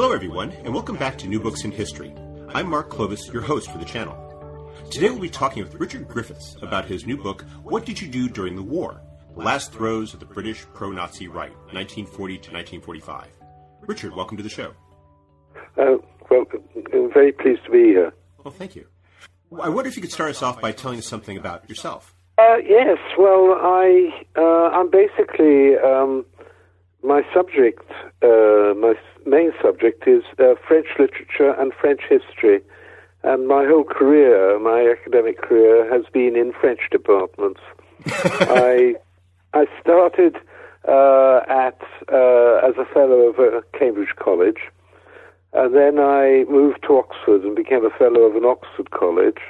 Hello, 0.00 0.12
everyone, 0.12 0.52
and 0.62 0.72
welcome 0.72 0.94
back 0.94 1.18
to 1.18 1.26
New 1.26 1.40
Books 1.40 1.64
in 1.64 1.72
History. 1.72 2.14
I'm 2.54 2.70
Mark 2.70 2.88
Klobas, 2.88 3.32
your 3.32 3.42
host 3.42 3.68
for 3.68 3.78
the 3.78 3.84
channel. 3.84 4.14
Today 4.92 5.10
we'll 5.10 5.18
be 5.18 5.28
talking 5.28 5.60
with 5.60 5.74
Richard 5.74 6.06
Griffiths 6.06 6.56
about 6.62 6.84
his 6.84 7.04
new 7.04 7.16
book, 7.16 7.44
What 7.64 7.84
Did 7.84 8.00
You 8.00 8.06
Do 8.06 8.28
During 8.28 8.54
the 8.54 8.62
War? 8.62 9.00
The 9.34 9.42
Last 9.42 9.72
Throes 9.72 10.14
of 10.14 10.20
the 10.20 10.26
British 10.26 10.64
Pro 10.72 10.92
Nazi 10.92 11.26
Right, 11.26 11.50
1940 11.72 12.34
to 12.34 12.52
1945. 12.52 13.26
Richard, 13.88 14.14
welcome 14.14 14.36
to 14.36 14.42
the 14.44 14.48
show. 14.48 14.72
Uh, 15.76 15.96
well, 16.30 16.44
I'm 16.94 17.12
very 17.12 17.32
pleased 17.32 17.64
to 17.64 17.72
be 17.72 17.86
here. 17.86 18.12
Well, 18.44 18.54
thank 18.54 18.76
you. 18.76 18.86
I 19.60 19.68
wonder 19.68 19.88
if 19.88 19.96
you 19.96 20.02
could 20.02 20.12
start 20.12 20.30
us 20.30 20.44
off 20.44 20.60
by 20.60 20.70
telling 20.70 21.00
us 21.00 21.08
something 21.08 21.36
about 21.36 21.68
yourself. 21.68 22.14
Uh, 22.38 22.58
yes, 22.64 22.98
well, 23.18 23.56
I, 23.60 24.24
uh, 24.36 24.68
I'm 24.78 24.92
basically, 24.92 25.74
um, 25.84 26.24
my 27.02 27.22
subject, 27.34 27.82
uh, 28.22 28.74
my 28.78 28.94
main 29.28 29.52
subject 29.62 30.06
is 30.06 30.24
uh, 30.38 30.54
French 30.66 30.88
literature 30.98 31.50
and 31.58 31.72
French 31.74 32.00
history. 32.08 32.60
And 33.22 33.48
my 33.48 33.66
whole 33.66 33.84
career, 33.84 34.58
my 34.58 34.88
academic 34.90 35.40
career, 35.42 35.92
has 35.92 36.04
been 36.12 36.36
in 36.36 36.52
French 36.52 36.80
departments. 36.90 37.60
I 38.06 38.94
I 39.54 39.66
started 39.80 40.36
uh, 40.86 41.40
at 41.48 41.80
uh, 42.12 42.68
as 42.68 42.76
a 42.78 42.86
fellow 42.94 43.28
of 43.28 43.38
uh, 43.38 43.60
Cambridge 43.76 44.14
College, 44.16 44.60
and 45.52 45.74
then 45.74 45.98
I 45.98 46.44
moved 46.48 46.82
to 46.86 46.96
Oxford 46.96 47.42
and 47.42 47.56
became 47.56 47.84
a 47.84 47.90
fellow 47.90 48.20
of 48.22 48.36
an 48.36 48.44
Oxford 48.44 48.90
college. 48.90 49.40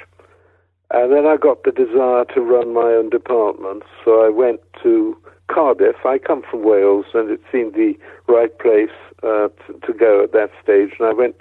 And 0.91 1.13
then 1.13 1.27
I 1.27 1.37
got 1.37 1.63
the 1.63 1.71
desire 1.71 2.25
to 2.33 2.41
run 2.41 2.73
my 2.73 2.89
own 2.97 3.11
department, 3.11 3.83
so 4.03 4.25
I 4.25 4.29
went 4.29 4.61
to 4.81 5.15
Cardiff. 5.47 6.03
I 6.03 6.17
come 6.17 6.41
from 6.49 6.63
Wales, 6.63 7.05
and 7.13 7.29
it 7.29 7.41
seemed 7.51 7.75
the 7.75 7.93
right 8.27 8.57
place 8.57 8.89
uh, 9.23 9.49
to, 9.85 9.93
go 9.93 10.23
at 10.23 10.31
that 10.33 10.51
stage. 10.63 10.91
And 10.99 11.07
I 11.07 11.13
went 11.13 11.35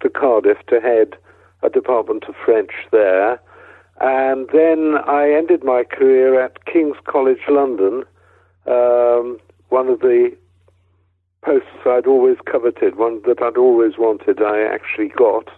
to 0.00 0.08
Cardiff 0.08 0.58
to 0.68 0.80
head 0.80 1.16
a 1.62 1.70
department 1.70 2.24
of 2.28 2.34
French 2.44 2.72
there. 2.92 3.40
And 4.00 4.48
then 4.52 4.96
I 5.06 5.30
ended 5.30 5.64
my 5.64 5.84
career 5.84 6.42
at 6.42 6.64
King's 6.66 6.96
College 7.04 7.42
London, 7.48 8.04
um, 8.66 9.38
one 9.68 9.88
of 9.88 10.00
the 10.00 10.36
posts 11.44 11.68
I'd 11.84 12.06
always 12.06 12.36
coveted, 12.50 12.96
one 12.96 13.20
that 13.26 13.42
I'd 13.42 13.56
always 13.56 13.98
wanted. 13.98 14.42
I 14.42 14.62
actually 14.62 15.08
got 15.08 15.48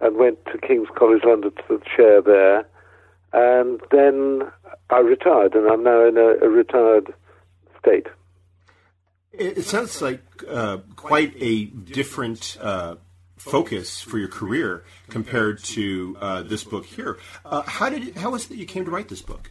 and 0.00 0.16
went 0.16 0.44
to 0.46 0.58
King's 0.58 0.88
College 0.94 1.22
London 1.24 1.50
to 1.52 1.62
the 1.68 1.80
chair 1.96 2.22
there. 2.22 2.66
And 3.32 3.80
then 3.90 4.42
I 4.90 4.98
retired, 4.98 5.54
and 5.54 5.66
I'm 5.68 5.82
now 5.82 6.06
in 6.06 6.16
a, 6.16 6.36
a 6.44 6.48
retired 6.48 7.12
state. 7.80 8.06
It 9.38 9.64
sounds 9.64 10.00
like 10.00 10.22
uh, 10.48 10.78
quite 10.96 11.34
a 11.40 11.64
different 11.64 12.56
uh, 12.60 12.96
focus 13.36 14.00
for 14.00 14.18
your 14.18 14.28
career 14.28 14.84
compared 15.08 15.62
to 15.64 16.16
uh, 16.20 16.42
this 16.42 16.64
book 16.64 16.86
here. 16.86 17.18
Uh, 17.44 17.62
how 17.62 17.90
did 17.90 18.08
it, 18.08 18.16
how 18.16 18.30
was 18.30 18.46
it 18.46 18.50
that 18.50 18.56
you 18.58 18.66
came 18.66 18.84
to 18.84 18.90
write 18.90 19.08
this 19.08 19.22
book? 19.22 19.50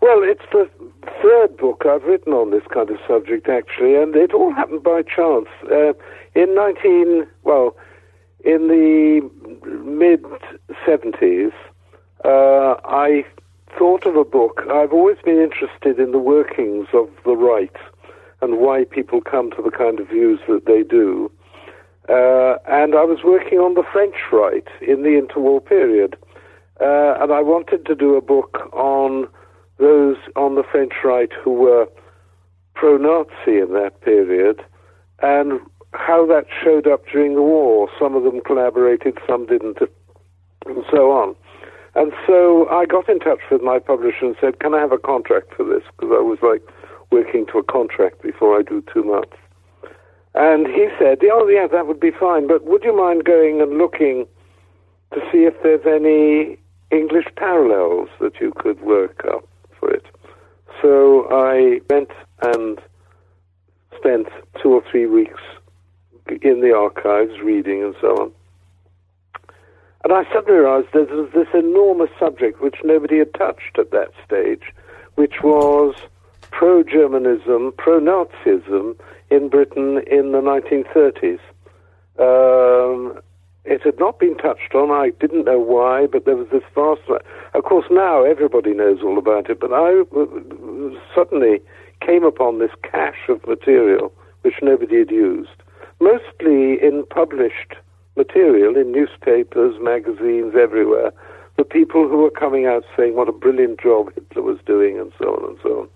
Well, 0.00 0.22
it's 0.22 0.44
the 0.52 0.68
third 1.22 1.56
book 1.56 1.84
I've 1.86 2.04
written 2.04 2.32
on 2.32 2.50
this 2.50 2.62
kind 2.72 2.88
of 2.88 2.96
subject, 3.06 3.48
actually, 3.48 3.96
and 3.96 4.14
it 4.16 4.32
all 4.32 4.52
happened 4.52 4.82
by 4.82 5.02
chance. 5.02 5.48
Uh, 5.70 5.92
in 6.34 6.54
19, 6.54 7.26
well, 7.42 7.76
in 8.44 8.68
the 8.68 9.28
mid 9.84 10.24
70s, 10.86 11.52
uh, 12.24 12.80
I 12.84 13.26
thought 13.78 14.06
of 14.06 14.16
a 14.16 14.24
book. 14.24 14.62
I've 14.70 14.92
always 14.92 15.18
been 15.24 15.38
interested 15.38 15.98
in 15.98 16.12
the 16.12 16.18
workings 16.18 16.88
of 16.94 17.10
the 17.24 17.36
right 17.36 17.74
and 18.42 18.58
why 18.58 18.84
people 18.84 19.20
come 19.20 19.50
to 19.52 19.62
the 19.62 19.70
kind 19.70 20.00
of 20.00 20.08
views 20.08 20.40
that 20.48 20.66
they 20.66 20.82
do. 20.82 21.30
Uh, 22.08 22.56
and 22.66 22.94
I 22.94 23.04
was 23.04 23.18
working 23.24 23.58
on 23.58 23.74
the 23.74 23.84
French 23.92 24.16
right 24.32 24.66
in 24.80 25.02
the 25.02 25.20
interwar 25.20 25.64
period. 25.64 26.16
Uh, 26.80 27.14
and 27.20 27.32
I 27.32 27.42
wanted 27.42 27.84
to 27.86 27.94
do 27.94 28.16
a 28.16 28.22
book 28.22 28.70
on 28.72 29.28
those 29.78 30.16
on 30.36 30.54
the 30.54 30.62
French 30.62 30.92
right 31.04 31.30
who 31.42 31.52
were 31.52 31.86
pro 32.74 32.96
Nazi 32.96 33.58
in 33.58 33.72
that 33.74 34.00
period 34.00 34.62
and 35.22 35.60
how 35.92 36.26
that 36.26 36.46
showed 36.62 36.86
up 36.86 37.04
during 37.12 37.34
the 37.34 37.42
war. 37.42 37.88
Some 37.98 38.14
of 38.14 38.24
them 38.24 38.40
collaborated, 38.40 39.18
some 39.28 39.46
didn't, 39.46 39.78
and 40.66 40.84
so 40.90 41.12
on. 41.12 41.34
And 41.94 42.12
so 42.26 42.68
I 42.70 42.86
got 42.86 43.08
in 43.08 43.18
touch 43.18 43.40
with 43.50 43.62
my 43.62 43.78
publisher 43.78 44.24
and 44.24 44.36
said, 44.40 44.60
Can 44.60 44.74
I 44.74 44.80
have 44.80 44.92
a 44.92 44.98
contract 44.98 45.54
for 45.56 45.64
this? 45.64 45.82
Because 45.96 46.14
I 46.16 46.22
was 46.22 46.38
like, 46.42 46.62
working 47.10 47.46
to 47.46 47.58
a 47.58 47.62
contract 47.62 48.22
before 48.22 48.58
I 48.58 48.62
do 48.62 48.82
two 48.92 49.04
months. 49.04 49.36
And 50.34 50.66
he 50.66 50.88
said, 50.98 51.18
oh, 51.32 51.48
yeah, 51.48 51.66
that 51.66 51.86
would 51.86 52.00
be 52.00 52.12
fine, 52.12 52.46
but 52.46 52.64
would 52.64 52.84
you 52.84 52.96
mind 52.96 53.24
going 53.24 53.60
and 53.60 53.78
looking 53.78 54.26
to 55.12 55.20
see 55.32 55.44
if 55.44 55.54
there's 55.62 55.84
any 55.86 56.56
English 56.90 57.26
parallels 57.36 58.08
that 58.20 58.40
you 58.40 58.52
could 58.56 58.80
work 58.80 59.24
up 59.32 59.46
for 59.78 59.90
it? 59.90 60.06
So 60.80 61.26
I 61.30 61.80
went 61.90 62.10
and 62.42 62.80
spent 63.96 64.28
two 64.62 64.72
or 64.72 64.82
three 64.90 65.06
weeks 65.06 65.40
in 66.42 66.60
the 66.60 66.74
archives 66.74 67.40
reading 67.42 67.82
and 67.82 67.94
so 68.00 68.08
on. 68.16 68.32
And 70.04 70.12
I 70.12 70.24
suddenly 70.32 70.60
realized 70.60 70.88
there 70.92 71.04
was 71.04 71.30
this 71.34 71.48
enormous 71.52 72.10
subject 72.18 72.62
which 72.62 72.76
nobody 72.84 73.18
had 73.18 73.34
touched 73.34 73.78
at 73.78 73.90
that 73.90 74.12
stage, 74.24 74.72
which 75.16 75.42
was 75.42 75.94
pro 76.50 76.82
Germanism, 76.82 77.72
pro 77.78 78.00
Nazism 78.00 78.96
in 79.30 79.48
Britain 79.48 80.02
in 80.10 80.32
the 80.32 80.40
1930s. 80.40 81.40
Um, 82.18 83.20
it 83.64 83.82
had 83.82 83.98
not 83.98 84.18
been 84.18 84.36
touched 84.36 84.74
on. 84.74 84.90
I 84.90 85.10
didn't 85.20 85.44
know 85.44 85.58
why, 85.58 86.06
but 86.06 86.24
there 86.24 86.36
was 86.36 86.48
this 86.50 86.62
vast. 86.74 87.02
Of 87.54 87.64
course, 87.64 87.86
now 87.90 88.24
everybody 88.24 88.72
knows 88.72 89.02
all 89.02 89.18
about 89.18 89.50
it, 89.50 89.60
but 89.60 89.70
I 89.72 90.02
suddenly 91.14 91.60
came 92.00 92.24
upon 92.24 92.58
this 92.58 92.70
cache 92.82 93.28
of 93.28 93.46
material 93.46 94.12
which 94.42 94.54
nobody 94.62 94.98
had 94.98 95.10
used, 95.10 95.62
mostly 96.00 96.82
in 96.82 97.04
published 97.10 97.74
material 98.16 98.76
in 98.76 98.90
newspapers, 98.90 99.76
magazines, 99.80 100.54
everywhere. 100.58 101.12
The 101.58 101.64
people 101.64 102.08
who 102.08 102.18
were 102.18 102.30
coming 102.30 102.66
out 102.66 102.84
saying 102.96 103.14
what 103.16 103.28
a 103.28 103.32
brilliant 103.32 103.80
job 103.80 104.12
Hitler 104.14 104.42
was 104.42 104.58
doing, 104.64 104.98
and 104.98 105.12
so 105.18 105.34
on 105.36 105.50
and 105.50 105.58
so 105.62 105.80
on. 105.80 105.88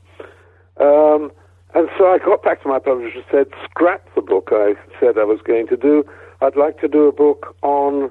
Um, 0.78 1.30
and 1.74 1.88
so 1.98 2.06
I 2.06 2.18
got 2.18 2.42
back 2.42 2.62
to 2.62 2.68
my 2.68 2.78
publisher 2.78 3.16
and 3.16 3.24
said, 3.30 3.46
scrap 3.64 4.02
the 4.14 4.22
book 4.22 4.50
I 4.52 4.74
said 5.00 5.18
I 5.18 5.24
was 5.24 5.40
going 5.44 5.66
to 5.68 5.76
do. 5.76 6.04
I'd 6.40 6.56
like 6.56 6.80
to 6.80 6.88
do 6.88 7.06
a 7.06 7.12
book 7.12 7.56
on 7.62 8.10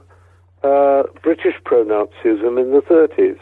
uh, 0.63 1.03
British 1.21 1.55
pro-Nazism 1.63 2.59
in 2.59 2.71
the 2.71 2.83
30s. 2.89 3.39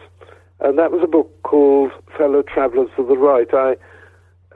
And 0.60 0.78
that 0.78 0.92
was 0.92 1.02
a 1.04 1.08
book 1.08 1.42
called 1.44 1.92
Fellow 2.18 2.44
Travellers 2.44 2.90
of 2.98 3.08
the 3.08 3.18
Right. 3.18 3.48
I 3.52 3.76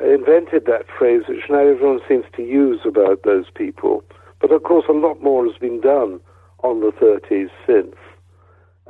invented 0.04 0.66
that 0.66 0.86
phrase, 0.98 1.24
which 1.28 1.50
now 1.50 1.66
everyone 1.66 2.00
seems 2.08 2.26
to 2.36 2.44
use 2.44 2.82
about 2.86 3.24
those 3.24 3.46
people. 3.56 4.04
But 4.40 4.52
of 4.52 4.64
course, 4.64 4.86
a 4.88 4.94
lot 4.94 5.24
more 5.24 5.46
has 5.46 5.58
been 5.58 5.82
done 5.82 6.20
on 6.64 6.82
the 6.82 6.92
30s 6.92 7.50
since. 7.66 7.96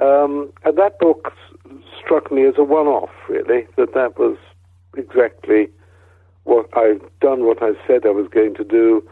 Um, 0.02 0.52
and 0.66 0.78
that 0.78 1.00
book 1.00 1.32
struck 1.98 2.32
me 2.32 2.46
as 2.46 2.56
a 2.58 2.64
one-off, 2.64 3.12
really, 3.30 3.66
that 3.78 3.94
that 3.94 4.20
was 4.20 4.38
exactly 4.98 5.70
what 6.44 6.68
I've 6.78 7.02
done, 7.20 7.46
what 7.46 7.62
I 7.62 7.72
said 7.88 8.06
I 8.06 8.12
was 8.12 8.28
going 8.30 8.56
to 8.56 8.64
do. 8.64 9.08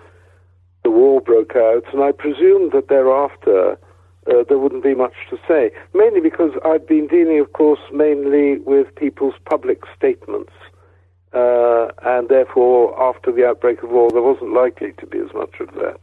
The 0.83 0.91
war 0.91 1.21
broke 1.21 1.56
out, 1.56 1.83
and 1.94 2.03
I 2.03 2.12
presumed 2.12 2.71
that 2.74 2.89
thereafter 2.89 3.77
uh, 4.27 4.44
there 4.47 4.57
wouldn't 4.57 4.83
be 4.83 4.95
much 4.95 5.13
to 5.30 5.38
say, 5.47 5.71
mainly 5.94 6.21
because 6.21 6.51
I'd 6.65 6.85
been 6.85 7.07
dealing, 7.07 7.39
of 7.39 7.53
course, 7.53 7.80
mainly 7.91 8.59
with 8.59 8.94
people's 8.95 9.35
public 9.45 9.83
statements. 9.97 10.53
Uh, 11.33 11.88
and 12.03 12.29
therefore, 12.29 13.01
after 13.01 13.31
the 13.31 13.45
outbreak 13.45 13.81
of 13.81 13.89
war, 13.89 14.12
there 14.12 14.21
wasn't 14.21 14.53
likely 14.53 14.94
to 15.00 15.07
be 15.07 15.18
as 15.18 15.33
much 15.33 15.56
of 15.59 15.74
that. 15.74 16.00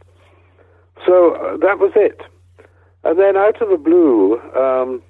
So 1.05 1.35
uh, 1.35 1.57
that 1.57 1.79
was 1.79 1.93
it. 1.95 2.21
And 3.03 3.17
then 3.17 3.37
out 3.37 3.61
of 3.61 3.69
the 3.69 3.77
blue, 3.77 4.39
um, 4.51 5.01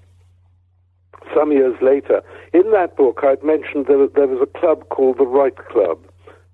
some 1.35 1.51
years 1.51 1.75
later. 1.81 2.21
In 2.53 2.71
that 2.71 2.98
book, 2.98 3.21
I'd 3.24 3.44
mentioned 3.44 3.86
that 3.88 4.12
there 4.15 4.27
was 4.27 4.42
a 4.42 4.59
club 4.59 4.89
called 4.89 5.18
the 5.18 5.25
Right 5.25 5.56
Club, 5.56 6.00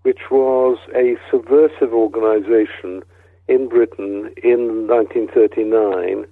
which 0.03 0.29
was 0.29 0.77
a 0.95 1.15
subversive 1.31 1.91
organization 1.91 3.01
in 3.47 3.67
Britain 3.67 4.31
in 4.43 4.87
1939, 4.87 6.25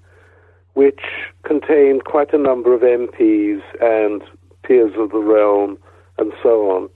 which 0.74 1.02
contained 1.44 2.04
quite 2.06 2.32
a 2.34 2.38
number 2.38 2.76
of 2.76 2.82
MPs 2.82 3.62
and 3.82 4.22
peers 4.64 4.94
of 4.98 5.12
the 5.12 5.20
realm 5.20 5.80
and 6.20 6.32
so 6.44 6.70
on, 6.70 6.90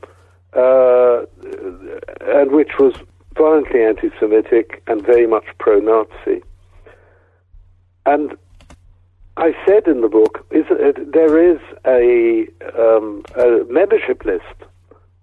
uh, 0.54 1.26
and 2.22 2.52
which 2.52 2.74
was 2.78 2.94
violently 3.36 3.84
anti 3.84 4.10
Semitic 4.20 4.84
and 4.88 5.04
very 5.04 5.26
much 5.26 5.46
pro 5.60 5.80
Nazi. 5.80 6.44
And 8.06 8.38
I 9.40 9.54
said 9.66 9.88
in 9.88 10.02
the 10.02 10.10
book, 10.10 10.46
is 10.52 10.66
there 11.14 11.52
is 11.52 11.60
a, 11.88 12.46
um, 12.78 13.24
a 13.38 13.64
membership 13.70 14.26
list 14.26 14.44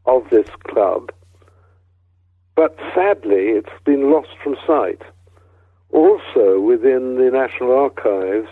of 0.06 0.22
this 0.30 0.48
club, 0.66 1.12
but 2.54 2.74
sadly 2.94 3.52
it's 3.58 3.84
been 3.84 4.10
lost 4.10 4.30
from 4.42 4.56
sight. 4.66 5.02
Also, 5.92 6.58
within 6.60 7.16
the 7.16 7.30
National 7.30 7.72
Archives, 7.76 8.48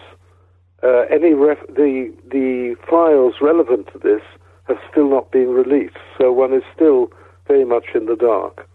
uh, 0.82 1.06
any 1.10 1.32
ref- 1.32 1.66
the 1.66 2.12
the 2.30 2.76
files 2.86 3.36
relevant 3.40 3.88
to 3.94 3.98
this 3.98 4.22
have 4.64 4.76
still 4.90 5.08
not 5.08 5.30
been 5.32 5.48
released, 5.48 5.96
so 6.18 6.30
one 6.30 6.52
is 6.52 6.62
still 6.74 7.10
very 7.48 7.64
much 7.64 7.86
in 7.94 8.04
the 8.04 8.16
dark. 8.16 8.68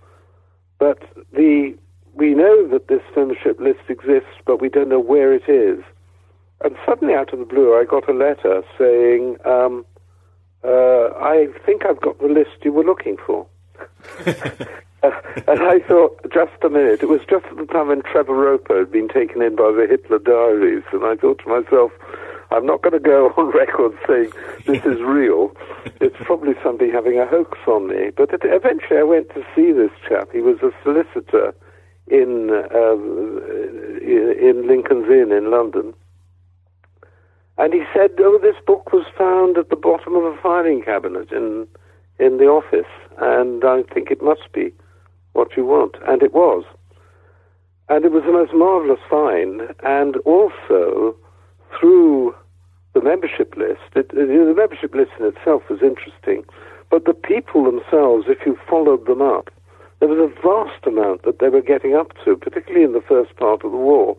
But 0.80 1.04
the 1.34 1.78
we 2.16 2.34
know 2.34 2.68
that 2.70 2.88
this 2.88 3.04
membership 3.16 3.60
list 3.60 3.82
exists, 3.90 4.42
but 4.48 4.60
we 4.60 4.70
don't 4.70 4.90
know 4.90 5.00
where 5.00 5.32
it 5.32 5.48
is. 5.48 5.84
And 6.62 6.76
suddenly, 6.86 7.14
out 7.14 7.32
of 7.34 7.40
the 7.40 7.46
blue, 7.46 7.76
I 7.76 7.86
got 7.86 8.10
a 8.10 8.14
letter 8.14 8.64
saying, 8.78 9.38
um, 9.46 9.86
uh, 10.64 11.14
"I 11.16 11.48
think 11.66 11.86
I've 11.86 12.02
got 12.02 12.20
the 12.20 12.28
list 12.28 12.64
you 12.64 12.74
were 12.74 12.84
looking 12.84 13.18
for." 13.18 13.48
uh, 14.28 15.12
and 15.48 15.64
I 15.64 15.80
thought, 15.88 16.20
just 16.34 16.52
a 16.64 16.70
minute. 16.70 17.02
It 17.02 17.08
was 17.08 17.22
just 17.30 17.46
at 17.46 17.56
the 17.56 17.66
time 17.66 17.88
when 17.88 18.02
Trevor 18.02 18.34
Roper 18.34 18.80
had 18.80 18.92
been 18.92 19.08
taken 19.08 19.42
in 19.42 19.56
by 19.56 19.72
the 19.72 19.88
Hitler 19.90 20.20
Diaries, 20.20 20.84
and 20.92 21.06
I 21.06 21.16
thought 21.16 21.40
to 21.46 21.50
myself, 21.50 21.92
I'm 22.52 22.66
not 22.66 22.82
going 22.82 22.94
to 22.94 23.00
go 23.00 23.34
on 23.38 23.52
record 23.54 23.98
saying 24.08 24.32
this 24.66 24.84
is 24.86 25.02
real. 25.02 25.52
It's 26.02 26.16
probably 26.26 26.54
somebody 26.64 26.92
having 26.92 27.20
a 27.20 27.26
hoax 27.26 27.58
on 27.68 27.88
me. 27.88 28.12
But 28.16 28.34
it, 28.34 28.42
eventually 28.44 29.00
I 29.00 29.04
went 29.04 29.30
to 29.30 29.46
see 29.56 29.72
this 29.72 29.92
chap. 30.08 30.30
He 30.34 30.42
was 30.42 30.58
a 30.62 30.72
solicitor 30.84 31.54
in, 32.08 32.50
uh, 32.50 32.96
in 34.02 34.68
Lincoln's 34.68 35.10
Inn 35.10 35.32
in 35.32 35.52
London. 35.52 35.94
And 37.60 37.74
he 37.74 37.84
said, 37.94 38.12
oh, 38.20 38.40
this 38.42 38.56
book 38.66 38.94
was 38.94 39.06
found 39.18 39.58
at 39.58 39.70
the 39.70 39.76
bottom 39.76 40.16
of 40.16 40.24
a 40.24 40.38
filing 40.42 40.82
cabinet 40.82 41.30
in, 41.30 41.68
in 42.18 42.38
the 42.38 42.46
office, 42.46 42.90
and 43.18 43.66
I 43.66 43.84
think 43.94 44.10
it 44.10 44.24
must 44.24 44.52
be 44.54 44.72
what 45.34 45.58
you 45.58 45.66
want. 45.66 45.96
And 46.08 46.24
it 46.24 46.34
was. 46.34 46.64
And 47.90 48.06
it 48.06 48.14
was 48.14 48.24
the 48.24 48.32
most 48.32 48.54
marvelous 48.54 49.02
find, 49.10 49.76
and 49.84 50.16
also 50.24 51.18
through 51.78 52.34
the 52.94 53.02
membership 53.02 53.54
list, 53.58 53.92
it, 53.94 54.08
the 54.10 54.54
membership 54.56 54.96
list 54.96 55.12
in 55.20 55.26
itself 55.26 55.64
was 55.70 55.82
interesting, 55.82 56.46
but 56.90 57.04
the 57.04 57.14
people 57.14 57.66
themselves, 57.66 58.26
if 58.30 58.40
you 58.46 58.58
followed 58.70 59.06
them 59.06 59.22
up, 59.22 59.50
there 60.00 60.08
was 60.08 60.18
a 60.18 60.42
vast 60.42 60.88
amount 60.88 61.24
that 61.24 61.40
they 61.40 61.50
were 61.50 61.62
getting 61.62 61.94
up 61.94 62.14
to, 62.24 62.38
particularly 62.38 62.86
in 62.86 62.94
the 62.94 63.04
first 63.06 63.36
part 63.36 63.66
of 63.66 63.72
the 63.72 63.78
war. 63.78 64.16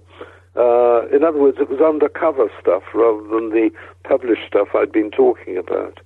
Uh, 0.57 1.07
in 1.09 1.23
other 1.23 1.39
words, 1.39 1.59
it 1.61 1.71
was 1.71 1.81
undercover 1.81 2.51
stuff 2.61 2.83
rather 2.95 3.23
than 3.29 3.51
the 3.51 3.71
published 4.05 4.43
stuff 4.47 4.69
I'd 4.75 4.93
been 4.93 5.11
talking 5.11 5.57
about. 5.57 6.01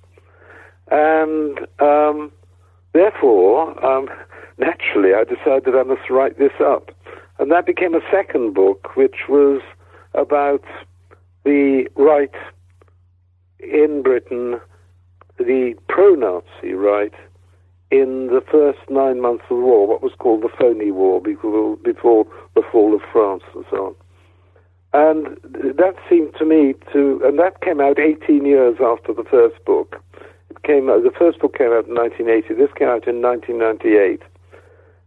And 0.91 1.59
um, 1.79 2.31
therefore, 2.93 3.83
um, 3.85 4.09
naturally, 4.57 5.13
I 5.13 5.23
decided 5.23 5.75
I 5.75 5.83
must 5.83 6.09
write 6.09 6.37
this 6.37 6.53
up. 6.59 6.91
And 7.39 7.51
that 7.51 7.65
became 7.65 7.95
a 7.95 8.01
second 8.11 8.53
book, 8.53 8.95
which 8.95 9.27
was 9.27 9.61
about 10.13 10.63
the 11.43 11.87
right 11.95 12.33
in 13.59 14.01
Britain, 14.03 14.59
the 15.37 15.75
pro-Nazi 15.89 16.73
right 16.73 17.13
in 17.91 18.27
the 18.27 18.41
first 18.51 18.79
nine 18.89 19.21
months 19.21 19.43
of 19.49 19.57
the 19.57 19.63
war, 19.63 19.87
what 19.87 20.01
was 20.01 20.13
called 20.17 20.41
the 20.43 20.49
phony 20.57 20.91
war 20.91 21.21
before, 21.21 21.77
before 21.77 22.25
the 22.55 22.63
fall 22.71 22.95
of 22.95 23.01
France 23.11 23.43
and 23.53 23.65
so 23.69 23.87
on. 23.87 23.95
And 24.95 25.37
that 25.43 25.95
seemed 26.09 26.35
to 26.35 26.45
me 26.45 26.73
to, 26.93 27.19
and 27.25 27.37
that 27.37 27.59
came 27.59 27.81
out 27.81 27.99
18 27.99 28.45
years 28.45 28.77
after 28.79 29.13
the 29.13 29.25
first 29.29 29.55
book. 29.65 30.01
It 30.49 30.63
came, 30.63 30.85
the 30.85 31.11
first 31.19 31.39
book 31.39 31.57
came 31.57 31.73
out 31.73 31.85
in 31.85 31.95
1980. 31.95 32.53
This 32.53 32.71
came 32.79 32.87
out 32.87 33.05
in 33.05 33.21
1998, 33.21 34.23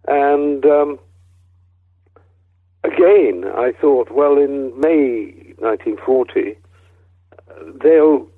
and 0.07 0.67
um, 0.67 0.99
again, 2.85 3.47
I 3.57 3.73
thought, 3.81 4.11
well, 4.11 4.37
in 4.37 4.79
May 4.79 5.33
1940, 5.57 6.59
they'll 7.83 8.29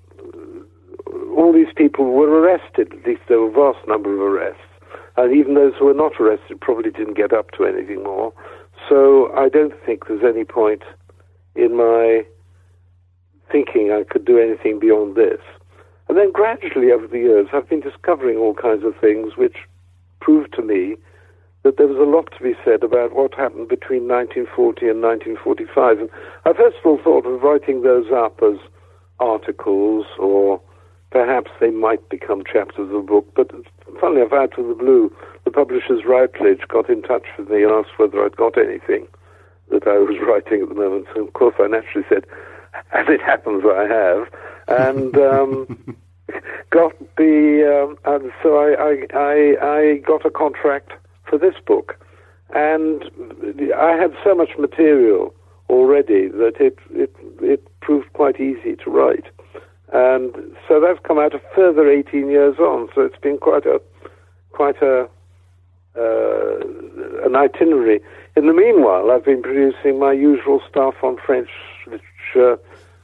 all 1.36 1.52
these 1.52 1.74
people 1.74 2.12
were 2.12 2.30
arrested. 2.30 2.92
At 2.92 3.04
least 3.04 3.22
there 3.26 3.40
were 3.40 3.48
a 3.48 3.72
vast 3.72 3.88
number 3.88 4.14
of 4.14 4.20
arrests, 4.20 4.62
and 5.16 5.34
even 5.34 5.54
those 5.54 5.72
who 5.80 5.86
were 5.86 5.94
not 5.94 6.12
arrested 6.20 6.60
probably 6.60 6.92
didn't 6.92 7.14
get 7.14 7.32
up 7.32 7.50
to 7.58 7.64
anything 7.64 8.04
more. 8.04 8.32
So 8.88 9.34
I 9.34 9.48
don't 9.48 9.74
think 9.84 10.06
there's 10.06 10.22
any 10.22 10.44
point 10.44 10.84
in 11.60 11.76
my 11.76 12.24
thinking 13.52 13.92
I 13.92 14.04
could 14.04 14.24
do 14.24 14.38
anything 14.38 14.78
beyond 14.78 15.16
this. 15.16 15.40
And 16.08 16.16
then 16.16 16.32
gradually 16.32 16.90
over 16.90 17.06
the 17.06 17.18
years, 17.18 17.48
I've 17.52 17.68
been 17.68 17.80
discovering 17.80 18.38
all 18.38 18.54
kinds 18.54 18.84
of 18.84 18.96
things 18.96 19.36
which 19.36 19.56
proved 20.20 20.54
to 20.54 20.62
me 20.62 20.96
that 21.62 21.76
there 21.76 21.86
was 21.86 21.98
a 21.98 22.10
lot 22.10 22.32
to 22.36 22.42
be 22.42 22.54
said 22.64 22.82
about 22.82 23.14
what 23.14 23.34
happened 23.34 23.68
between 23.68 24.08
1940 24.08 24.88
and 24.88 25.02
1945. 25.02 26.00
And 26.00 26.10
I 26.46 26.52
first 26.54 26.78
of 26.78 26.86
all 26.86 26.98
thought 26.98 27.26
of 27.26 27.42
writing 27.42 27.82
those 27.82 28.10
up 28.10 28.40
as 28.42 28.56
articles 29.20 30.06
or 30.18 30.60
perhaps 31.10 31.50
they 31.60 31.70
might 31.70 32.08
become 32.08 32.42
chapters 32.50 32.88
of 32.88 33.04
the 33.04 33.06
book. 33.06 33.28
But 33.36 33.50
funnily 34.00 34.22
enough, 34.22 34.32
out 34.32 34.58
of 34.58 34.68
the 34.68 34.74
blue, 34.74 35.14
the 35.44 35.50
publishers 35.50 36.04
Routledge 36.06 36.66
got 36.68 36.88
in 36.88 37.02
touch 37.02 37.26
with 37.36 37.50
me 37.50 37.62
and 37.64 37.72
asked 37.72 37.98
whether 37.98 38.24
I'd 38.24 38.36
got 38.36 38.56
anything 38.56 39.06
that 39.70 39.86
I 39.86 39.98
was 39.98 40.16
writing 40.26 40.62
at 40.62 40.68
the 40.68 40.74
moment. 40.74 41.06
And 41.14 41.26
of 41.26 41.32
course, 41.32 41.54
I 41.58 41.66
naturally 41.66 42.06
said, 42.08 42.24
as 42.92 43.06
it 43.08 43.20
happens, 43.20 43.64
I 43.66 43.86
have. 43.88 44.28
And 44.68 45.16
um, 45.16 45.96
got 46.70 46.92
the, 47.16 47.86
um, 47.88 47.98
and 48.04 48.32
so 48.42 48.56
I, 48.56 48.74
I, 48.78 49.06
I, 49.14 49.56
I 49.62 49.96
got 49.98 50.24
a 50.24 50.30
contract 50.30 50.92
for 51.28 51.38
this 51.38 51.54
book. 51.66 51.96
And 52.54 53.04
I 53.76 53.92
had 53.92 54.12
so 54.24 54.34
much 54.34 54.50
material 54.58 55.34
already 55.68 56.28
that 56.28 56.54
it, 56.58 56.76
it, 56.92 57.14
it 57.40 57.80
proved 57.80 58.12
quite 58.12 58.40
easy 58.40 58.74
to 58.84 58.90
write. 58.90 59.26
And 59.92 60.34
so 60.68 60.80
that's 60.80 60.98
come 61.04 61.18
out 61.18 61.34
a 61.34 61.40
further 61.54 61.88
18 61.88 62.28
years 62.28 62.58
on. 62.58 62.88
So 62.94 63.02
it's 63.02 63.18
been 63.18 63.38
quite 63.38 63.66
a, 63.66 63.80
quite 64.50 64.80
a, 64.82 65.08
uh, 65.96 67.26
an 67.26 67.36
itinerary. 67.36 68.00
In 68.40 68.46
the 68.46 68.54
meanwhile, 68.54 69.10
I've 69.10 69.26
been 69.26 69.42
producing 69.42 69.98
my 69.98 70.14
usual 70.14 70.62
stuff 70.66 70.94
on 71.02 71.18
French 71.18 71.50
literature, 71.84 72.58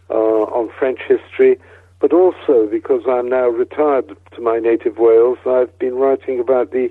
uh, 0.09 0.15
on 0.49 0.71
French 0.79 1.01
history, 1.07 1.59
but 2.01 2.15
also 2.15 2.67
because 2.67 3.03
I'm 3.07 3.29
now 3.29 3.47
retired 3.49 4.17
to 4.35 4.41
my 4.41 4.61
native 4.61 4.97
Wales, 4.97 5.37
I've 5.45 5.79
been 5.79 5.97
writing 5.97 6.41
about 6.41 6.71
the 6.71 6.89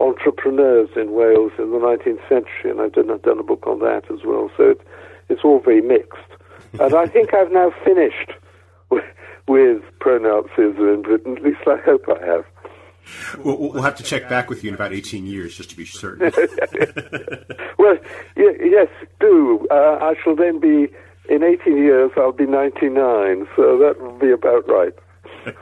entrepreneurs 0.00 0.88
in 0.96 1.12
Wales 1.12 1.52
in 1.58 1.72
the 1.72 1.76
19th 1.76 2.26
century, 2.26 2.70
and 2.70 2.80
I've 2.80 2.94
done, 2.94 3.10
I've 3.10 3.20
done 3.20 3.38
a 3.38 3.42
book 3.42 3.66
on 3.66 3.80
that 3.80 4.10
as 4.10 4.20
well. 4.24 4.50
So 4.56 4.70
it, 4.70 4.80
it's 5.28 5.44
all 5.44 5.60
very 5.60 5.82
mixed. 5.82 6.32
and 6.80 6.94
I 6.94 7.04
think 7.04 7.34
I've 7.34 7.52
now 7.52 7.70
finished 7.84 8.32
with, 8.88 9.04
with 9.46 9.82
pro-Nazism 10.00 10.94
in 10.94 11.02
Britain. 11.02 11.36
At 11.36 11.42
least 11.42 11.60
I 11.66 11.76
hope 11.84 12.06
I 12.08 12.24
have. 12.24 12.46
We'll, 13.38 13.58
we'll, 13.58 13.82
have 13.82 13.96
to 13.96 14.02
check 14.02 14.28
back 14.28 14.48
with 14.48 14.64
you 14.64 14.68
in 14.68 14.74
about 14.74 14.92
18 14.92 15.26
years 15.26 15.56
just 15.56 15.70
to 15.70 15.76
be 15.76 15.84
certain. 15.84 16.32
well, 17.78 17.96
yes, 18.36 18.88
do. 19.20 19.66
Uh, 19.70 19.98
I 20.00 20.14
shall 20.22 20.36
then 20.36 20.60
be, 20.60 20.88
in 21.28 21.42
18 21.42 21.76
years, 21.76 22.10
I'll 22.16 22.32
be 22.32 22.46
99, 22.46 23.46
so 23.56 23.78
that 23.78 24.00
will 24.00 24.18
be 24.18 24.30
about 24.30 24.68
right. 24.68 24.94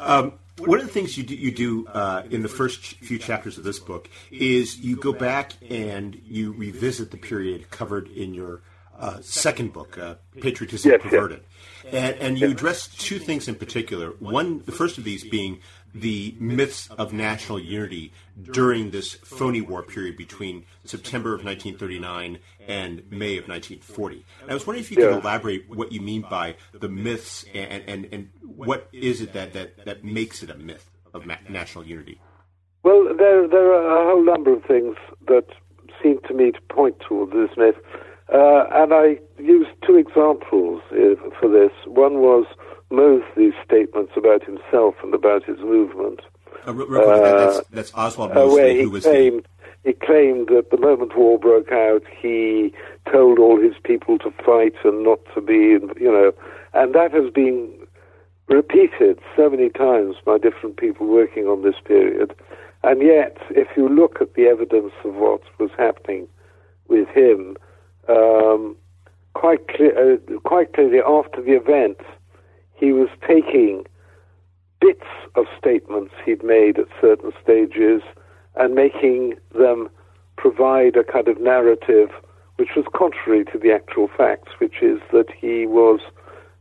um, 0.00 0.32
one 0.58 0.80
of 0.80 0.86
the 0.86 0.92
things 0.92 1.18
you 1.18 1.24
do, 1.24 1.34
you 1.34 1.50
do 1.52 1.86
uh, 1.88 2.22
in 2.30 2.42
the 2.42 2.48
first 2.48 2.96
few 2.96 3.18
chapters 3.18 3.58
of 3.58 3.64
this 3.64 3.78
book 3.78 4.08
is 4.30 4.78
you 4.78 4.96
go 4.96 5.12
back 5.12 5.52
and 5.68 6.20
you 6.24 6.52
revisit 6.52 7.10
the 7.10 7.18
period 7.18 7.70
covered 7.70 8.08
in 8.08 8.32
your 8.32 8.62
uh, 8.98 9.20
second 9.20 9.72
book, 9.72 9.98
uh, 9.98 10.14
Patriotism 10.40 10.92
yes, 10.92 11.00
Perverted. 11.02 11.42
Yes. 11.84 11.94
And, 11.94 12.16
and 12.20 12.38
you 12.38 12.50
address 12.50 12.88
two 12.88 13.18
things 13.18 13.48
in 13.48 13.54
particular. 13.54 14.10
One, 14.18 14.62
the 14.64 14.72
first 14.72 14.98
of 14.98 15.04
these 15.04 15.24
being 15.24 15.60
the 15.94 16.34
myths 16.38 16.90
of 16.90 17.12
national 17.12 17.58
unity 17.58 18.12
during 18.52 18.90
this 18.90 19.14
phony 19.14 19.62
war 19.62 19.82
period 19.82 20.16
between 20.16 20.64
September 20.84 21.30
of 21.30 21.44
1939 21.44 22.38
and 22.66 23.10
May 23.10 23.38
of 23.38 23.48
1940. 23.48 24.24
And 24.42 24.50
I 24.50 24.54
was 24.54 24.66
wondering 24.66 24.84
if 24.84 24.90
you 24.90 24.96
could 24.96 25.10
yeah. 25.10 25.18
elaborate 25.18 25.68
what 25.70 25.92
you 25.92 26.00
mean 26.00 26.22
by 26.28 26.56
the 26.72 26.88
myths 26.88 27.44
and, 27.54 27.82
and, 27.86 28.08
and 28.12 28.30
what 28.42 28.88
is 28.92 29.20
it 29.20 29.32
that, 29.32 29.54
that, 29.54 29.84
that 29.86 30.04
makes 30.04 30.42
it 30.42 30.50
a 30.50 30.56
myth 30.56 30.90
of 31.14 31.24
ma- 31.24 31.36
national 31.48 31.86
unity? 31.86 32.20
Well, 32.82 33.16
there 33.16 33.48
there 33.48 33.72
are 33.72 34.00
a 34.00 34.12
whole 34.12 34.24
number 34.24 34.52
of 34.52 34.62
things 34.64 34.94
that 35.26 35.46
seem 36.00 36.20
to 36.28 36.34
me 36.34 36.52
to 36.52 36.60
point 36.68 37.00
towards 37.00 37.32
this 37.32 37.50
myth, 37.56 37.74
uh, 38.32 38.64
and 38.72 38.92
I 38.92 39.18
used 39.38 39.70
two 39.86 39.96
examples 39.96 40.82
uh, 40.90 41.14
for 41.38 41.48
this. 41.48 41.72
One 41.86 42.18
was 42.18 42.46
Mosley's 42.90 43.54
statements 43.64 44.12
about 44.16 44.44
himself 44.44 44.94
and 45.02 45.14
about 45.14 45.44
his 45.44 45.58
movement. 45.58 46.20
Uh, 46.66 46.74
real 46.74 47.04
quick, 47.04 47.22
that's, 47.22 47.68
that's 47.68 47.94
Oswald 47.94 48.32
uh, 48.32 48.34
Mosley, 48.34 48.54
where 48.54 48.74
he 48.74 48.82
who 48.82 48.90
was 48.90 49.04
claimed 49.04 49.44
the, 49.44 49.90
he 49.90 49.92
claimed 49.92 50.48
that 50.48 50.70
the 50.72 50.78
moment 50.78 51.16
war 51.16 51.38
broke 51.38 51.70
out, 51.70 52.02
he 52.20 52.74
told 53.10 53.38
all 53.38 53.60
his 53.60 53.74
people 53.84 54.18
to 54.18 54.32
fight 54.44 54.74
and 54.84 55.04
not 55.04 55.20
to 55.32 55.40
be, 55.40 55.78
you 56.00 56.10
know, 56.10 56.32
and 56.74 56.92
that 56.92 57.12
has 57.12 57.30
been 57.32 57.72
repeated 58.48 59.20
so 59.36 59.48
many 59.48 59.70
times 59.70 60.16
by 60.24 60.38
different 60.38 60.76
people 60.76 61.06
working 61.06 61.44
on 61.44 61.62
this 61.62 61.76
period. 61.84 62.34
And 62.82 63.00
yet, 63.00 63.36
if 63.50 63.68
you 63.76 63.88
look 63.88 64.20
at 64.20 64.34
the 64.34 64.46
evidence 64.46 64.92
of 65.04 65.14
what 65.14 65.42
was 65.60 65.70
happening 65.78 66.26
with 66.88 67.08
him, 67.08 67.56
um, 68.08 68.76
quite, 69.34 69.68
clear, 69.68 70.14
uh, 70.14 70.38
quite 70.40 70.72
clearly 70.72 71.00
after 71.06 71.42
the 71.42 71.52
event, 71.52 71.98
he 72.74 72.92
was 72.92 73.08
taking 73.26 73.84
bits 74.80 75.06
of 75.34 75.46
statements 75.58 76.12
he'd 76.24 76.44
made 76.44 76.78
at 76.78 76.86
certain 77.00 77.32
stages 77.42 78.02
and 78.54 78.74
making 78.74 79.34
them 79.58 79.88
provide 80.36 80.96
a 80.96 81.04
kind 81.04 81.28
of 81.28 81.40
narrative 81.40 82.10
which 82.56 82.70
was 82.74 82.86
contrary 82.94 83.44
to 83.44 83.58
the 83.58 83.72
actual 83.72 84.08
facts, 84.16 84.52
which 84.58 84.82
is 84.82 85.00
that 85.12 85.26
he 85.38 85.66
was 85.66 86.00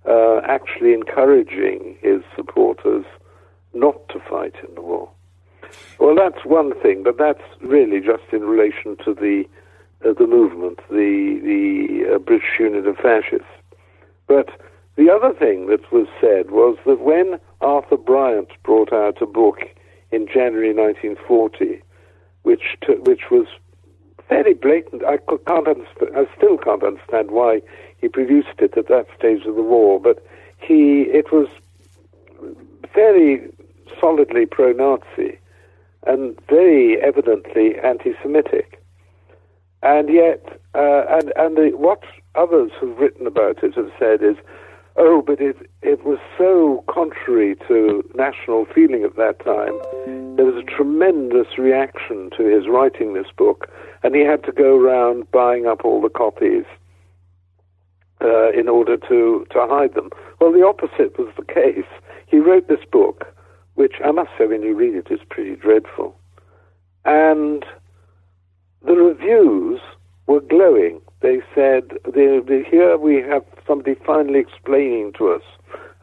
uh, 0.08 0.42
actually 0.46 0.94
encouraging 0.94 1.98
his 2.02 2.22
supporters 2.36 3.06
not 3.74 4.08
to 4.10 4.20
fight 4.30 4.54
in 4.68 4.75
the 4.75 4.82
war. 4.82 5.10
Well, 6.00 6.16
that's 6.16 6.46
one 6.46 6.80
thing, 6.82 7.04
but 7.04 7.18
that's 7.18 7.42
really 7.62 8.00
just 8.00 8.24
in 8.32 8.44
relation 8.44 8.98
to 9.06 9.14
the 9.14 9.46
the 10.02 10.28
movement, 10.28 10.80
the 10.90 11.40
the 11.44 12.16
uh, 12.16 12.20
British 12.20 12.60
Union 12.60 12.86
of 12.88 12.98
Fascists. 12.98 13.46
But 14.28 14.50
the 14.96 15.10
other 15.10 15.34
thing 15.34 15.68
that 15.68 15.92
was 15.92 16.08
said 16.22 16.52
was 16.52 16.78
that 16.86 17.02
when 17.02 17.40
Arthur 17.62 17.98
Bryant 17.98 18.50
brought 18.64 18.94
out 18.94 19.22
a 19.22 19.25
book 19.25 19.60
in 20.12 20.28
January 20.28 20.74
1940, 20.74 21.82
which 22.44 22.78
which 23.04 23.30
was 23.32 23.48
fairly 24.28 24.54
blatant, 24.54 25.04
I 25.04 25.18
can't 25.18 25.68
I 25.68 26.25
still 26.38 26.58
can't 26.58 26.84
understand 26.84 27.32
why 27.32 27.62
he 28.00 28.08
produced 28.08 28.60
it 28.60 28.78
at 28.78 28.88
that 28.88 29.08
stage 29.18 29.46
of 29.46 29.56
the 29.56 29.62
war, 29.62 30.00
but 30.00 30.25
he 30.60 31.04
it 31.04 31.32
was 31.32 31.48
fairly 32.94 33.42
solidly 34.00 34.46
pro-Nazi 34.46 35.38
and 36.08 36.40
very 36.48 37.02
evidently 37.02 37.78
anti-Semitic, 37.80 38.82
and 39.86 40.10
yet 40.13 40.60
uh, 40.74 41.06
and 41.10 41.32
and 41.38 41.56
the, 41.56 41.72
what 41.77 42.04
others 42.36 42.72
who've 42.80 42.98
written 42.98 43.25
about 43.25 43.63
it 43.63 43.75
have 43.75 43.92
said 43.98 44.22
is 44.22 44.36
Oh, 44.98 45.22
but 45.22 45.42
it 45.42 45.58
it 45.82 46.06
was 46.06 46.20
so 46.38 46.84
contrary 46.88 47.56
to 47.68 48.01
national 48.15 48.65
feeling 48.74 49.04
at 49.04 49.18
that 49.18 49.39
time. 49.44 49.77
There 50.38 50.46
was 50.46 50.56
a 50.56 50.63
tremendous 50.63 51.58
reaction 51.58 52.30
to 52.38 52.44
his 52.46 52.68
writing 52.68 53.13
this 53.13 53.27
book, 53.36 53.70
and 54.04 54.15
he 54.15 54.22
had 54.22 54.44
to 54.46 54.54
go 54.54 54.77
around 54.80 55.30
buying 55.32 55.65
up 55.65 55.84
all 55.84 56.01
the 56.01 56.10
copies 56.10 56.63
uh, 58.22 58.51
in 58.51 58.70
order 58.70 58.96
to 58.96 59.46
to 59.51 59.68
hide 59.68 59.96
them. 59.96 60.12
Well, 60.39 60.54
the 60.54 60.65
opposite 60.65 61.20
was 61.20 61.34
the 61.36 61.44
case. 61.54 61.89
He 62.27 62.38
wrote 62.38 62.70
this 62.70 62.86
book, 62.89 63.25
which 63.74 63.96
I 64.04 64.12
must 64.12 64.30
say, 64.38 64.48
when 64.48 64.63
you 64.63 64.75
read 64.75 64.96
it, 64.96 65.12
is 65.12 65.20
pretty 65.30 65.58
dreadful, 65.58 66.18
and 67.04 67.65
the 68.86 68.96
reviews 68.96 69.80
were 70.27 70.42
glowing 70.42 71.01
they 71.25 71.42
said, 71.56 71.98
they, 72.13 72.39
they, 72.48 72.63
here 72.70 72.98
we 72.98 73.15
have 73.15 73.44
somebody 73.65 73.96
finally 74.06 74.38
explaining 74.38 75.12
to 75.18 75.32
us 75.32 75.42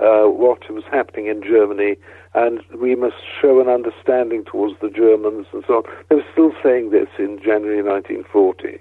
uh, 0.01 0.25
what 0.27 0.69
was 0.69 0.83
happening 0.91 1.27
in 1.27 1.45
Germany, 1.45 1.95
and 2.35 2.61
we 2.81 2.97
must 2.97 3.15
show 3.41 3.61
an 3.61 3.69
understanding 3.69 4.45
towards 4.45 4.75
the 4.81 4.89
Germans 4.91 5.47
and 5.53 5.62
so 5.65 5.75
on. 5.75 5.83
They 6.09 6.17
were 6.17 6.27
still 6.33 6.53
saying 6.61 6.91
this 6.91 7.07
in 7.21 7.39
January 7.39 7.85
1940. 7.85 8.81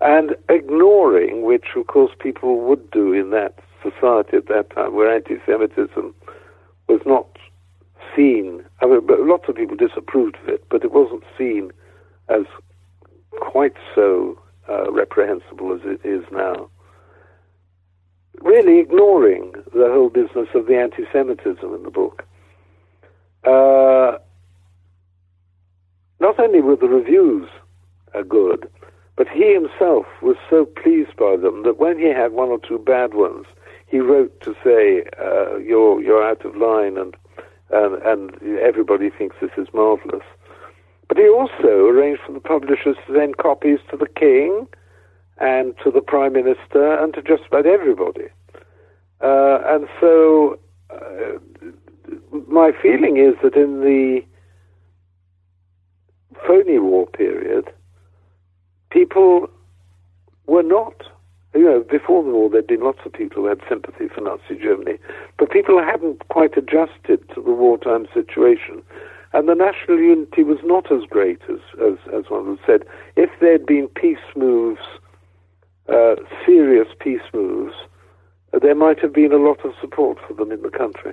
And 0.00 0.34
ignoring, 0.48 1.42
which 1.42 1.76
of 1.76 1.88
course 1.88 2.12
people 2.18 2.60
would 2.60 2.90
do 2.90 3.12
in 3.12 3.28
that 3.32 3.58
society 3.82 4.38
at 4.38 4.48
that 4.48 4.70
time, 4.74 4.94
where 4.94 5.14
anti 5.14 5.36
Semitism 5.44 6.14
was 6.88 7.00
not 7.04 7.28
seen. 8.14 8.64
I 8.80 8.86
mean, 8.86 9.00
lots 9.06 9.44
of 9.48 9.56
people 9.56 9.76
disapproved 9.76 10.36
of 10.42 10.48
it, 10.48 10.64
but 10.70 10.84
it 10.84 10.92
wasn't 10.92 11.24
seen 11.36 11.70
as 12.30 12.46
quite 13.30 13.74
so 13.94 14.38
uh, 14.68 14.90
reprehensible 14.90 15.72
as 15.72 15.80
it 15.84 16.00
is 16.04 16.24
now. 16.32 16.68
Really 18.42 18.78
ignoring 18.78 19.52
the 19.72 19.88
whole 19.90 20.10
business 20.10 20.48
of 20.54 20.66
the 20.66 20.76
anti 20.76 21.04
Semitism 21.12 21.74
in 21.74 21.82
the 21.82 21.90
book. 21.90 22.24
Uh, 23.44 24.18
not 26.20 26.38
only 26.40 26.60
were 26.60 26.76
the 26.76 26.88
reviews 26.88 27.48
uh, 28.14 28.22
good, 28.22 28.68
but 29.16 29.28
he 29.28 29.52
himself 29.54 30.06
was 30.20 30.36
so 30.50 30.64
pleased 30.66 31.16
by 31.16 31.36
them 31.36 31.62
that 31.64 31.78
when 31.78 31.98
he 31.98 32.08
had 32.08 32.32
one 32.32 32.48
or 32.48 32.58
two 32.58 32.78
bad 32.78 33.14
ones, 33.14 33.46
he 33.86 33.98
wrote 33.98 34.40
to 34.42 34.54
say, 34.64 35.04
uh, 35.18 35.56
"You're 35.56 36.02
you're 36.02 36.22
out 36.22 36.44
of 36.44 36.56
line," 36.56 36.98
and 36.98 37.16
and, 37.70 37.94
and 38.02 38.58
everybody 38.58 39.10
thinks 39.10 39.36
this 39.40 39.50
is 39.56 39.68
marvelous. 39.72 40.24
But 41.16 41.22
he 41.22 41.30
also 41.30 41.86
arranged 41.86 42.20
for 42.26 42.32
the 42.32 42.40
publishers 42.40 42.94
to 43.06 43.14
send 43.14 43.38
copies 43.38 43.78
to 43.90 43.96
the 43.96 44.06
king 44.06 44.66
and 45.38 45.74
to 45.82 45.90
the 45.90 46.02
prime 46.02 46.34
minister 46.34 46.94
and 46.94 47.14
to 47.14 47.22
just 47.22 47.44
about 47.46 47.64
everybody. 47.64 48.26
Uh, 49.22 49.60
and 49.64 49.88
so 49.98 50.58
uh, 50.90 51.38
my 52.48 52.70
feeling 52.82 53.16
is 53.16 53.34
that 53.42 53.54
in 53.54 53.80
the 53.80 54.22
phony 56.46 56.78
war 56.78 57.06
period, 57.06 57.72
people 58.90 59.48
were 60.46 60.62
not 60.62 61.02
you 61.54 61.62
know, 61.62 61.82
before 61.90 62.22
the 62.22 62.28
war, 62.28 62.50
there'd 62.50 62.66
been 62.66 62.84
lots 62.84 62.98
of 63.06 63.14
people 63.14 63.44
who 63.44 63.48
had 63.48 63.60
sympathy 63.66 64.08
for 64.14 64.20
Nazi 64.20 64.62
Germany, 64.62 64.98
but 65.38 65.50
people 65.50 65.82
hadn't 65.82 66.28
quite 66.28 66.54
adjusted 66.58 67.26
to 67.34 67.40
the 67.40 67.52
wartime 67.52 68.06
situation. 68.12 68.82
And 69.32 69.48
the 69.48 69.54
national 69.54 69.98
unity 69.98 70.42
was 70.42 70.58
not 70.62 70.90
as 70.90 71.02
great 71.10 71.40
as, 71.50 71.58
as, 71.84 71.98
as 72.14 72.30
one 72.30 72.56
had 72.56 72.66
said. 72.66 72.88
If 73.16 73.30
there'd 73.40 73.66
been 73.66 73.88
peace 73.88 74.18
moves, 74.34 74.80
uh, 75.88 76.16
serious 76.44 76.88
peace 77.00 77.22
moves, 77.34 77.74
uh, 78.52 78.58
there 78.60 78.74
might 78.74 79.00
have 79.00 79.12
been 79.12 79.32
a 79.32 79.36
lot 79.36 79.64
of 79.64 79.72
support 79.80 80.18
for 80.26 80.34
them 80.34 80.52
in 80.52 80.62
the 80.62 80.70
country. 80.70 81.12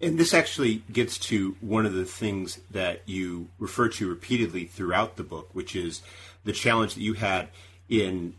And 0.00 0.18
this 0.18 0.32
actually 0.32 0.82
gets 0.90 1.18
to 1.18 1.56
one 1.60 1.84
of 1.84 1.92
the 1.92 2.04
things 2.04 2.58
that 2.70 3.02
you 3.06 3.48
refer 3.58 3.88
to 3.90 4.08
repeatedly 4.08 4.64
throughout 4.64 5.16
the 5.16 5.22
book, 5.22 5.50
which 5.52 5.76
is 5.76 6.02
the 6.44 6.52
challenge 6.52 6.94
that 6.94 7.02
you 7.02 7.14
had 7.14 7.48
in 7.88 8.34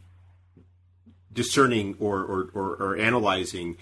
discerning 1.31 1.95
or, 1.99 2.23
or, 2.23 2.49
or, 2.53 2.75
or 2.75 2.97
analyzing 2.97 3.77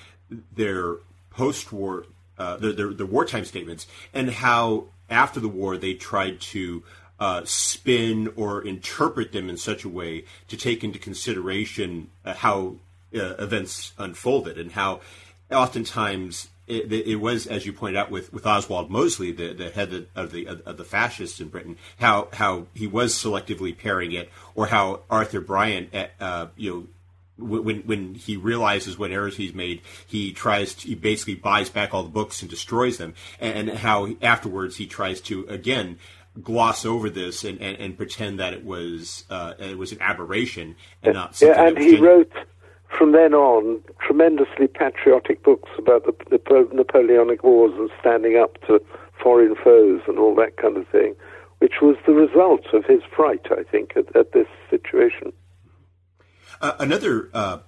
their 0.55 0.97
post-war 1.29 2.05
uh, 2.38 2.58
the, 2.58 2.72
the, 2.72 2.88
the 2.88 3.06
wartime 3.06 3.46
statements 3.46 3.88
and 4.13 4.29
how 4.29 4.86
after 5.10 5.39
the 5.39 5.48
war 5.48 5.77
they 5.77 5.94
tried 5.94 6.39
to 6.39 6.84
uh, 7.20 7.41
spin 7.46 8.32
or 8.36 8.62
interpret 8.62 9.32
them 9.32 9.50
in 9.50 9.58
such 9.58 9.84
a 9.84 9.89
way 9.89 10.24
to 10.48 10.58
take 10.58 10.84
into 10.84 11.00
consideration 11.00 12.10
uh, 12.25 12.34
how 12.34 12.75
uh, 13.15 13.36
events 13.39 13.94
unfolded 13.98 14.58
and 14.58 14.74
how 14.74 15.00
oftentimes 15.51 16.50
it, 16.67 16.91
it, 16.91 17.15
was, 17.15 17.48
as 17.48 17.65
you 17.65 17.72
pointed 17.72 17.98
out, 17.98 18.12
with, 18.12 18.34
with 18.34 18.46
Oswald 18.46 18.91
Mosley, 18.91 19.32
the, 19.32 19.53
the 19.53 19.70
head 19.70 20.08
of 20.15 20.34
the 20.34 20.48
of 20.48 20.75
the 20.75 20.84
fascists 20.84 21.39
in 21.39 21.48
Britain, 21.48 21.77
how 21.98 22.27
how 22.34 22.67
he 22.74 22.86
was 22.86 23.13
selectively 23.13 23.75
pairing 23.75 24.12
it, 24.12 24.29
or 24.53 24.67
how 24.67 25.01
Arthur 25.10 25.39
Bryant, 25.39 25.89
uh, 26.20 26.48
you 26.58 26.70
know, 26.70 26.88
when 27.38 27.82
when 27.82 28.15
he 28.15 28.38
realizes 28.38 28.98
what 28.98 29.12
errors 29.12 29.38
he's 29.38 29.53
made, 29.53 29.82
he 30.06 30.32
tries 30.34 30.74
to, 30.75 30.88
he 30.88 30.96
basically 30.96 31.36
buys 31.36 31.70
back 31.70 31.94
all 31.94 32.03
the 32.03 32.10
books 32.10 32.41
and 32.41 32.50
destroys 32.50 32.98
them, 32.98 33.13
and, 33.39 33.70
how 33.70 34.15
afterwards 34.22 34.77
he 34.77 34.88
tries 34.88 35.22
to 35.22 35.46
again 35.48 35.98
gloss 36.41 36.86
over 36.86 37.10
this 37.10 37.44
and, 37.44 37.60
and, 37.62 37.77
and 37.77 37.98
pretend 37.98 38.39
that 38.39 38.53
it 38.53 38.63
was 38.63 39.25
uh, 39.29 39.53
it 39.60 39.77
was 39.77 39.91
an 39.91 40.01
aberration 40.01 40.75
and 41.03 41.13
not 41.13 41.36
something. 41.36 41.56
Yeah, 41.56 41.67
and 41.67 41.77
he 41.77 41.98
wrote 41.98 42.32
from 42.98 43.12
then 43.12 43.34
on 43.34 43.82
tremendously 44.00 44.67
patriotic 44.67 45.44
books 45.44 45.70
about 45.77 46.06
the, 46.06 46.13
the 46.29 46.70
Napoleonic 46.74 47.44
Wars 47.44 47.74
and 47.77 47.89
standing 48.00 48.38
up 48.38 48.60
to 48.67 48.82
foreign 49.22 49.56
foes 49.56 50.01
and 50.08 50.17
all 50.17 50.36
that 50.36 50.58
kind 50.58 50.77
of 50.77 50.88
thing, 50.88 51.15
which 51.60 51.82
was 51.82 51.98
the 52.06 52.13
result 52.13 52.65
of 52.74 52.86
his 52.86 53.01
fright, 53.15 53.46
I 53.51 53.63
think, 53.63 53.94
at, 53.96 54.15
at 54.15 54.32
this 54.32 54.48
situation. 54.70 55.34
Uh, 56.61 56.73
another 56.79 57.29
uh, 57.33 57.59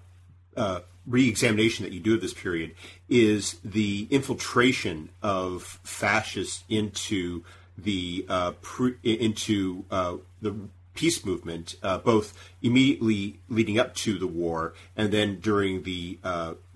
uh, 0.57 0.79
re-examination 1.05 1.83
that 1.83 1.91
you 1.91 1.99
do 1.99 2.15
of 2.15 2.21
this 2.21 2.33
period 2.33 2.73
is 3.07 3.59
the 3.63 4.07
infiltration 4.09 5.09
of 5.21 5.63
fascists 5.83 6.63
into 6.69 7.43
the 7.77 8.25
uh, 8.27 8.51
pre- 8.61 8.97
into 9.03 9.85
uh, 9.89 10.17
the 10.41 10.53
peace 10.95 11.25
movement, 11.25 11.75
uh, 11.81 11.97
both 11.97 12.37
immediately 12.61 13.39
leading 13.47 13.79
up 13.79 13.95
to 13.95 14.19
the 14.19 14.27
war 14.27 14.73
and 14.97 15.13
then 15.13 15.39
during 15.39 15.83
the, 15.83 16.19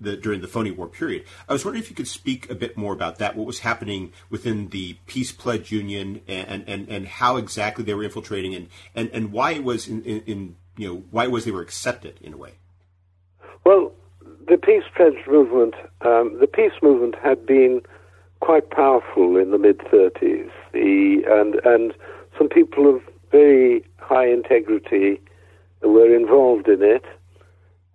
the 0.00 0.16
during 0.16 0.40
the 0.40 0.48
phony 0.48 0.70
war 0.70 0.88
period. 0.88 1.24
I 1.46 1.52
was 1.52 1.62
wondering 1.62 1.82
if 1.82 1.90
you 1.90 1.96
could 1.96 2.08
speak 2.08 2.48
a 2.48 2.54
bit 2.54 2.74
more 2.74 2.94
about 2.94 3.18
that. 3.18 3.36
What 3.36 3.46
was 3.46 3.58
happening 3.58 4.12
within 4.30 4.68
the 4.68 4.94
Peace 5.06 5.30
Pledge 5.30 5.70
Union, 5.70 6.22
and 6.26 6.64
and, 6.66 6.88
and 6.88 7.06
how 7.06 7.36
exactly 7.36 7.84
they 7.84 7.92
were 7.92 8.04
infiltrating, 8.04 8.54
and, 8.54 8.68
and, 8.94 9.10
and 9.12 9.30
why 9.30 9.52
it 9.52 9.64
was 9.64 9.88
in, 9.88 10.02
in, 10.04 10.22
in 10.22 10.56
you 10.76 10.88
know 10.88 11.04
why 11.10 11.24
it 11.24 11.30
was 11.30 11.44
they 11.44 11.50
were 11.50 11.62
accepted 11.62 12.18
in 12.20 12.32
a 12.32 12.36
way. 12.36 12.54
Well, 13.64 13.92
the 14.48 14.58
Peace 14.58 14.84
Pledge 14.94 15.26
movement, 15.26 15.74
um, 16.02 16.38
the 16.38 16.46
peace 16.46 16.72
movement 16.82 17.14
had 17.22 17.46
been 17.46 17.80
quite 18.40 18.70
powerful 18.70 19.36
in 19.36 19.50
the 19.50 19.58
mid 19.58 19.78
30s. 19.78 20.50
The 20.72 21.22
and 21.26 21.54
and 21.64 21.94
some 22.36 22.48
people 22.48 22.94
of 22.94 23.02
very 23.30 23.84
high 23.98 24.28
integrity 24.28 25.20
were 25.82 26.14
involved 26.14 26.68
in 26.68 26.82
it. 26.82 27.04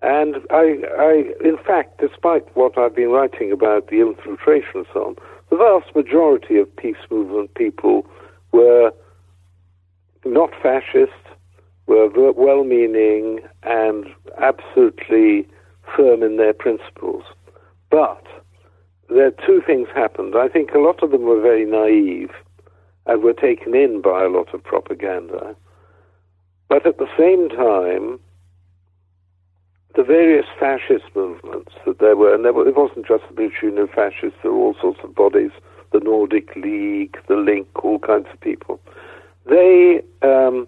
And 0.01 0.37
I, 0.49 0.79
I, 0.97 1.33
in 1.43 1.57
fact, 1.57 1.99
despite 1.99 2.55
what 2.55 2.77
I've 2.77 2.95
been 2.95 3.09
writing 3.09 3.51
about 3.51 3.87
the 3.87 3.99
infiltration 3.99 4.71
and 4.75 4.85
so 4.93 5.07
on, 5.07 5.15
the 5.49 5.57
vast 5.57 5.93
majority 5.95 6.57
of 6.57 6.73
peace 6.77 7.03
movement 7.11 7.53
people 7.55 8.07
were 8.51 8.91
not 10.25 10.51
fascist, 10.61 11.11
were 11.89 12.31
well 12.31 12.63
meaning, 12.63 13.39
and 13.63 14.05
absolutely 14.41 15.47
firm 15.95 16.21
in 16.23 16.37
their 16.37 16.53
principles. 16.53 17.23
But 17.89 18.23
there 19.09 19.31
two 19.31 19.61
things 19.65 19.87
happened. 19.93 20.35
I 20.37 20.47
think 20.47 20.71
a 20.71 20.79
lot 20.79 21.01
of 21.01 21.11
them 21.11 21.23
were 21.23 21.41
very 21.41 21.65
naive 21.65 22.31
and 23.07 23.23
were 23.23 23.33
taken 23.33 23.75
in 23.75 24.01
by 24.01 24.23
a 24.23 24.29
lot 24.29 24.53
of 24.53 24.63
propaganda. 24.63 25.55
But 26.69 26.85
at 26.85 26.99
the 26.99 27.09
same 27.17 27.49
time, 27.49 28.19
the 29.95 30.03
various 30.03 30.45
fascist 30.59 31.05
movements 31.15 31.71
that 31.87 31.97
there 31.97 32.15
were, 32.15 32.35
and 32.35 32.45
there 32.45 32.53
were, 32.53 32.67
it 32.67 32.77
wasn't 32.77 33.07
just 33.07 33.23
the 33.27 33.33
British 33.33 33.63
Union 33.63 33.83
of 33.83 33.89
Fascists, 33.89 34.37
there 34.43 34.51
were 34.51 34.59
all 34.59 34.75
sorts 34.79 34.99
of 35.03 35.15
bodies, 35.15 35.51
the 35.91 35.99
Nordic 35.99 36.55
League, 36.55 37.17
the 37.27 37.35
Link, 37.35 37.67
all 37.83 37.97
kinds 37.97 38.27
of 38.31 38.39
people. 38.41 38.79
They 39.47 40.03
um, 40.21 40.67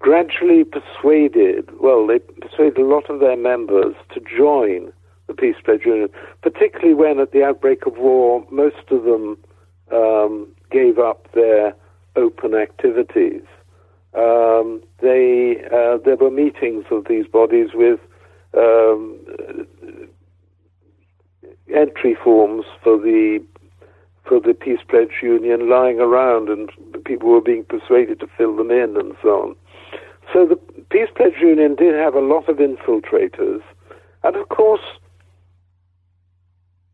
gradually 0.00 0.64
persuaded, 0.64 1.68
well, 1.78 2.06
they 2.06 2.18
persuaded 2.18 2.78
a 2.78 2.86
lot 2.86 3.08
of 3.08 3.20
their 3.20 3.36
members 3.36 3.94
to 4.12 4.20
join 4.20 4.92
the 5.28 5.34
Peace 5.34 5.56
Pledge 5.64 5.84
Union, 5.86 6.08
particularly 6.42 6.94
when 6.94 7.20
at 7.20 7.30
the 7.30 7.44
outbreak 7.44 7.86
of 7.86 7.96
war, 7.96 8.44
most 8.50 8.90
of 8.90 9.04
them 9.04 9.38
um, 9.92 10.48
gave 10.72 10.98
up 10.98 11.28
their 11.32 11.74
open 12.16 12.54
activities. 12.54 13.42
Um, 14.12 14.82
they 15.00 15.62
uh, 15.72 15.98
there 16.04 16.16
were 16.16 16.32
meetings 16.32 16.84
of 16.90 17.06
these 17.08 17.26
bodies 17.28 17.68
with 17.74 18.00
um, 18.56 19.16
entry 21.72 22.16
forms 22.24 22.64
for 22.82 22.98
the 22.98 23.40
for 24.24 24.40
the 24.40 24.54
Peace 24.54 24.80
Pledge 24.88 25.22
Union 25.22 25.68
lying 25.68 26.00
around, 26.00 26.48
and 26.48 26.70
people 27.04 27.28
were 27.28 27.40
being 27.40 27.64
persuaded 27.64 28.18
to 28.20 28.26
fill 28.36 28.56
them 28.56 28.72
in, 28.72 28.96
and 28.96 29.14
so 29.22 29.28
on. 29.28 29.56
So 30.32 30.46
the 30.46 30.56
Peace 30.90 31.08
Pledge 31.14 31.40
Union 31.40 31.74
did 31.74 31.94
have 31.94 32.14
a 32.14 32.20
lot 32.20 32.48
of 32.48 32.58
infiltrators, 32.58 33.62
and 34.22 34.36
of 34.36 34.48
course, 34.48 34.80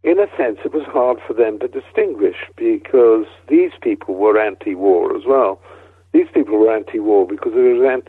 in 0.02 0.20
a 0.20 0.26
sense, 0.36 0.58
it 0.64 0.72
was 0.72 0.84
hard 0.86 1.18
for 1.26 1.34
them 1.34 1.58
to 1.58 1.68
distinguish 1.68 2.36
because 2.56 3.26
these 3.48 3.72
people 3.82 4.14
were 4.14 4.40
anti-war 4.40 5.16
as 5.16 5.24
well. 5.26 5.60
These 6.12 6.28
people 6.32 6.56
were 6.58 6.72
anti-war 6.72 7.26
because 7.26 7.52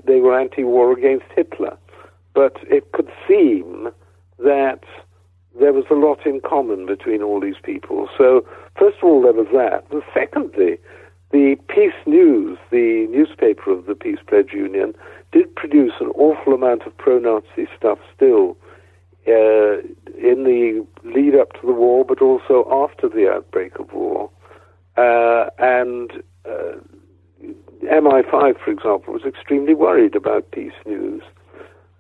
they 0.06 0.20
were 0.20 0.40
anti-war 0.40 0.94
against 0.94 1.26
Hitler. 1.36 1.76
But 2.36 2.58
it 2.70 2.92
could 2.92 3.10
seem 3.28 3.90
that 4.38 4.84
there 5.60 5.74
was 5.74 5.86
a 5.90 5.96
lot 5.96 6.24
in 6.26 6.40
common 6.42 6.86
between 6.86 7.24
all 7.24 7.40
these 7.42 7.60
people. 7.64 8.08
So, 8.16 8.46
first 8.78 8.98
of 9.02 9.06
all, 9.06 9.24
there 9.24 9.34
was 9.34 9.48
that. 9.54 9.84
And 9.92 10.04
secondly, 10.14 10.78
the 11.32 11.58
Peace 11.68 11.98
News, 12.06 12.60
the 12.70 13.08
newspaper 13.10 13.72
of 13.72 13.88
the 13.88 13.96
Peace 13.96 14.20
Pledge 14.28 14.54
Union, 14.54 14.94
did 15.32 15.54
produce 15.56 15.94
an 16.00 16.08
awful 16.16 16.54
amount 16.54 16.84
of 16.84 16.98
pro-Nazi 16.98 17.68
stuff 17.78 18.00
still 18.16 18.58
uh, 19.28 19.80
in 20.18 20.44
the 20.46 20.86
lead 21.04 21.36
up 21.36 21.54
to 21.54 21.68
the 21.68 21.74
war, 21.74 22.06
but 22.06 22.22
also 22.22 22.66
after 22.72 23.10
the 23.10 23.30
outbreak 23.30 23.78
of 23.80 23.92
war. 23.92 24.30
Uh, 24.96 25.50
and 25.60 26.24
uh, 26.46 26.78
MI5, 27.84 28.56
for 28.64 28.72
example, 28.72 29.14
was 29.14 29.24
extremely 29.26 29.74
worried 29.74 30.16
about 30.16 30.50
peace 30.52 30.74
news. 30.86 31.22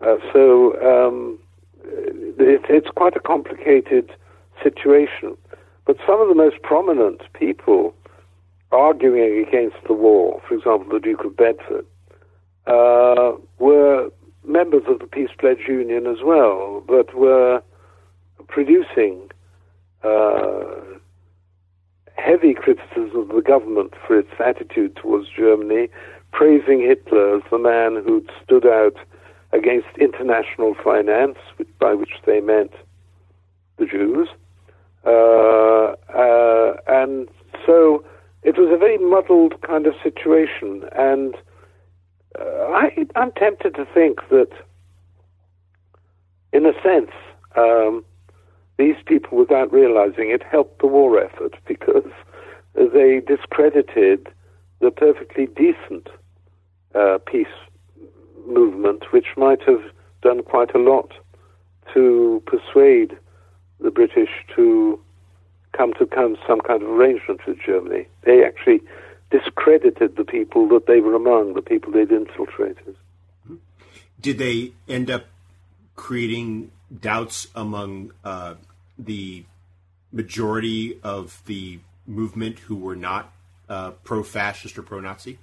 Uh, 0.01 0.15
so 0.31 0.73
um, 0.81 1.37
it, 1.83 2.61
it's 2.69 2.89
quite 2.95 3.15
a 3.15 3.19
complicated 3.19 4.11
situation. 4.63 5.35
But 5.85 5.97
some 6.05 6.21
of 6.21 6.27
the 6.27 6.35
most 6.35 6.61
prominent 6.63 7.21
people 7.33 7.93
arguing 8.71 9.45
against 9.47 9.77
the 9.87 9.93
war, 9.93 10.41
for 10.47 10.55
example, 10.55 10.87
the 10.91 10.99
Duke 10.99 11.23
of 11.23 11.35
Bedford, 11.35 11.85
uh, 12.67 13.33
were 13.59 14.09
members 14.45 14.83
of 14.87 14.99
the 14.99 15.07
Peace 15.07 15.29
Pledge 15.37 15.67
Union 15.67 16.07
as 16.07 16.17
well, 16.23 16.83
but 16.87 17.13
were 17.15 17.61
producing 18.47 19.29
uh, 20.03 20.61
heavy 22.15 22.53
criticism 22.53 23.19
of 23.19 23.27
the 23.29 23.41
government 23.41 23.93
for 24.05 24.17
its 24.19 24.31
attitude 24.39 24.95
towards 24.95 25.27
Germany, 25.29 25.89
praising 26.31 26.81
Hitler 26.81 27.37
as 27.37 27.43
the 27.51 27.57
man 27.57 28.03
who'd 28.03 28.29
stood 28.43 28.65
out 28.65 28.95
against 29.53 29.87
international 29.99 30.75
finance, 30.83 31.37
by 31.79 31.93
which 31.93 32.13
they 32.25 32.41
meant 32.41 32.73
the 33.77 33.85
Jews. 33.85 34.27
Uh, 35.05 35.95
uh, 36.13 36.73
and 36.87 37.29
so 37.65 38.03
it 38.43 38.57
was 38.57 38.69
a 38.73 38.77
very 38.77 38.97
muddled 38.97 39.61
kind 39.61 39.87
of 39.87 39.93
situation, 40.03 40.83
and 40.97 41.35
uh, 42.39 42.43
I, 42.43 43.05
am 43.15 43.31
tempted 43.31 43.75
to 43.75 43.85
think 43.93 44.19
that, 44.29 44.49
in 46.53 46.65
a 46.65 46.73
sense, 46.81 47.11
um, 47.55 48.03
these 48.77 48.95
people, 49.05 49.37
without 49.37 49.71
realizing 49.71 50.29
it, 50.29 50.43
helped 50.43 50.79
the 50.79 50.87
war 50.87 51.19
effort 51.19 51.55
because 51.67 52.11
they 52.75 53.21
discredited 53.25 54.27
the 54.79 54.91
perfectly 54.91 55.47
decent 55.47 56.09
uh, 56.93 57.17
peace 57.25 57.47
movement, 58.47 59.11
which 59.11 59.27
might 59.35 59.61
have 59.63 59.81
done 60.21 60.43
quite 60.43 60.73
a 60.75 60.79
lot 60.79 61.11
to 61.93 62.41
persuade 62.45 63.17
the 63.79 63.91
British 63.91 64.29
to 64.55 64.99
come 65.73 65.93
to 65.93 66.07
some 66.47 66.61
kind 66.61 66.81
of 66.81 66.89
arrangement 66.89 67.41
with 67.47 67.57
Germany. 67.63 68.07
They 68.23 68.43
actually 68.43 68.81
discredited 69.29 70.15
the 70.15 70.23
people 70.23 70.67
that 70.69 70.87
they 70.87 70.99
were 70.99 71.15
among, 71.15 71.53
the 71.53 71.61
people 71.61 71.91
they'd 71.91 72.11
infiltrated. 72.11 72.95
Did 74.19 74.37
they 74.37 74.71
end 74.87 75.11
up 75.11 75.25
creating 75.95 76.71
doubts 77.01 77.47
among 77.55 78.11
uh, 78.23 78.55
the 78.97 79.43
majority 80.11 80.99
of 81.03 81.41
the 81.45 81.79
movement 82.05 82.59
who 82.59 82.75
were 82.75 82.95
not 82.95 83.31
uh, 83.69 83.91
pro-fascist 84.03 84.77
or 84.77 84.81
pro-Nazi? 84.83 85.37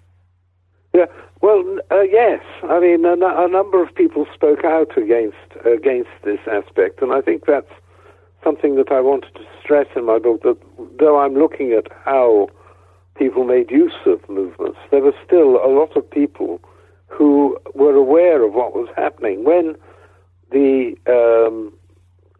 Yeah, 0.94 1.06
well, 1.40 1.78
uh, 1.90 2.02
yes. 2.02 2.40
I 2.62 2.78
mean, 2.80 3.04
a, 3.04 3.14
a, 3.14 3.48
number 3.48 3.82
of 3.82 3.94
people 3.94 4.26
spoke 4.32 4.64
out 4.64 4.96
against 4.96 5.36
against 5.64 6.10
this 6.22 6.38
aspect, 6.46 7.02
and 7.02 7.12
I 7.12 7.20
think 7.20 7.46
that's 7.46 7.70
something 8.44 8.76
that 8.76 8.92
I 8.92 9.00
wanted 9.00 9.34
to 9.34 9.40
stress 9.60 9.88
in 9.96 10.06
my 10.06 10.20
book. 10.20 10.42
That 10.42 10.56
though 10.98 11.18
I'm 11.18 11.34
looking 11.34 11.72
at 11.72 11.88
how 12.04 12.48
people 13.16 13.44
made 13.44 13.70
use 13.70 13.94
of 14.06 14.28
movements, 14.28 14.78
there 14.90 15.02
were 15.02 15.14
still 15.24 15.56
a 15.64 15.68
lot 15.68 15.96
of 15.96 16.08
people 16.10 16.60
who 17.06 17.56
were 17.74 17.94
aware 17.94 18.44
of 18.44 18.54
what 18.54 18.74
was 18.74 18.88
happening. 18.96 19.44
When 19.44 19.76
the 20.50 20.94
um, 21.06 21.72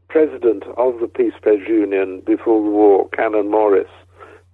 president 0.08 0.64
of 0.76 1.00
the 1.00 1.08
Peace 1.08 1.34
Pledge 1.42 1.68
Union 1.68 2.22
before 2.26 2.62
the 2.62 2.70
war, 2.70 3.08
Canon 3.10 3.50
Morris, 3.50 3.90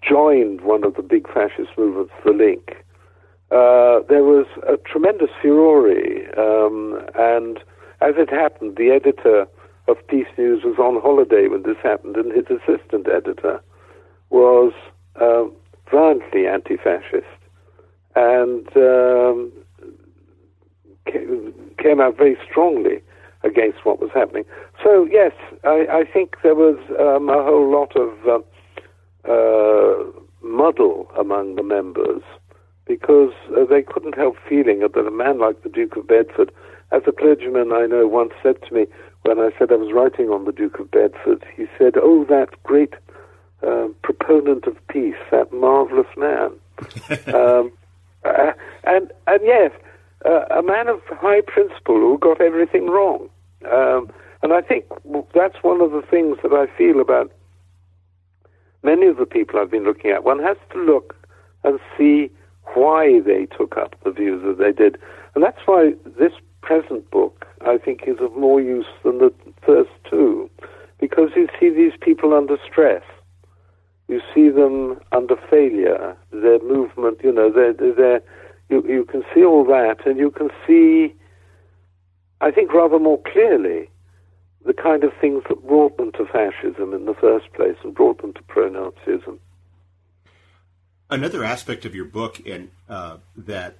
joined 0.06 0.62
one 0.62 0.84
of 0.84 0.94
the 0.94 1.02
big 1.02 1.26
fascist 1.32 1.70
movements, 1.76 2.12
the 2.24 2.32
Link, 2.32 2.76
uh, 3.50 4.00
there 4.08 4.22
was 4.22 4.46
a 4.68 4.76
tremendous 4.76 5.30
furore, 5.42 5.90
um, 6.38 7.00
and 7.18 7.58
as 8.00 8.14
it 8.16 8.30
happened, 8.30 8.76
the 8.76 8.90
editor 8.90 9.46
of 9.88 9.96
Peace 10.06 10.28
News 10.38 10.62
was 10.64 10.78
on 10.78 11.00
holiday 11.02 11.48
when 11.48 11.62
this 11.62 11.76
happened, 11.82 12.16
and 12.16 12.32
his 12.32 12.46
assistant 12.46 13.08
editor 13.08 13.60
was 14.30 14.72
uh, 15.20 15.44
violently 15.90 16.46
anti-fascist, 16.46 17.26
and 18.16 18.68
um, 18.76 19.52
came 21.78 22.00
out 22.00 22.16
very 22.16 22.36
strongly 22.48 23.02
against 23.42 23.84
what 23.84 24.00
was 24.00 24.10
happening. 24.12 24.44
So 24.82 25.08
yes, 25.10 25.32
I, 25.64 25.86
I 25.90 26.04
think 26.12 26.36
there 26.42 26.54
was 26.54 26.78
um, 26.98 27.28
a 27.28 27.42
whole 27.42 27.70
lot 27.70 27.96
of 27.96 28.10
uh, 28.26 29.30
uh, 29.30 30.04
muddle 30.42 31.10
among 31.18 31.56
the 31.56 31.62
members 31.62 32.22
because 32.86 33.32
uh, 33.56 33.64
they 33.64 33.82
couldn't 33.82 34.16
help 34.16 34.36
feeling 34.48 34.80
that 34.80 34.98
a 34.98 35.10
man 35.10 35.38
like 35.38 35.62
the 35.62 35.68
Duke 35.68 35.96
of 35.96 36.08
Bedford, 36.08 36.50
as 36.92 37.02
a 37.06 37.12
clergyman 37.12 37.72
I 37.72 37.86
know 37.86 38.06
once 38.06 38.32
said 38.42 38.56
to 38.68 38.74
me 38.74 38.86
when 39.22 39.38
I 39.38 39.50
said 39.58 39.70
I 39.70 39.76
was 39.76 39.92
writing 39.92 40.30
on 40.30 40.44
the 40.44 40.52
Duke 40.52 40.78
of 40.80 40.90
Bedford, 40.90 41.44
he 41.56 41.66
said, 41.78 41.94
"Oh, 41.96 42.24
that 42.24 42.48
great 42.64 42.94
uh, 43.66 43.88
proponent 44.02 44.66
of 44.66 44.76
peace, 44.88 45.14
that 45.30 45.52
marvelous 45.52 46.06
man," 46.16 46.52
um, 47.34 47.72
uh, 48.24 48.52
and 48.84 49.10
and 49.26 49.40
yes, 49.42 49.72
uh, 50.24 50.44
a 50.50 50.62
man 50.62 50.88
of 50.88 51.00
high 51.08 51.40
principle 51.40 51.96
who 51.96 52.18
got 52.18 52.40
everything 52.40 52.86
wrong. 52.88 53.28
Um, 53.70 54.10
and 54.42 54.52
I 54.52 54.62
think 54.62 54.86
that's 55.34 55.62
one 55.62 55.80
of 55.80 55.90
the 55.90 56.02
things 56.10 56.38
that 56.42 56.52
I 56.52 56.66
feel 56.78 57.00
about 57.00 57.30
many 58.82 59.06
of 59.06 59.18
the 59.18 59.26
people 59.26 59.60
I've 59.60 59.70
been 59.70 59.84
looking 59.84 60.10
at. 60.10 60.24
One 60.24 60.42
has 60.42 60.56
to 60.72 60.78
look 60.78 61.14
and 61.64 61.78
see 61.96 62.30
why 62.74 63.20
they 63.20 63.46
took 63.46 63.76
up 63.76 63.96
the 64.04 64.10
views 64.10 64.42
that 64.44 64.58
they 64.58 64.72
did. 64.72 64.98
And 65.34 65.44
that's 65.44 65.60
why 65.66 65.94
this 66.18 66.32
present 66.62 67.10
book, 67.10 67.46
I 67.66 67.78
think, 67.78 68.04
is 68.06 68.16
of 68.20 68.34
more 68.36 68.60
use 68.60 68.86
than 69.04 69.18
the 69.18 69.32
first 69.64 69.90
two, 70.08 70.50
because 70.98 71.30
you 71.36 71.48
see 71.58 71.70
these 71.70 71.92
people 72.00 72.34
under 72.34 72.56
stress. 72.70 73.02
You 74.10 74.20
see 74.34 74.48
them 74.48 74.98
under 75.12 75.36
failure, 75.48 76.16
their 76.32 76.58
movement, 76.64 77.20
you 77.22 77.32
know, 77.32 77.48
they're, 77.48 77.72
they're, 77.72 78.20
you, 78.68 78.84
you 78.84 79.04
can 79.04 79.22
see 79.32 79.44
all 79.44 79.64
that, 79.66 80.04
and 80.04 80.18
you 80.18 80.32
can 80.32 80.50
see, 80.66 81.14
I 82.40 82.50
think, 82.50 82.74
rather 82.74 82.98
more 82.98 83.20
clearly 83.22 83.88
the 84.66 84.72
kind 84.72 85.04
of 85.04 85.12
things 85.20 85.44
that 85.48 85.64
brought 85.64 85.96
them 85.96 86.10
to 86.12 86.26
fascism 86.26 86.92
in 86.92 87.04
the 87.04 87.14
first 87.14 87.52
place 87.52 87.76
and 87.84 87.94
brought 87.94 88.20
them 88.20 88.32
to 88.32 88.42
pro-Nazism. 88.42 89.38
Another 91.08 91.44
aspect 91.44 91.84
of 91.84 91.94
your 91.94 92.04
book, 92.04 92.42
and 92.44 92.70
uh, 92.88 93.18
that 93.36 93.78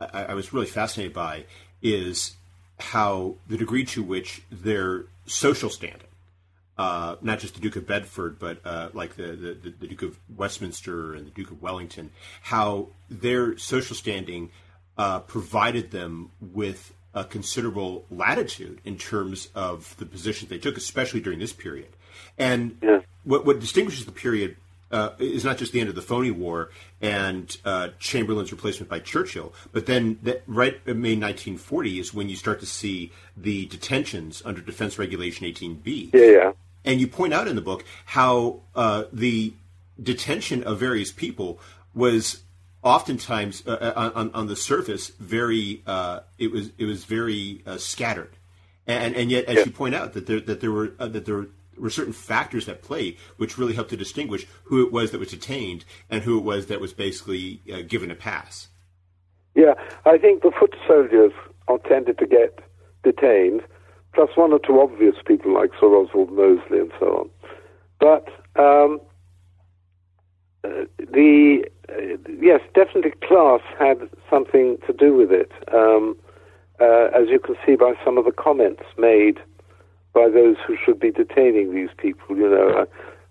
I, 0.00 0.24
I, 0.24 0.34
was 0.34 0.52
really 0.52 0.66
fascinated 0.66 1.14
by, 1.14 1.44
is 1.82 2.34
how 2.80 3.36
the 3.46 3.56
degree 3.56 3.84
to 3.84 4.02
which 4.02 4.42
their 4.50 5.04
social 5.26 5.70
standing, 5.70 6.07
uh, 6.78 7.16
not 7.20 7.40
just 7.40 7.54
the 7.54 7.60
Duke 7.60 7.76
of 7.76 7.86
Bedford, 7.86 8.38
but 8.38 8.60
uh, 8.64 8.90
like 8.92 9.16
the, 9.16 9.58
the, 9.62 9.74
the, 9.80 9.86
Duke 9.88 10.02
of 10.02 10.18
Westminster 10.34 11.12
and 11.14 11.26
the 11.26 11.30
Duke 11.30 11.50
of 11.50 11.60
Wellington, 11.60 12.10
how 12.42 12.90
their 13.10 13.58
social 13.58 13.96
standing 13.96 14.50
uh, 14.96 15.20
provided 15.20 15.90
them 15.90 16.30
with 16.40 16.94
a 17.14 17.24
considerable 17.24 18.06
latitude 18.10 18.80
in 18.84 18.96
terms 18.96 19.48
of 19.56 19.96
the 19.96 20.06
positions 20.06 20.50
they 20.50 20.58
took, 20.58 20.76
especially 20.76 21.20
during 21.20 21.40
this 21.40 21.52
period. 21.52 21.88
And 22.38 22.78
yeah. 22.80 23.00
what, 23.24 23.44
what 23.44 23.58
distinguishes 23.58 24.04
the 24.06 24.12
period 24.12 24.56
uh, 24.90 25.10
is 25.18 25.44
not 25.44 25.58
just 25.58 25.72
the 25.72 25.80
end 25.80 25.88
of 25.88 25.94
the 25.94 26.02
phony 26.02 26.30
war 26.30 26.70
and 27.00 27.56
uh, 27.64 27.88
Chamberlain's 27.98 28.52
replacement 28.52 28.88
by 28.88 29.00
Churchill, 29.00 29.52
but 29.72 29.86
then 29.86 30.18
that, 30.22 30.42
right 30.46 30.80
in 30.86 31.00
May 31.00 31.16
1940 31.16 31.98
is 31.98 32.14
when 32.14 32.28
you 32.28 32.36
start 32.36 32.60
to 32.60 32.66
see 32.66 33.12
the 33.36 33.66
detentions 33.66 34.42
under 34.44 34.60
Defense 34.60 34.98
Regulation 34.98 35.46
18B. 35.46 36.14
Yeah, 36.14 36.20
yeah. 36.20 36.52
And 36.84 37.00
you 37.00 37.08
point 37.08 37.34
out 37.34 37.48
in 37.48 37.56
the 37.56 37.62
book 37.62 37.84
how 38.06 38.60
uh, 38.74 39.04
the 39.12 39.52
detention 40.00 40.62
of 40.62 40.78
various 40.78 41.12
people 41.12 41.58
was 41.94 42.42
oftentimes 42.82 43.62
uh, 43.66 43.70
uh, 43.70 44.10
on, 44.14 44.30
on 44.32 44.46
the 44.46 44.56
surface 44.56 45.08
very 45.18 45.82
uh, 45.86 46.20
it 46.38 46.50
was 46.52 46.70
it 46.78 46.84
was 46.84 47.04
very 47.04 47.62
uh, 47.66 47.76
scattered, 47.76 48.36
and 48.86 49.16
and 49.16 49.30
yet 49.30 49.44
as 49.46 49.56
yeah. 49.56 49.64
you 49.64 49.70
point 49.70 49.94
out 49.94 50.12
that 50.12 50.26
there 50.26 50.40
that 50.40 50.60
there 50.60 50.70
were 50.70 50.92
uh, 50.98 51.08
that 51.08 51.26
there 51.26 51.46
were 51.76 51.90
certain 51.90 52.12
factors 52.12 52.68
at 52.68 52.82
play 52.82 53.16
which 53.36 53.56
really 53.56 53.74
helped 53.74 53.90
to 53.90 53.96
distinguish 53.96 54.46
who 54.64 54.84
it 54.84 54.92
was 54.92 55.10
that 55.12 55.20
was 55.20 55.30
detained 55.30 55.84
and 56.10 56.22
who 56.22 56.36
it 56.38 56.44
was 56.44 56.66
that 56.66 56.80
was 56.80 56.92
basically 56.92 57.60
uh, 57.72 57.82
given 57.86 58.10
a 58.10 58.14
pass. 58.14 58.68
Yeah, 59.54 59.74
I 60.04 60.18
think 60.18 60.42
the 60.42 60.52
foot 60.58 60.74
soldiers 60.86 61.32
are 61.66 61.78
tended 61.78 62.18
to 62.18 62.26
get 62.26 62.60
detained, 63.02 63.62
plus 64.14 64.30
one 64.34 64.52
or 64.52 64.58
two 64.58 64.80
obvious 64.80 65.16
people 65.26 65.54
like 65.54 65.70
Sir 65.78 65.86
Oswald 65.86 66.32
Mosley 66.32 66.78
and 66.78 66.92
so 66.98 67.06
on. 67.06 67.30
But 68.00 68.28
um, 68.60 69.00
the 70.62 71.64
uh, 71.88 72.16
yes, 72.40 72.60
definitely 72.74 73.12
class 73.22 73.60
had 73.78 74.08
something 74.30 74.78
to 74.86 74.92
do 74.92 75.14
with 75.14 75.32
it, 75.32 75.52
um, 75.72 76.16
uh, 76.80 77.08
as 77.14 77.28
you 77.28 77.40
can 77.40 77.56
see 77.66 77.76
by 77.76 77.94
some 78.04 78.18
of 78.18 78.24
the 78.24 78.32
comments 78.32 78.82
made 78.98 79.38
by 80.14 80.28
those 80.28 80.56
who 80.66 80.76
should 80.84 80.98
be 80.98 81.10
detaining 81.10 81.74
these 81.74 81.90
people. 81.96 82.36
You 82.36 82.50
know, 82.50 82.84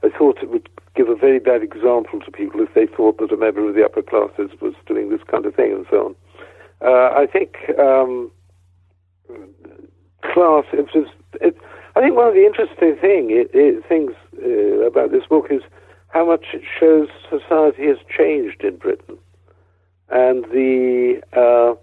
I, 0.04 0.08
I 0.08 0.10
thought 0.18 0.40
it 0.42 0.50
would 0.50 0.70
give 0.96 1.10
a 1.10 1.16
very 1.16 1.40
bad 1.40 1.62
example 1.62 2.20
to 2.20 2.32
people 2.32 2.62
if 2.62 2.74
they 2.74 2.88
thought 2.88 3.20
that 3.20 3.32
a 3.32 3.38
member 3.38 3.68
of 3.68 3.76
the 3.76 3.86
upper 3.86 4.02
classes 4.02 4.50
was 4.62 4.74
doing 4.86 5.10
this 5.10 5.22
kind 5.30 5.46
of 5.46 5.54
thing 5.56 5.72
and 5.72 5.86
so 5.90 6.08
on. 6.08 6.16
Uh, 6.82 7.14
I 7.16 7.26
think 7.26 7.58
um, 7.80 8.32
class. 10.34 10.66
It 10.74 10.88
was. 10.94 11.08
It, 11.42 11.58
I 11.96 12.02
think 12.02 12.16
one 12.16 12.28
of 12.28 12.36
the 12.36 12.46
interesting 12.46 12.96
thing 13.02 13.32
it, 13.32 13.50
it, 13.54 13.84
things 13.88 14.12
uh, 14.44 14.86
about 14.86 15.12
this 15.12 15.26
book 15.28 15.48
is 15.50 15.62
how 16.10 16.28
much 16.28 16.46
it 16.54 16.62
shows 16.80 17.08
society 17.30 17.88
has 17.88 17.98
changed 18.16 18.64
in 18.64 18.78
Britain 18.78 19.18
and 20.10 20.46
the 20.46 21.22
uh, 21.36 21.76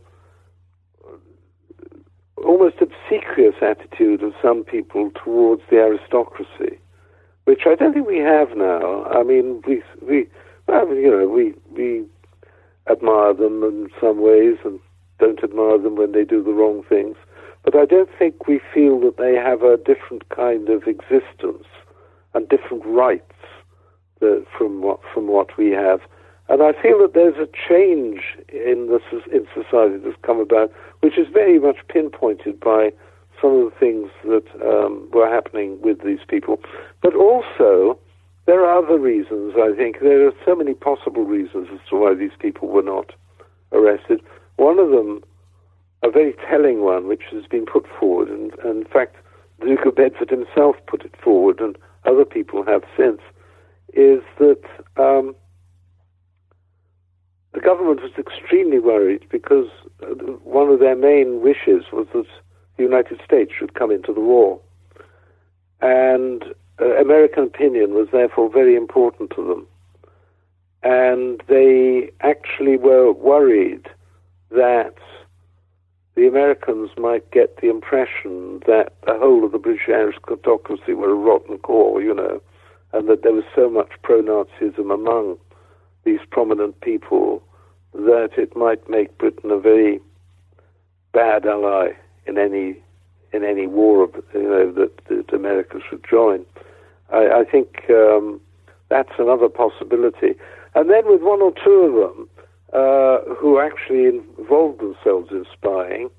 almost 2.43 2.77
obsequious 2.81 3.57
attitude 3.61 4.23
of 4.23 4.33
some 4.41 4.65
people 4.65 5.11
towards 5.23 5.63
the 5.71 5.77
aristocracy, 5.77 6.79
which 7.45 7.63
I 7.67 7.75
don't 7.75 7.93
think 7.93 8.07
we 8.07 8.19
have 8.19 8.57
now. 8.57 9.05
I 9.07 9.23
mean, 9.23 9.63
we 9.67 9.83
we 10.03 10.27
well, 10.67 10.95
you 10.95 11.11
know 11.11 11.29
we 11.29 11.55
we 11.73 12.05
admire 12.91 13.35
them 13.35 13.63
in 13.63 13.89
some 14.01 14.21
ways 14.21 14.57
and 14.65 14.79
don't 15.19 15.43
admire 15.43 15.79
them 15.79 15.97
when 15.97 16.13
they 16.13 16.25
do 16.25 16.43
the 16.43 16.53
wrong 16.53 16.83
things, 16.89 17.17
but 17.65 17.75
I 17.75 17.85
don't 17.87 18.11
think 18.19 18.47
we 18.47 18.61
feel 18.73 19.01
that 19.01 19.17
they 19.17 19.35
have 19.35 19.63
a 19.63 19.77
different 19.79 20.29
kind 20.29 20.69
of 20.69 20.85
existence 20.87 21.67
and 22.35 22.49
different 22.49 22.85
rights 22.85 23.33
from 24.57 24.83
what 24.83 25.01
from 25.13 25.29
what 25.29 25.57
we 25.57 25.71
have. 25.71 26.01
And 26.49 26.63
I 26.63 26.73
feel 26.81 26.99
that 27.01 27.15
there's 27.15 27.37
a 27.37 27.49
change 27.69 28.21
in 28.49 28.89
the 28.89 29.01
in 29.33 29.47
society 29.55 29.97
that's 29.97 30.17
come 30.23 30.41
about, 30.41 30.71
which 31.01 31.19
is 31.19 31.27
very 31.33 31.59
much 31.59 31.79
pinpointed 31.89 32.61
by 32.61 32.93
some 33.41 33.59
of 33.59 33.73
the 33.73 33.79
things 33.79 34.11
that 34.25 34.47
um, 34.63 35.09
were 35.13 35.29
happening 35.29 35.81
with 35.81 36.05
these 36.05 36.21
people. 36.29 36.61
But 37.03 37.15
also, 37.15 37.99
there 38.47 38.65
are 38.65 38.85
other 38.85 38.99
reasons. 38.99 39.55
I 39.57 39.75
think 39.77 40.01
there 40.01 40.27
are 40.27 40.33
so 40.45 40.55
many 40.55 40.75
possible 40.75 41.25
reasons 41.25 41.69
as 41.73 41.81
to 41.89 41.97
why 41.97 42.15
these 42.15 42.37
people 42.39 42.69
were 42.69 42.83
not 42.83 43.13
arrested. 43.73 44.21
One 44.57 44.79
of 44.79 44.91
them, 44.91 45.23
a 46.05 46.11
very 46.11 46.35
telling 46.49 46.83
one, 46.83 47.09
which 47.09 47.23
has 47.33 47.47
been 47.47 47.65
put 47.65 47.87
forward, 47.99 48.29
and, 48.29 48.53
and 48.63 48.83
in 48.83 48.93
fact, 48.93 49.17
the 49.59 49.67
Duke 49.67 49.87
of 49.87 49.97
Bedford 49.97 50.31
himself 50.31 50.77
put 50.87 51.05
it 51.05 51.15
forward, 51.23 51.61
and 51.61 51.77
other 52.05 52.25
people 52.25 52.65
have 52.65 52.83
since 52.97 53.21
is 53.95 54.23
that 54.39 54.63
um, 54.97 55.35
the 57.53 57.61
government 57.61 58.03
was 58.03 58.13
extremely 58.19 58.79
worried 58.79 59.25
because 59.31 59.69
uh, 60.03 60.07
one 60.43 60.69
of 60.69 60.81
their 60.81 60.97
main 60.97 61.41
wishes 61.41 61.85
was 61.93 62.07
that 62.13 62.27
the 62.77 62.83
United 62.83 63.21
States 63.25 63.53
should 63.57 63.75
come 63.75 63.91
into 63.91 64.13
the 64.13 64.21
war. 64.21 64.61
And 65.81 66.45
uh, 66.81 66.97
American 66.97 67.45
opinion 67.45 67.95
was 67.95 68.09
therefore 68.13 68.51
very 68.51 68.75
important 68.75 69.31
to 69.37 69.47
them. 69.47 69.67
And 70.83 71.43
they 71.49 72.11
actually 72.21 72.77
were 72.77 73.13
worried 73.13 73.87
that 74.51 74.95
the 76.17 76.27
Americans 76.29 76.91
might 76.97 77.29
get 77.31 77.61
the 77.61 77.69
impression 77.69 78.61
that 78.67 78.93
the 79.07 79.19
whole 79.19 79.45
of 79.45 79.53
the 79.53 79.59
British 79.59 79.89
aristocracy 79.89 80.95
were 80.95 81.11
a 81.11 81.15
rotten 81.15 81.59
core, 81.59 82.01
you 82.01 82.15
know, 82.15 82.41
and 82.93 83.09
that 83.09 83.23
there 83.23 83.33
was 83.33 83.45
so 83.55 83.69
much 83.69 83.91
pro-Nazism 84.03 84.93
among 84.93 85.39
these 86.05 86.21
prominent 86.31 86.81
people 86.81 87.43
that 87.95 88.31
it 88.37 88.57
might 88.57 88.89
make 88.89 89.17
Britain 89.19 89.51
a 89.51 89.59
very 89.59 90.01
bad 91.13 91.47
ally 91.47 91.91
in 92.27 92.39
any 92.39 92.77
in 93.33 93.43
any 93.43 93.67
war 93.67 94.09
you 94.33 94.43
know, 94.43 94.73
that, 94.73 94.93
that 95.09 95.33
America 95.35 95.81
should 95.89 96.05
join. 96.09 96.47
I, 97.13 97.41
I 97.41 97.45
think 97.45 97.87
um, 97.91 98.41
that's 98.91 99.11
another 99.19 99.49
possibility. 99.49 100.37
And 100.77 100.89
then 100.89 101.03
with 101.07 101.21
one 101.21 101.43
or 101.43 101.53
two 101.53 101.81
of 101.81 102.17
them 102.17 102.29
uh, 102.75 103.19
who 103.39 103.59
actually 103.61 104.07
involved 104.39 104.81
themselves 104.81 105.31
in 105.31 105.45
spying, 105.53 106.11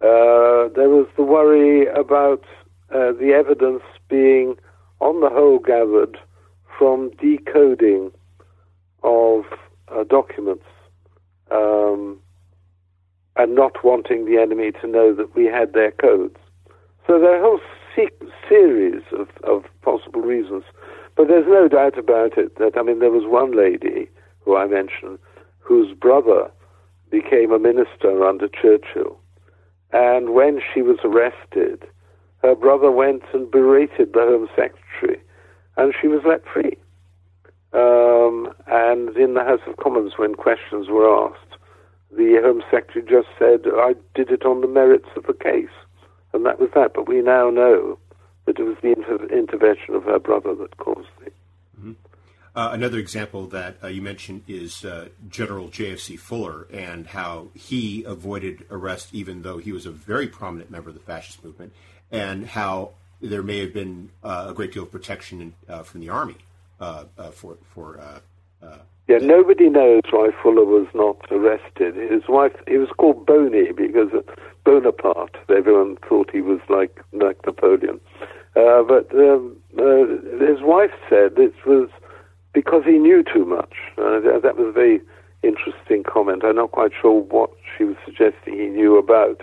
uh, 0.00 0.68
there 0.74 0.88
was 0.88 1.06
the 1.16 1.22
worry 1.22 1.86
about 1.88 2.44
uh, 2.92 3.12
the 3.12 3.32
evidence 3.34 3.82
being 4.08 4.56
on 5.00 5.20
the 5.20 5.30
whole 5.30 5.58
gathered 5.58 6.18
from 6.78 7.10
decoding 7.20 8.10
of 9.04 9.44
uh, 9.88 10.04
documents 10.04 10.64
um, 11.50 12.18
and 13.36 13.54
not 13.54 13.84
wanting 13.84 14.24
the 14.24 14.40
enemy 14.40 14.72
to 14.72 14.86
know 14.86 15.14
that 15.14 15.34
we 15.34 15.46
had 15.46 15.72
their 15.72 15.92
codes. 15.92 16.36
So 17.06 17.18
there 17.18 17.34
are 17.34 17.38
a 17.38 17.42
whole 17.42 17.60
se- 17.94 18.26
series 18.48 19.02
of, 19.12 19.28
of 19.44 19.64
possible 19.82 20.20
reasons. 20.20 20.64
But 21.16 21.22
but 21.22 21.28
there's 21.28 21.46
no 21.46 21.68
doubt 21.68 21.96
about 21.98 22.36
it 22.36 22.58
that, 22.58 22.76
I 22.76 22.82
mean, 22.82 22.98
there 22.98 23.10
was 23.10 23.26
one 23.26 23.56
lady 23.56 24.08
who 24.40 24.56
I 24.56 24.66
mentioned 24.66 25.20
whose 25.62 25.94
brother 25.94 26.50
became 27.10 27.52
a 27.52 27.58
minister 27.58 28.24
under 28.24 28.48
Churchill. 28.48 29.18
And 29.92 30.30
when 30.30 30.60
she 30.72 30.82
was 30.82 30.98
arrested, 31.04 31.84
her 32.42 32.54
brother 32.54 32.90
went 32.90 33.22
and 33.32 33.50
berated 33.50 34.12
the 34.12 34.20
Home 34.20 34.48
Secretary, 34.56 35.20
and 35.76 35.94
she 36.00 36.08
was 36.08 36.22
let 36.26 36.42
free. 36.46 36.76
Um, 37.72 38.52
and 38.66 39.16
in 39.16 39.34
the 39.34 39.44
House 39.44 39.60
of 39.66 39.76
Commons, 39.76 40.14
when 40.16 40.34
questions 40.34 40.88
were 40.88 41.08
asked, 41.08 41.38
the 42.10 42.40
Home 42.42 42.62
Secretary 42.70 43.04
just 43.08 43.28
said, 43.38 43.60
I 43.74 43.94
did 44.14 44.30
it 44.30 44.44
on 44.44 44.60
the 44.60 44.68
merits 44.68 45.08
of 45.16 45.24
the 45.24 45.32
case. 45.32 45.72
And 46.32 46.44
that 46.44 46.60
was 46.60 46.70
that. 46.74 46.92
But 46.94 47.08
we 47.08 47.22
now 47.22 47.50
know 47.50 47.98
that 48.46 48.58
it 48.58 48.62
was 48.62 48.76
the 48.82 48.92
inter- 48.92 49.26
intervention 49.34 49.94
of 49.94 50.04
her 50.04 50.18
brother 50.18 50.54
that 50.54 50.76
caused. 50.76 51.08
Uh, 52.54 52.70
another 52.72 52.98
example 52.98 53.46
that 53.46 53.76
uh, 53.82 53.86
you 53.86 54.02
mentioned 54.02 54.42
is 54.46 54.84
uh, 54.84 55.08
General 55.30 55.68
J.F.C. 55.68 56.16
Fuller 56.16 56.66
and 56.70 57.06
how 57.06 57.48
he 57.54 58.04
avoided 58.04 58.66
arrest 58.70 59.08
even 59.12 59.40
though 59.40 59.56
he 59.56 59.72
was 59.72 59.86
a 59.86 59.90
very 59.90 60.26
prominent 60.26 60.70
member 60.70 60.90
of 60.90 60.94
the 60.94 61.00
fascist 61.00 61.42
movement, 61.42 61.72
and 62.10 62.46
how 62.46 62.90
there 63.22 63.42
may 63.42 63.60
have 63.60 63.72
been 63.72 64.10
uh, 64.22 64.48
a 64.50 64.52
great 64.52 64.72
deal 64.72 64.82
of 64.82 64.92
protection 64.92 65.54
uh, 65.66 65.82
from 65.82 66.00
the 66.00 66.10
army 66.10 66.36
for 67.32 67.56
for. 67.72 68.20
yeah, 69.08 69.18
nobody 69.18 69.70
knows 69.70 70.02
why 70.10 70.30
Fuller 70.42 70.64
was 70.64 70.86
not 70.94 71.16
arrested. 71.30 71.96
His 71.96 72.28
wife, 72.28 72.52
he 72.68 72.76
was 72.76 72.88
called 72.98 73.24
Boney 73.24 73.72
because 73.72 74.10
Bonaparte. 74.64 75.36
Everyone 75.48 75.96
thought 76.06 76.30
he 76.30 76.42
was 76.42 76.60
like 76.68 77.00
like 77.12 77.38
Napoleon, 77.46 77.98
but 78.54 79.10
um, 79.14 79.56
his 79.74 80.60
wife 80.60 80.92
said 81.08 81.38
it 81.38 81.54
was 81.64 81.88
because 82.52 82.84
he 82.84 82.98
knew 82.98 83.22
too 83.22 83.44
much. 83.44 83.74
Uh, 83.98 84.20
that 84.40 84.56
was 84.56 84.68
a 84.68 84.72
very 84.72 85.00
interesting 85.42 86.02
comment. 86.02 86.44
I'm 86.44 86.56
not 86.56 86.72
quite 86.72 86.92
sure 87.00 87.22
what 87.22 87.50
she 87.76 87.84
was 87.84 87.96
suggesting 88.04 88.54
he 88.54 88.66
knew 88.66 88.96
about. 88.98 89.42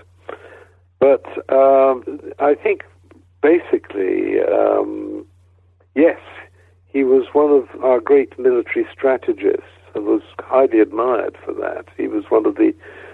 But 0.99 1.25
um, 1.53 2.03
I 2.39 2.55
think 2.55 2.83
basically, 3.41 4.41
um, 4.41 5.25
yes, 5.95 6.19
he 6.87 7.03
was 7.03 7.25
one 7.33 7.51
of 7.51 7.83
our 7.83 7.99
great 7.99 8.37
military 8.37 8.85
strategists 8.91 9.63
and 9.95 10.05
was 10.05 10.21
highly 10.39 10.79
admired 10.79 11.37
for 11.43 11.53
that. 11.53 11.85
He 11.97 12.07
was 12.07 12.25
one 12.29 12.45
of 12.45 12.55
the 12.55 12.73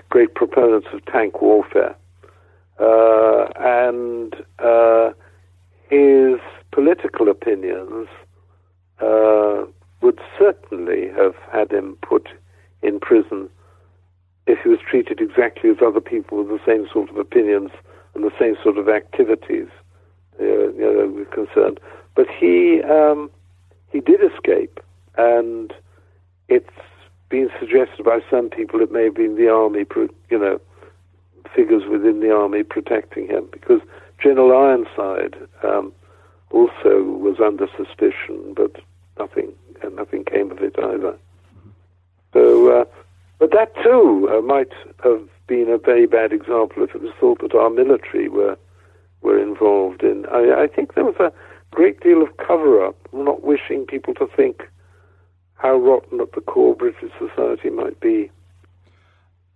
great 0.10 0.36
proponents 0.36 0.88
of 0.94 1.06
tank 1.06 1.42
warfare. 1.42 1.96
Uh, 2.80 3.48
and 3.58 4.36
uh, 4.60 5.12
his 5.90 6.40
political 6.72 7.30
opinions 7.30 8.08
uh, 9.00 9.64
would 10.02 10.20
certainly 10.38 11.10
have 11.16 11.36
had 11.52 11.72
him 11.72 11.98
put 12.02 12.28
in 12.82 13.00
prison 13.00 13.50
if 14.48 14.60
he 14.62 14.70
was 14.70 14.80
treated 14.80 15.20
exactly 15.20 15.70
as 15.70 15.78
other 15.86 16.02
people 16.02 16.38
with 16.38 16.48
the 16.48 16.66
same 16.66 16.88
sort 16.92 17.10
of 17.10 17.18
opinions 17.18 17.72
and 18.14 18.24
the 18.24 18.32
same 18.40 18.56
sort 18.64 18.78
of 18.78 18.88
activities 18.88 19.68
uh, 20.40 20.44
you 20.44 20.80
know, 20.80 21.08
were 21.08 21.26
concerned. 21.26 21.80
But 22.16 22.28
he 22.30 22.82
um, 22.84 23.30
he 23.92 24.00
did 24.00 24.22
escape, 24.22 24.80
and 25.18 25.74
it's 26.48 26.70
been 27.30 27.50
suggested 27.60 28.04
by 28.04 28.20
some 28.30 28.50
people 28.50 28.82
it 28.82 28.92
may 28.92 29.06
have 29.06 29.16
been 29.16 29.36
the 29.36 29.50
army, 29.50 29.86
you 30.30 30.38
know, 30.38 30.62
figures 31.56 31.84
within 31.90 32.20
the 32.20 32.34
army 32.34 32.64
protecting 32.64 33.28
him 33.28 33.48
because 33.52 33.82
General 34.22 34.52
Ironside 34.52 35.36
um, 35.64 35.92
also 36.52 37.04
was 37.04 37.38
under 37.44 37.68
suspicion, 37.76 38.54
but 38.56 38.76
nothing 39.20 39.52
and 39.82 39.96
nothing 39.96 40.24
came 40.24 40.52
of 40.52 40.62
it 40.62 40.78
either. 40.96 41.18
So, 42.34 42.82
uh, 42.82 42.86
but 43.40 43.52
that 43.52 43.74
too 43.84 44.30
uh, 44.32 44.42
might 44.42 44.72
have 45.04 45.28
been 45.48 45.70
a 45.70 45.78
very 45.78 46.08
bad 46.08 46.34
example 46.34 46.84
if 46.84 46.96
it 46.96 47.02
was 47.02 47.14
thought 47.20 47.40
that 47.42 47.56
our 47.56 47.70
military 47.70 48.30
were 48.30 48.58
were 49.22 49.40
involved 49.40 50.04
in. 50.04 50.26
I, 50.28 50.64
I 50.64 50.68
think 50.68 50.94
there 50.94 51.06
was 51.06 51.16
a 51.20 51.32
great 51.72 52.00
deal 52.02 52.22
of 52.22 52.38
cover-up, 52.38 52.96
not 53.12 53.44
wishing 53.44 53.86
people 53.86 54.14
to 54.16 54.28
think 54.36 54.64
how 55.56 55.76
rotten 55.76 56.22
at 56.22 56.32
the 56.34 56.42
core 56.42 56.76
British 56.76 57.12
society 57.18 57.70
might 57.70 58.00
be. 58.00 58.30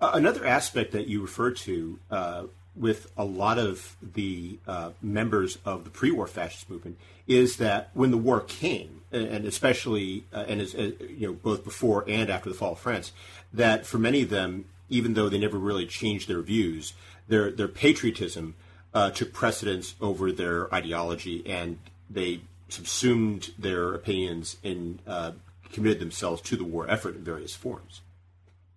Uh, 0.02 0.12
another 0.14 0.46
aspect 0.46 0.92
that 0.94 1.08
you 1.08 1.22
refer 1.22 1.52
to 1.52 2.00
uh, 2.10 2.44
with 2.80 3.12
a 3.18 3.26
lot 3.26 3.60
of 3.60 3.98
the 4.02 4.58
uh, 4.66 4.92
members 5.02 5.58
of 5.66 5.84
the 5.84 5.90
pre-war 5.90 6.26
fascist 6.26 6.70
movement 6.70 6.98
is 7.28 7.58
that 7.58 7.90
when 7.94 8.10
the 8.10 8.18
war 8.18 8.40
came, 8.42 9.02
and 9.12 9.46
especially 9.46 10.26
uh, 10.34 10.46
and 10.48 10.62
as, 10.62 10.74
uh, 10.74 10.92
you 11.10 11.28
know 11.28 11.34
both 11.34 11.64
before 11.64 12.06
and 12.08 12.30
after 12.30 12.50
the 12.50 12.56
fall 12.56 12.72
of 12.72 12.80
France, 12.80 13.12
that 13.54 13.86
for 13.86 14.00
many 14.00 14.22
of 14.22 14.30
them, 14.30 14.66
even 14.88 15.14
though 15.14 15.30
they 15.30 15.38
never 15.38 15.58
really 15.58 15.86
changed 15.86 16.28
their 16.28 16.42
views, 16.42 16.94
their 17.28 17.52
their 17.52 17.68
patriotism 17.68 18.56
uh, 18.94 19.12
took 19.12 19.34
precedence 19.34 19.96
over 20.00 20.32
their 20.32 20.74
ideology, 20.74 21.44
and 21.46 21.78
they 22.10 22.42
subsumed 22.70 23.52
their 23.58 23.94
opinions 23.94 24.58
and 24.64 25.00
uh, 25.06 25.32
committed 25.72 26.00
themselves 26.00 26.42
to 26.42 26.56
the 26.56 26.64
war 26.64 26.90
effort 26.90 27.16
in 27.16 27.24
various 27.24 27.56
forms. 27.56 28.02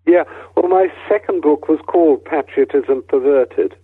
Yeah, 0.07 0.25
well, 0.57 0.69
my 0.69 0.88
second 1.09 1.43
book 1.43 1.69
was 1.69 1.79
called 1.87 2.25
Patriotism 2.25 3.05
Perverted 3.09 3.77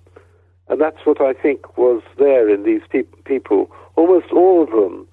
and 0.69 0.81
that's 0.81 1.05
what 1.05 1.21
I 1.21 1.33
think 1.33 1.77
was 1.79 2.03
there 2.19 2.49
in 2.49 2.65
these 2.65 2.83
pe- 2.91 3.03
people. 3.25 3.71
Almost 3.97 4.33
all 4.33 4.63
of 4.63 4.71
them, 4.71 5.07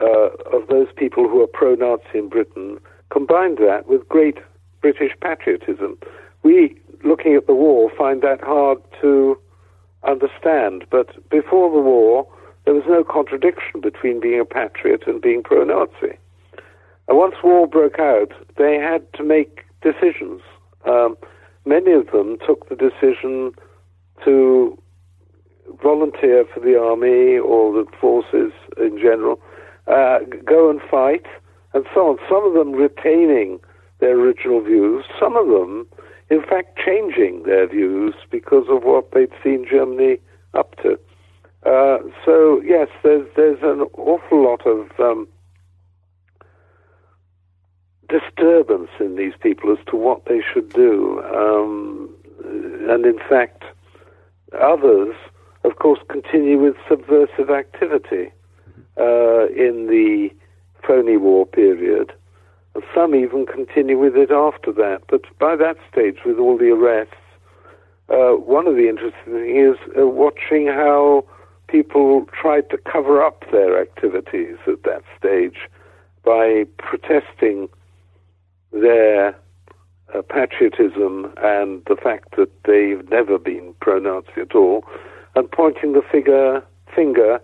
uh, 0.00 0.56
of 0.56 0.68
those 0.68 0.88
people 0.96 1.28
who 1.28 1.42
are 1.42 1.46
pro 1.46 1.74
Nazi 1.74 2.18
in 2.18 2.28
Britain, 2.28 2.78
combined 3.10 3.58
that 3.58 3.88
with 3.88 4.08
great 4.08 4.38
British 4.80 5.12
patriotism. 5.20 5.98
We, 6.42 6.76
looking 7.04 7.34
at 7.34 7.46
the 7.46 7.54
war, 7.54 7.90
find 7.96 8.22
that 8.22 8.40
hard 8.42 8.78
to 9.00 9.38
understand. 10.04 10.84
But 10.90 11.28
before 11.30 11.70
the 11.72 11.80
war, 11.82 12.26
there 12.64 12.74
was 12.74 12.84
no 12.86 13.02
contradiction 13.04 13.80
between 13.80 14.20
being 14.20 14.40
a 14.40 14.44
patriot 14.44 15.02
and 15.06 15.20
being 15.20 15.42
pro 15.42 15.64
Nazi. 15.64 16.16
And 17.08 17.16
once 17.16 17.36
war 17.42 17.66
broke 17.66 17.98
out, 17.98 18.32
they 18.56 18.76
had 18.76 19.12
to 19.14 19.22
make 19.22 19.64
decisions. 19.82 20.42
Um, 20.84 21.16
many 21.64 21.92
of 21.92 22.10
them 22.10 22.38
took 22.44 22.68
the 22.68 22.76
decision 22.76 23.52
to 24.24 24.76
volunteer 25.82 26.44
for 26.52 26.60
the 26.60 26.78
army 26.78 27.38
or 27.38 27.72
the 27.72 27.86
forces 28.00 28.52
in 28.78 28.98
general, 28.98 29.40
uh, 29.86 30.18
go 30.44 30.70
and 30.70 30.80
fight, 30.90 31.26
and 31.74 31.84
so 31.94 32.08
on. 32.08 32.18
Some 32.28 32.44
of 32.46 32.54
them 32.54 32.72
retaining 32.72 33.60
their 33.98 34.18
original 34.18 34.60
views, 34.60 35.04
some 35.18 35.36
of 35.36 35.46
them, 35.48 35.86
in 36.30 36.42
fact, 36.42 36.78
changing 36.84 37.44
their 37.44 37.68
views 37.68 38.14
because 38.30 38.66
of 38.68 38.82
what 38.82 39.12
they'd 39.12 39.30
seen 39.42 39.66
Germany 39.68 40.18
up 40.54 40.76
to. 40.82 40.98
Uh, 41.64 41.98
so 42.24 42.60
yes, 42.64 42.88
there's 43.02 43.26
there's 43.34 43.58
an 43.62 43.80
awful 43.98 44.44
lot 44.44 44.64
of 44.66 44.88
um, 45.00 45.26
disturbance 48.08 48.90
in 49.00 49.16
these 49.16 49.32
people 49.40 49.72
as 49.72 49.84
to 49.86 49.96
what 49.96 50.26
they 50.26 50.40
should 50.52 50.68
do, 50.72 51.20
um, 51.34 52.08
and 52.88 53.04
in 53.04 53.18
fact, 53.28 53.64
Others, 54.60 55.14
of 55.64 55.76
course, 55.76 55.98
continue 56.08 56.58
with 56.58 56.76
subversive 56.88 57.50
activity 57.50 58.30
uh, 58.98 59.46
in 59.48 59.88
the 59.88 60.30
phony 60.86 61.16
war 61.16 61.46
period. 61.46 62.12
Some 62.94 63.14
even 63.14 63.46
continue 63.46 63.98
with 63.98 64.16
it 64.16 64.30
after 64.30 64.72
that. 64.72 65.02
But 65.08 65.22
by 65.38 65.56
that 65.56 65.76
stage, 65.90 66.18
with 66.24 66.38
all 66.38 66.58
the 66.58 66.70
arrests, 66.70 67.14
uh, 68.08 68.32
one 68.32 68.66
of 68.66 68.76
the 68.76 68.88
interesting 68.88 69.32
things 69.32 69.76
is 69.76 69.98
uh, 69.98 70.06
watching 70.06 70.66
how 70.68 71.24
people 71.68 72.26
tried 72.32 72.70
to 72.70 72.78
cover 72.78 73.22
up 73.22 73.44
their 73.50 73.80
activities 73.80 74.56
at 74.66 74.82
that 74.84 75.02
stage 75.18 75.68
by 76.24 76.64
protesting 76.78 77.68
their 78.72 79.36
uh, 80.14 80.22
patriotism 80.22 81.32
and 81.38 81.82
the 81.86 81.96
fact 81.96 82.36
that 82.36 82.50
they've 82.64 83.08
never 83.10 83.38
been 83.38 83.74
pro-Nazi 83.80 84.40
at 84.40 84.54
all, 84.54 84.84
and 85.34 85.50
pointing 85.50 85.92
the 85.92 86.02
figure, 86.02 86.62
finger 86.94 87.40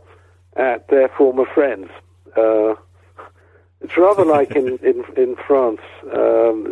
at 0.57 0.89
their 0.89 1.09
former 1.09 1.45
friends. 1.45 1.89
Uh, 2.37 2.75
it's 3.81 3.97
rather 3.97 4.25
like 4.37 4.53
in, 4.53 4.79
in, 4.79 5.05
in 5.17 5.37
France 5.47 5.81
um, 6.15 6.65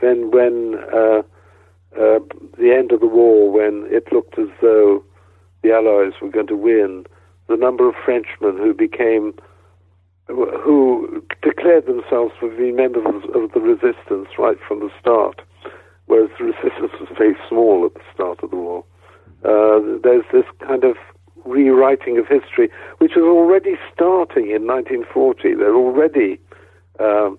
when, 0.00 0.30
when 0.30 0.74
uh, 0.92 1.22
uh, 1.98 2.18
the 2.58 2.74
end 2.76 2.92
of 2.92 3.00
the 3.00 3.06
war, 3.06 3.50
when 3.50 3.86
it 3.90 4.12
looked 4.12 4.38
as 4.38 4.48
though 4.60 5.04
the 5.62 5.72
Allies 5.72 6.14
were 6.20 6.30
going 6.30 6.46
to 6.48 6.56
win, 6.56 7.06
the 7.48 7.56
number 7.56 7.88
of 7.88 7.94
Frenchmen 8.04 8.56
who 8.56 8.74
became 8.74 9.34
who 10.28 11.22
declared 11.42 11.86
themselves 11.86 12.32
to 12.40 12.56
be 12.56 12.72
members 12.72 13.24
of 13.34 13.52
the 13.52 13.60
resistance 13.60 14.28
right 14.38 14.56
from 14.66 14.80
the 14.80 14.90
start, 15.00 15.40
whereas 16.06 16.30
the 16.38 16.44
resistance 16.46 16.92
was 17.00 17.08
very 17.16 17.36
small 17.48 17.84
at 17.86 17.94
the 17.94 18.00
start 18.14 18.42
of 18.42 18.50
the 18.50 18.56
war. 18.56 18.84
Uh, 19.44 19.80
there's 20.02 20.24
this 20.32 20.44
kind 20.66 20.84
of 20.84 20.96
rewriting 21.44 22.18
of 22.18 22.26
history, 22.28 22.70
which 22.98 23.12
was 23.16 23.24
already 23.24 23.76
starting 23.92 24.50
in 24.50 24.66
1940. 24.66 25.54
They're 25.54 25.74
already 25.74 26.38
um, 27.00 27.38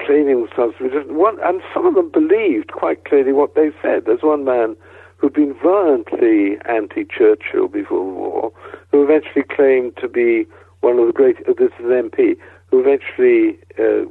claiming 0.00 0.44
themselves 0.44 0.74
to 0.78 0.88
one, 1.12 1.38
and 1.42 1.60
some 1.74 1.86
of 1.86 1.94
them 1.94 2.10
believed 2.10 2.72
quite 2.72 3.04
clearly 3.04 3.32
what 3.32 3.54
they 3.54 3.70
said. 3.82 4.04
There's 4.06 4.22
one 4.22 4.44
man 4.44 4.76
who'd 5.16 5.32
been 5.32 5.54
violently 5.62 6.58
anti-Churchill 6.64 7.68
before 7.68 8.04
the 8.04 8.12
war, 8.12 8.52
who 8.90 9.02
eventually 9.02 9.44
claimed 9.44 9.96
to 9.98 10.08
be 10.08 10.46
one 10.82 10.98
of 10.98 11.06
the 11.06 11.12
great. 11.12 11.36
Uh, 11.48 11.54
this 11.56 11.70
is 11.78 11.86
an 11.86 12.10
MP 12.10 12.36
who 12.66 12.80
eventually 12.80 13.58
uh, 13.78 14.04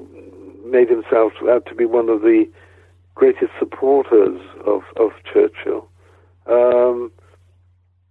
made 0.66 0.90
himself 0.90 1.34
out 1.48 1.66
to 1.68 1.76
be 1.76 1.86
one 1.86 2.10
of 2.10 2.22
the 2.22 2.50
greatest 3.14 3.52
supporters 3.60 4.42
of 4.66 4.82
of 4.98 5.12
Churchill. 5.32 5.88
Um, 6.48 7.12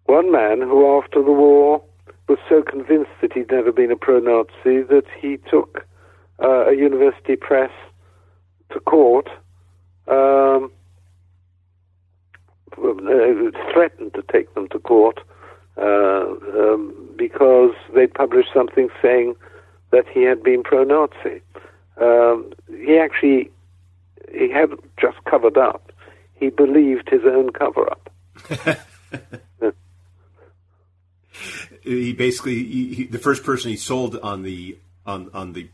one 0.04 0.30
man 0.30 0.60
who, 0.60 0.98
after 0.98 1.22
the 1.22 1.32
war, 1.32 1.82
was 2.28 2.38
so 2.48 2.62
convinced 2.62 3.10
that 3.20 3.32
he'd 3.32 3.50
never 3.50 3.72
been 3.72 3.90
a 3.90 3.96
pro-Nazi 3.96 4.82
that 4.82 5.04
he 5.20 5.38
took 5.50 5.86
uh, 6.42 6.66
a 6.66 6.74
university 6.76 7.36
press 7.36 7.70
to 8.72 8.80
court, 8.80 9.28
um, 10.08 10.70
uh, 12.78 13.72
threatened 13.72 14.14
to 14.14 14.22
take 14.32 14.52
them 14.54 14.68
to 14.68 14.78
court 14.78 15.20
um, 15.76 16.94
because 17.16 17.74
they'd 17.94 18.12
published 18.12 18.50
something 18.54 18.88
saying 19.02 19.34
that 19.90 20.06
he 20.08 20.22
had 20.22 20.42
been 20.42 20.62
pro-Nazi. 20.62 21.42
Um, 22.00 22.52
he 22.68 22.98
actually 22.98 23.50
he 24.32 24.50
had 24.50 24.70
just 25.00 25.22
covered 25.24 25.58
up. 25.58 25.92
He 26.34 26.50
believed 26.50 27.08
his 27.10 27.22
own 27.24 27.50
cover-up. 27.50 28.10
he 31.82 32.12
basically 32.12 32.54
he, 32.64 32.94
he, 32.94 33.04
the 33.04 33.18
first 33.18 33.44
person 33.44 33.70
he 33.70 33.76
sold 33.76 34.16
on 34.16 34.42
the 34.42 34.78
on 35.04 35.30
on 35.34 35.52
the 35.52 35.68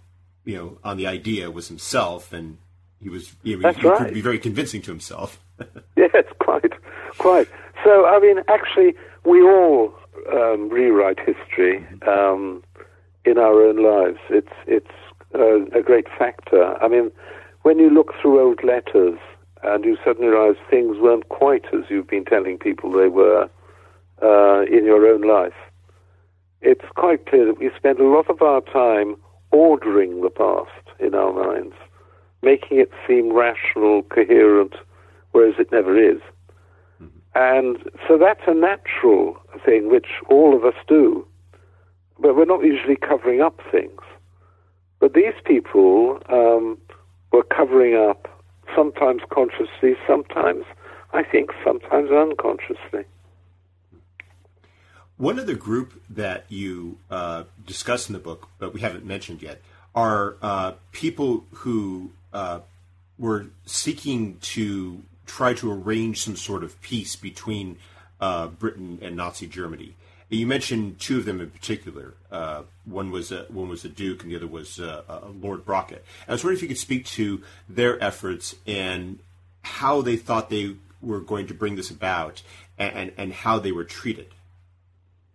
you 0.44 0.56
know 0.56 0.78
on 0.82 0.96
the 0.96 1.06
idea 1.06 1.50
was 1.50 1.68
himself, 1.68 2.32
and 2.32 2.58
he 3.00 3.08
was 3.08 3.34
he, 3.42 3.54
That's 3.54 3.78
he 3.78 3.86
right. 3.86 3.98
could 3.98 4.14
be 4.14 4.20
very 4.20 4.38
convincing 4.38 4.82
to 4.82 4.90
himself. 4.90 5.38
yes, 5.96 6.24
quite, 6.40 6.72
quite. 7.18 7.48
So 7.84 8.06
I 8.06 8.18
mean, 8.20 8.38
actually, 8.48 8.94
we 9.26 9.42
all 9.42 9.92
um, 10.32 10.68
rewrite 10.68 11.18
history 11.18 11.84
um, 12.06 12.62
in 13.24 13.38
our 13.38 13.62
own 13.62 13.82
lives. 13.82 14.18
It's 14.30 14.52
it's 14.66 14.94
uh, 15.34 15.66
a 15.78 15.82
great 15.82 16.06
factor. 16.16 16.76
I 16.82 16.88
mean, 16.88 17.10
when 17.62 17.78
you 17.78 17.90
look 17.90 18.12
through 18.20 18.40
old 18.40 18.62
letters 18.62 19.18
and 19.64 19.84
you 19.84 19.98
suddenly 20.04 20.28
realize 20.28 20.56
things 20.70 20.96
weren't 21.00 21.28
quite 21.28 21.64
as 21.74 21.90
you've 21.90 22.06
been 22.06 22.24
telling 22.24 22.56
people 22.56 22.92
they 22.92 23.08
were 23.08 23.50
uh, 24.22 24.62
in 24.62 24.84
your 24.84 25.04
own 25.06 25.22
life, 25.22 25.58
it's 26.62 26.84
quite 26.94 27.26
clear 27.26 27.46
that 27.46 27.58
we 27.58 27.70
spend 27.76 27.98
a 27.98 28.06
lot 28.06 28.30
of 28.30 28.40
our 28.40 28.60
time 28.60 29.16
ordering 29.50 30.22
the 30.22 30.30
past 30.30 30.70
in 31.00 31.14
our 31.14 31.32
minds, 31.32 31.74
making 32.42 32.78
it 32.78 32.90
seem 33.06 33.32
rational, 33.32 34.02
coherent, 34.04 34.74
whereas 35.32 35.54
it 35.58 35.72
never 35.72 35.98
is. 35.98 36.20
And 37.38 37.76
so 38.08 38.16
that's 38.16 38.40
a 38.46 38.54
natural 38.54 39.36
thing 39.62 39.90
which 39.90 40.06
all 40.30 40.56
of 40.56 40.64
us 40.64 40.74
do. 40.88 41.26
But 42.18 42.34
we're 42.34 42.46
not 42.46 42.64
usually 42.64 42.96
covering 42.96 43.42
up 43.42 43.60
things. 43.70 44.00
But 45.00 45.12
these 45.12 45.34
people 45.44 46.18
um, 46.30 46.78
were 47.32 47.42
covering 47.42 47.94
up, 47.94 48.26
sometimes 48.74 49.20
consciously, 49.30 49.96
sometimes, 50.06 50.64
I 51.12 51.24
think, 51.24 51.50
sometimes 51.62 52.10
unconsciously. 52.10 53.04
One 55.18 55.38
other 55.38 55.56
group 55.56 56.00
that 56.08 56.46
you 56.48 56.96
uh, 57.10 57.44
discuss 57.66 58.08
in 58.08 58.14
the 58.14 58.18
book, 58.18 58.48
but 58.58 58.72
we 58.72 58.80
haven't 58.80 59.04
mentioned 59.04 59.42
yet, 59.42 59.60
are 59.94 60.36
uh, 60.40 60.72
people 60.92 61.44
who 61.52 62.12
uh, 62.32 62.60
were 63.18 63.48
seeking 63.66 64.38
to 64.40 65.02
try 65.26 65.54
to 65.54 65.70
arrange 65.72 66.22
some 66.22 66.36
sort 66.36 66.64
of 66.64 66.80
peace 66.80 67.16
between 67.16 67.78
uh, 68.20 68.46
Britain 68.46 68.98
and 69.02 69.16
Nazi 69.16 69.46
Germany. 69.46 69.94
You 70.28 70.46
mentioned 70.46 70.98
two 70.98 71.18
of 71.18 71.24
them 71.24 71.40
in 71.40 71.50
particular. 71.50 72.14
Uh, 72.32 72.62
one 72.84 73.10
was 73.10 73.30
a, 73.30 73.46
one 73.48 73.68
was 73.68 73.84
a 73.84 73.88
Duke, 73.88 74.22
and 74.22 74.32
the 74.32 74.36
other 74.36 74.46
was 74.46 74.80
uh, 74.80 75.02
Lord 75.40 75.64
Brocket. 75.64 76.04
I 76.26 76.32
was 76.32 76.42
wondering 76.42 76.56
if 76.56 76.62
you 76.62 76.68
could 76.68 76.78
speak 76.78 77.06
to 77.06 77.42
their 77.68 78.02
efforts 78.02 78.56
and 78.66 79.20
how 79.62 80.00
they 80.00 80.16
thought 80.16 80.50
they 80.50 80.74
were 81.00 81.20
going 81.20 81.46
to 81.46 81.54
bring 81.54 81.76
this 81.76 81.90
about, 81.90 82.42
and, 82.78 82.94
and, 82.94 83.12
and 83.16 83.32
how 83.32 83.58
they 83.58 83.70
were 83.70 83.84
treated. 83.84 84.28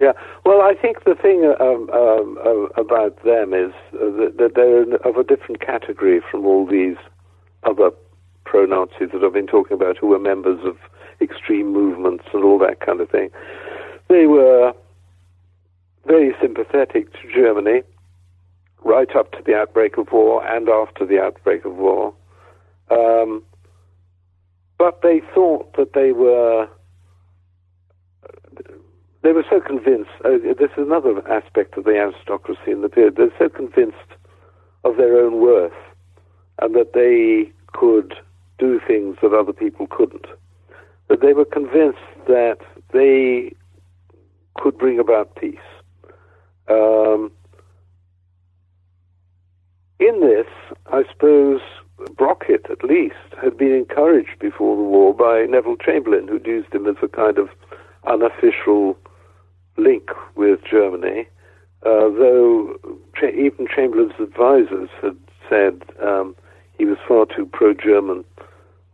Yeah, 0.01 0.13
well, 0.43 0.61
I 0.61 0.73
think 0.73 1.03
the 1.03 1.13
thing 1.13 1.45
um, 1.59 1.89
um, 1.91 2.37
uh, 2.43 2.81
about 2.81 3.23
them 3.23 3.53
is 3.53 3.71
that, 3.91 4.33
that 4.39 4.55
they're 4.55 4.95
of 5.07 5.15
a 5.15 5.23
different 5.23 5.61
category 5.61 6.21
from 6.31 6.45
all 6.45 6.65
these 6.65 6.97
other 7.63 7.91
pro 8.51 8.65
Nazis 8.65 9.11
that 9.13 9.23
I've 9.23 9.31
been 9.31 9.47
talking 9.47 9.75
about 9.75 9.97
who 9.97 10.07
were 10.07 10.19
members 10.19 10.59
of 10.65 10.75
extreme 11.21 11.71
movements 11.71 12.25
and 12.33 12.43
all 12.43 12.59
that 12.59 12.81
kind 12.81 12.99
of 12.99 13.09
thing. 13.09 13.29
They 14.09 14.27
were 14.27 14.73
very 16.05 16.35
sympathetic 16.41 17.13
to 17.13 17.33
Germany 17.33 17.83
right 18.83 19.15
up 19.15 19.31
to 19.31 19.37
the 19.45 19.55
outbreak 19.55 19.97
of 19.97 20.11
war 20.11 20.45
and 20.45 20.67
after 20.67 21.05
the 21.05 21.21
outbreak 21.21 21.63
of 21.63 21.77
war. 21.77 22.13
Um, 22.89 23.41
but 24.77 25.01
they 25.01 25.21
thought 25.33 25.77
that 25.77 25.93
they 25.93 26.11
were 26.11 26.67
they 29.21 29.31
were 29.31 29.45
so 29.49 29.61
convinced. 29.61 30.11
Uh, 30.25 30.31
this 30.59 30.71
is 30.75 30.85
another 30.85 31.25
aspect 31.31 31.77
of 31.77 31.85
the 31.85 31.91
aristocracy 31.91 32.71
in 32.71 32.81
the 32.81 32.89
period. 32.89 33.15
They're 33.15 33.31
so 33.39 33.47
convinced 33.47 34.11
of 34.83 34.97
their 34.97 35.17
own 35.17 35.39
worth 35.39 35.71
and 36.59 36.75
that 36.75 36.91
they 36.91 37.53
could 37.71 38.13
do 38.61 38.79
things 38.87 39.17
that 39.21 39.33
other 39.33 39.51
people 39.51 39.87
couldn't. 39.87 40.27
That 41.09 41.21
they 41.21 41.33
were 41.33 41.45
convinced 41.45 41.97
that 42.27 42.59
they 42.93 43.53
could 44.55 44.77
bring 44.77 44.99
about 44.99 45.35
peace. 45.35 45.57
Um, 46.69 47.31
in 49.99 50.21
this, 50.21 50.47
I 50.93 51.03
suppose 51.11 51.59
Brocket, 52.15 52.67
at 52.69 52.83
least, 52.83 53.15
had 53.41 53.57
been 53.57 53.73
encouraged 53.73 54.37
before 54.39 54.77
the 54.77 54.83
war 54.83 55.13
by 55.13 55.45
Neville 55.49 55.77
Chamberlain, 55.77 56.27
who'd 56.27 56.45
used 56.45 56.73
him 56.73 56.87
as 56.87 56.95
a 57.01 57.07
kind 57.07 57.37
of 57.39 57.49
unofficial 58.07 58.97
link 59.77 60.09
with 60.35 60.59
Germany, 60.69 61.27
uh, 61.83 62.09
though 62.09 62.77
even 63.23 63.67
Chamberlain's 63.67 64.19
advisors 64.19 64.89
had 65.01 65.17
said 65.49 65.81
um, 66.01 66.35
he 66.77 66.85
was 66.85 66.97
far 67.07 67.25
too 67.25 67.47
pro-German 67.51 68.23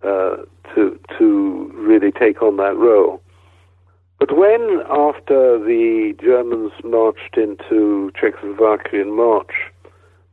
uh, 0.03 0.37
to 0.75 0.99
to 1.17 1.71
really 1.75 2.11
take 2.11 2.41
on 2.41 2.57
that 2.57 2.75
role. 2.75 3.21
But 4.19 4.35
when, 4.35 4.81
after 4.89 5.59
the 5.59 6.15
Germans 6.19 6.71
marched 6.83 7.37
into 7.37 8.11
Czechoslovakia 8.19 9.01
in 9.01 9.15
March 9.15 9.53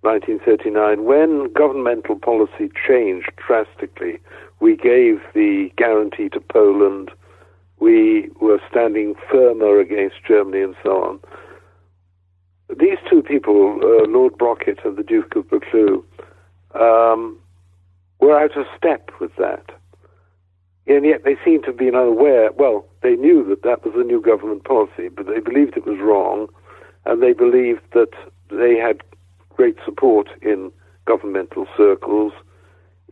1939, 0.01 1.05
when 1.05 1.53
governmental 1.53 2.19
policy 2.19 2.71
changed 2.87 3.31
drastically, 3.37 4.19
we 4.61 4.77
gave 4.77 5.21
the 5.35 5.71
guarantee 5.77 6.31
to 6.31 6.41
Poland 6.41 7.11
we 7.81 8.31
were 8.41 8.61
standing 8.71 9.15
firmer 9.31 9.79
against 9.79 10.17
Germany 10.27 10.63
and 10.63 10.77
so 10.83 11.03
on. 11.03 11.21
These 12.79 12.99
two 13.11 13.23
people, 13.23 13.79
uh, 13.83 14.09
Lord 14.09 14.39
Brocket 14.39 14.79
and 14.85 14.97
the 14.97 15.03
Duke 15.03 15.37
of 15.37 15.45
Buccleuch, 15.49 16.03
um, 16.75 17.39
were 18.25 18.39
out 18.39 18.57
of 18.57 18.67
step 18.77 19.11
with 19.21 19.35
that. 19.37 19.65
And 20.87 21.05
yet 21.05 21.25
they 21.25 21.37
seemed 21.45 21.65
to 21.65 21.71
have 21.71 21.79
been 21.79 21.95
unaware. 21.95 22.53
Well, 22.53 22.87
they 23.03 23.17
knew 23.17 23.45
that 23.49 23.63
that 23.63 23.85
was 23.85 23.95
the 23.97 24.05
new 24.05 24.21
government 24.21 24.65
policy, 24.65 25.09
but 25.09 25.27
they 25.27 25.41
believed 25.41 25.77
it 25.77 25.87
was 25.87 25.99
wrong, 26.01 26.49
and 27.07 27.23
they 27.23 27.33
believed 27.33 27.83
that 27.93 28.13
they 28.51 28.77
had 28.77 29.03
great 29.51 29.77
support 29.85 30.29
in 30.43 30.71
governmental 31.07 31.67
circles 31.77 32.33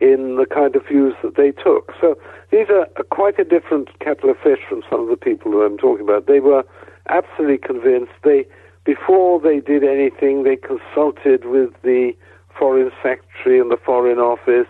in 0.00 0.36
the 0.36 0.46
kind 0.46 0.74
of 0.74 0.86
views 0.86 1.14
that 1.22 1.36
they 1.36 1.52
took. 1.52 1.92
So 2.00 2.18
these 2.50 2.66
are 2.68 2.86
quite 3.10 3.38
a 3.38 3.44
different 3.44 3.88
kettle 4.00 4.30
of 4.30 4.36
fish 4.42 4.58
from 4.68 4.82
some 4.90 5.00
of 5.00 5.08
the 5.08 5.16
people 5.16 5.52
who 5.52 5.62
I'm 5.62 5.78
talking 5.78 6.04
about. 6.04 6.26
They 6.26 6.40
were 6.40 6.64
absolutely 7.08 7.58
convinced. 7.58 8.12
They 8.24 8.46
before 8.84 9.40
they 9.40 9.60
did 9.60 9.84
anything, 9.84 10.42
they 10.42 10.56
consulted 10.56 11.44
with 11.44 11.70
the 11.82 12.12
foreign 12.58 12.90
secretary 13.02 13.60
and 13.60 13.70
the 13.70 13.76
foreign 13.76 14.18
office. 14.18 14.66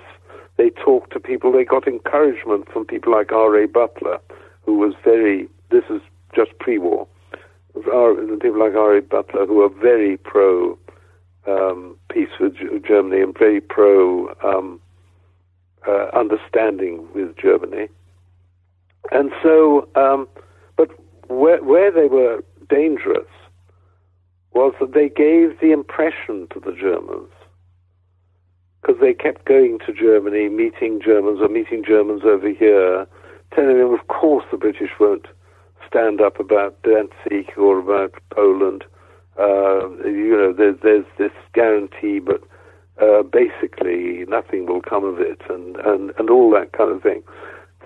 They 0.57 0.71
talked 0.71 1.13
to 1.13 1.21
people. 1.21 1.53
They 1.53 1.65
got 1.65 1.87
encouragement 1.87 2.71
from 2.73 2.85
people 2.85 3.13
like 3.13 3.33
R.A. 3.33 3.67
Butler, 3.67 4.19
who 4.63 4.75
was 4.79 4.95
very. 5.03 5.49
This 5.71 5.85
is 5.91 6.03
just 6.35 6.51
pre-war. 6.59 7.07
People 7.75 8.61
like 8.61 8.75
R.A. 8.75 9.03
Butler, 9.03 9.47
who 9.47 9.63
are 9.63 9.71
very 9.71 10.17
pro 10.19 10.79
um, 11.47 11.97
peace 12.11 12.29
with 12.39 12.55
Germany 12.87 13.23
and 13.23 13.37
very 13.37 13.61
pro 13.61 14.29
um, 14.45 14.81
uh, 15.87 16.09
understanding 16.15 17.07
with 17.15 17.37
Germany. 17.37 17.89
And 19.11 19.33
so, 19.43 19.89
um, 19.97 20.29
but 20.77 20.91
where, 21.29 21.63
where 21.63 21.91
they 21.91 22.07
were 22.07 22.45
dangerous 22.69 23.27
was 24.53 24.75
that 24.81 24.95
they 24.95 25.09
gave 25.09 25.59
the 25.61 25.73
impression 25.73 26.47
to 26.53 26.61
the 26.61 26.73
Germans, 26.73 27.33
because 28.83 29.01
they 29.01 29.15
kept 29.15 29.45
going 29.45 29.79
to 29.87 29.93
Germany, 29.93 30.49
meeting 30.49 31.01
Germans 31.05 31.41
or 31.41 31.49
meeting 31.49 31.85
Germans 31.87 32.23
over 32.25 32.49
here, 32.49 33.07
telling 33.55 33.79
them, 33.79 33.95
of 33.95 34.09
course, 34.09 34.45
the 34.51 34.57
British 34.57 34.91
won't 34.99 35.27
stand 35.87 36.21
up 36.21 36.41
about 36.41 36.83
Danzig 36.83 37.57
or 37.57 37.79
about 37.79 38.15
Poland. 38.31 38.85
Uh, 39.39 39.89
you 40.05 40.37
know, 40.37 40.53
there's, 40.53 40.77
there's 40.83 41.05
this 41.17 41.33
guarantee, 41.55 42.19
but 42.19 42.43
uh, 43.01 43.23
basically 43.23 44.25
nothing 44.29 44.67
will 44.67 44.83
come 44.83 45.05
of 45.05 45.21
it, 45.21 45.41
and, 45.49 45.77
and, 45.77 46.13
and 46.19 46.29
all 46.29 46.51
that 46.51 46.73
kind 46.73 46.91
of 46.91 47.03
thing. 47.03 47.23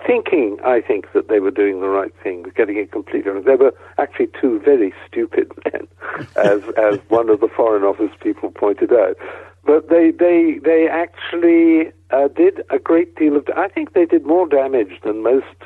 Thinking, 0.06 0.58
I 0.64 0.80
think, 0.80 1.12
that 1.14 1.28
they 1.28 1.40
were 1.40 1.50
doing 1.50 1.80
the 1.80 1.88
right 1.88 2.12
thing, 2.22 2.44
getting 2.54 2.76
it 2.76 2.92
completely 2.92 3.30
wrong. 3.30 3.42
They 3.42 3.56
were 3.56 3.74
actually 3.98 4.28
two 4.40 4.60
very 4.60 4.94
stupid 5.06 5.50
men, 5.72 5.88
as 6.36 6.62
as 6.76 7.00
one 7.08 7.28
of 7.28 7.40
the 7.40 7.48
Foreign 7.48 7.82
Office 7.82 8.12
people 8.20 8.50
pointed 8.50 8.92
out. 8.92 9.16
But 9.64 9.88
they 9.88 10.12
they 10.12 10.60
they 10.62 10.88
actually 10.88 11.92
uh, 12.10 12.28
did 12.28 12.62
a 12.70 12.78
great 12.78 13.16
deal 13.16 13.36
of. 13.36 13.48
I 13.56 13.68
think 13.68 13.94
they 13.94 14.06
did 14.06 14.24
more 14.24 14.46
damage 14.46 15.00
than 15.02 15.24
most 15.24 15.56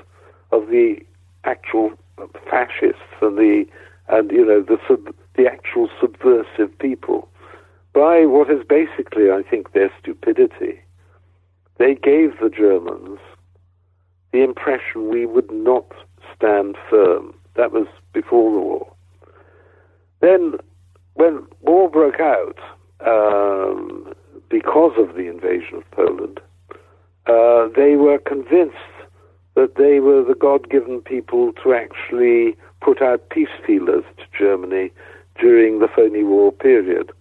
of 0.52 0.68
the 0.68 0.96
actual 1.44 1.92
fascists 2.48 3.02
and 3.20 3.36
the 3.36 3.66
and 4.08 4.30
you 4.30 4.44
know 4.44 4.62
the 4.62 4.78
sub, 4.88 5.14
the 5.36 5.46
actual 5.46 5.88
subversive 6.00 6.76
people 6.78 7.28
by 7.92 8.24
what 8.24 8.50
is 8.50 8.64
basically, 8.68 9.30
I 9.30 9.42
think, 9.42 9.72
their 9.72 9.90
stupidity. 10.00 10.80
They 11.78 11.94
gave 11.94 12.38
the 12.38 12.50
Germans 12.50 13.18
the 14.32 14.42
impression 14.42 15.08
we 15.08 15.26
would 15.26 15.50
not 15.50 15.86
stand 16.34 16.76
firm. 16.88 17.34
That 17.54 17.72
was 17.72 17.86
before 18.12 18.52
the 18.52 18.58
war. 18.58 18.92
Then, 20.20 20.54
when 21.14 21.46
war 21.62 21.90
broke 21.90 22.20
out, 22.20 22.58
um, 23.06 24.12
because 24.48 24.92
of 24.98 25.14
the 25.14 25.28
invasion 25.28 25.76
of 25.78 25.90
Poland, 25.90 26.40
uh, 27.26 27.68
they 27.74 27.96
were 27.96 28.18
convinced 28.18 28.76
that 29.54 29.76
they 29.76 30.00
were 30.00 30.22
the 30.22 30.34
God-given 30.34 31.00
people 31.00 31.52
to 31.62 31.74
actually 31.74 32.56
put 32.80 33.02
out 33.02 33.28
peace 33.30 33.48
feelers 33.66 34.04
to 34.16 34.24
Germany 34.38 34.90
during 35.38 35.80
the 35.80 35.88
phony 35.88 36.22
war 36.22 36.52
period. 36.52 37.12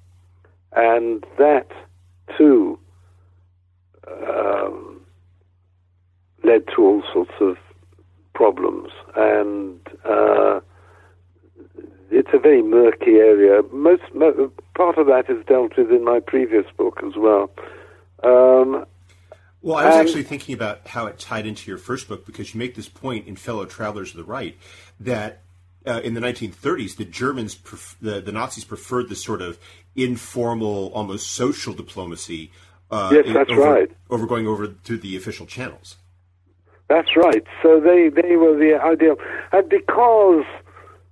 And 0.74 1.26
that, 1.38 1.68
too, 2.38 2.78
um, 4.08 4.99
led 6.44 6.68
to 6.76 6.82
all 6.84 7.04
sorts 7.14 7.34
of 7.42 7.58
problems. 8.34 8.92
And 9.16 9.80
uh, 10.06 10.62
it's 12.12 12.30
a 12.34 12.40
very 12.40 12.62
murky 12.62 13.16
area. 13.16 13.62
Most 13.72 14.04
mo- 14.14 14.52
part 14.76 14.98
of 14.98 15.08
that 15.08 15.30
is 15.30 15.46
dealt 15.46 15.78
with 15.78 15.92
in 15.92 16.04
my 16.04 16.20
previous 16.20 16.66
book 16.78 17.02
as 17.06 17.14
well. 17.18 17.50
Um, 18.24 18.86
well, 19.62 19.78
I 19.78 19.86
was 19.88 19.96
actually 19.96 20.24
thinking 20.24 20.56
about 20.56 20.88
how 20.88 21.08
it 21.08 21.20
tied 21.20 21.46
into 21.46 21.70
your 21.70 21.78
first 21.78 22.08
book 22.08 22.26
because 22.26 22.54
you 22.54 22.60
make 22.60 22.76
this 22.76 22.88
point 22.88 23.28
in 23.28 23.36
Fellow 23.36 23.66
Travelers 23.66 24.12
of 24.12 24.18
the 24.18 24.24
Right 24.24 24.58
that 25.02 25.42
uh, 25.86 26.02
in 26.04 26.14
the 26.14 26.22
1930s, 26.22 26.96
the 26.96 27.06
Germans, 27.06 27.56
pref- 27.56 27.98
the, 28.02 28.22
the 28.22 28.32
Nazis 28.32 28.64
preferred 28.64 29.10
this 29.10 29.24
sort 29.24 29.42
of 29.42 29.60
informal, 29.96 30.92
almost 30.94 31.32
social 31.32 31.74
diplomacy. 31.74 32.52
Uh, 32.90 33.10
yes, 33.12 33.26
that's 33.34 33.52
over, 33.52 33.62
right. 33.62 33.92
Over 34.10 34.26
going 34.26 34.48
over 34.48 34.68
to 34.68 34.98
the 34.98 35.18
official 35.18 35.46
channels. 35.46 35.98
That's 36.90 37.16
right. 37.16 37.46
So 37.62 37.80
they, 37.80 38.10
they 38.10 38.36
were 38.36 38.58
the 38.58 38.80
ideal. 38.84 39.16
And 39.52 39.70
because 39.70 40.44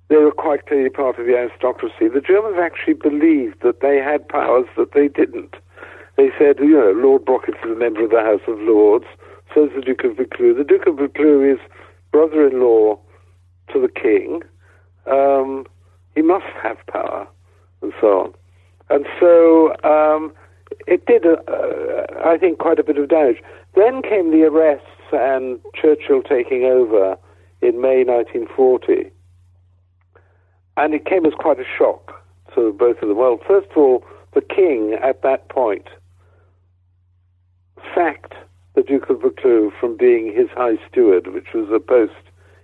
they 0.10 0.18
were 0.18 0.32
quite 0.32 0.66
clearly 0.66 0.90
part 0.90 1.20
of 1.20 1.26
the 1.26 1.34
aristocracy, 1.34 2.08
the 2.08 2.22
Germans 2.22 2.58
actually 2.60 2.96
believed 2.96 3.62
that 3.62 3.82
they 3.82 3.98
had 3.98 4.28
powers 4.28 4.66
that 4.76 4.94
they 4.94 5.08
didn't. 5.08 5.56
They 6.18 6.30
said, 6.38 6.58
you 6.60 6.74
know, 6.74 6.94
Lord 6.96 7.26
Brocket 7.26 7.56
is 7.64 7.72
a 7.72 7.76
member 7.76 8.04
of 8.04 8.10
the 8.10 8.22
House 8.22 8.42
of 8.48 8.60
Lords, 8.62 9.06
so 9.54 9.66
is 9.66 9.72
the 9.76 9.82
Duke 9.82 10.04
of 10.04 10.18
Buccleuch. 10.18 10.58
The 10.58 10.64
Duke 10.64 10.88
of 10.88 10.96
Buccleuch 10.96 11.54
is 11.54 11.60
brother-in-law 12.12 12.98
to 13.74 13.80
the 13.80 13.90
king, 13.90 14.42
um, 15.06 15.66
he 16.16 16.22
must 16.22 16.46
have 16.64 16.78
power, 16.88 17.28
and 17.82 17.94
so 18.02 18.08
on. 18.08 18.34
And 18.90 19.06
so 19.20 19.76
um, 19.84 20.34
it 20.88 21.06
did, 21.06 21.26
uh, 21.26 21.36
uh, 21.48 22.06
I 22.26 22.38
think, 22.38 22.60
quite 22.60 22.80
a 22.80 22.84
bit 22.84 22.98
of 22.98 23.10
damage. 23.10 23.38
Then 23.76 24.02
came 24.02 24.32
the 24.32 24.44
arrests 24.44 24.88
and 25.12 25.60
Churchill 25.74 26.22
taking 26.24 26.64
over 26.64 27.18
in 27.62 27.82
May 27.82 28.04
1940. 28.04 29.12
And 30.78 30.94
it 30.94 31.06
came 31.06 31.26
as 31.26 31.34
quite 31.34 31.60
a 31.60 31.66
shock 31.78 32.24
to 32.54 32.74
both 32.74 33.02
of 33.02 33.10
them. 33.10 33.18
Well, 33.18 33.40
first 33.48 33.72
of 33.72 33.78
all, 33.78 34.06
the 34.34 34.42
king 34.42 34.94
at 35.02 35.24
that 35.24 35.50
point 35.50 35.88
sacked 37.96 38.34
the 38.76 38.84
Duke 38.84 39.10
of 39.10 39.18
Buccleuch 39.18 39.74
from 39.80 39.98
being 39.98 40.32
his 40.32 40.50
high 40.50 40.78
steward, 40.88 41.34
which 41.34 41.54
was 41.54 41.68
a 41.72 41.80
post 41.80 42.14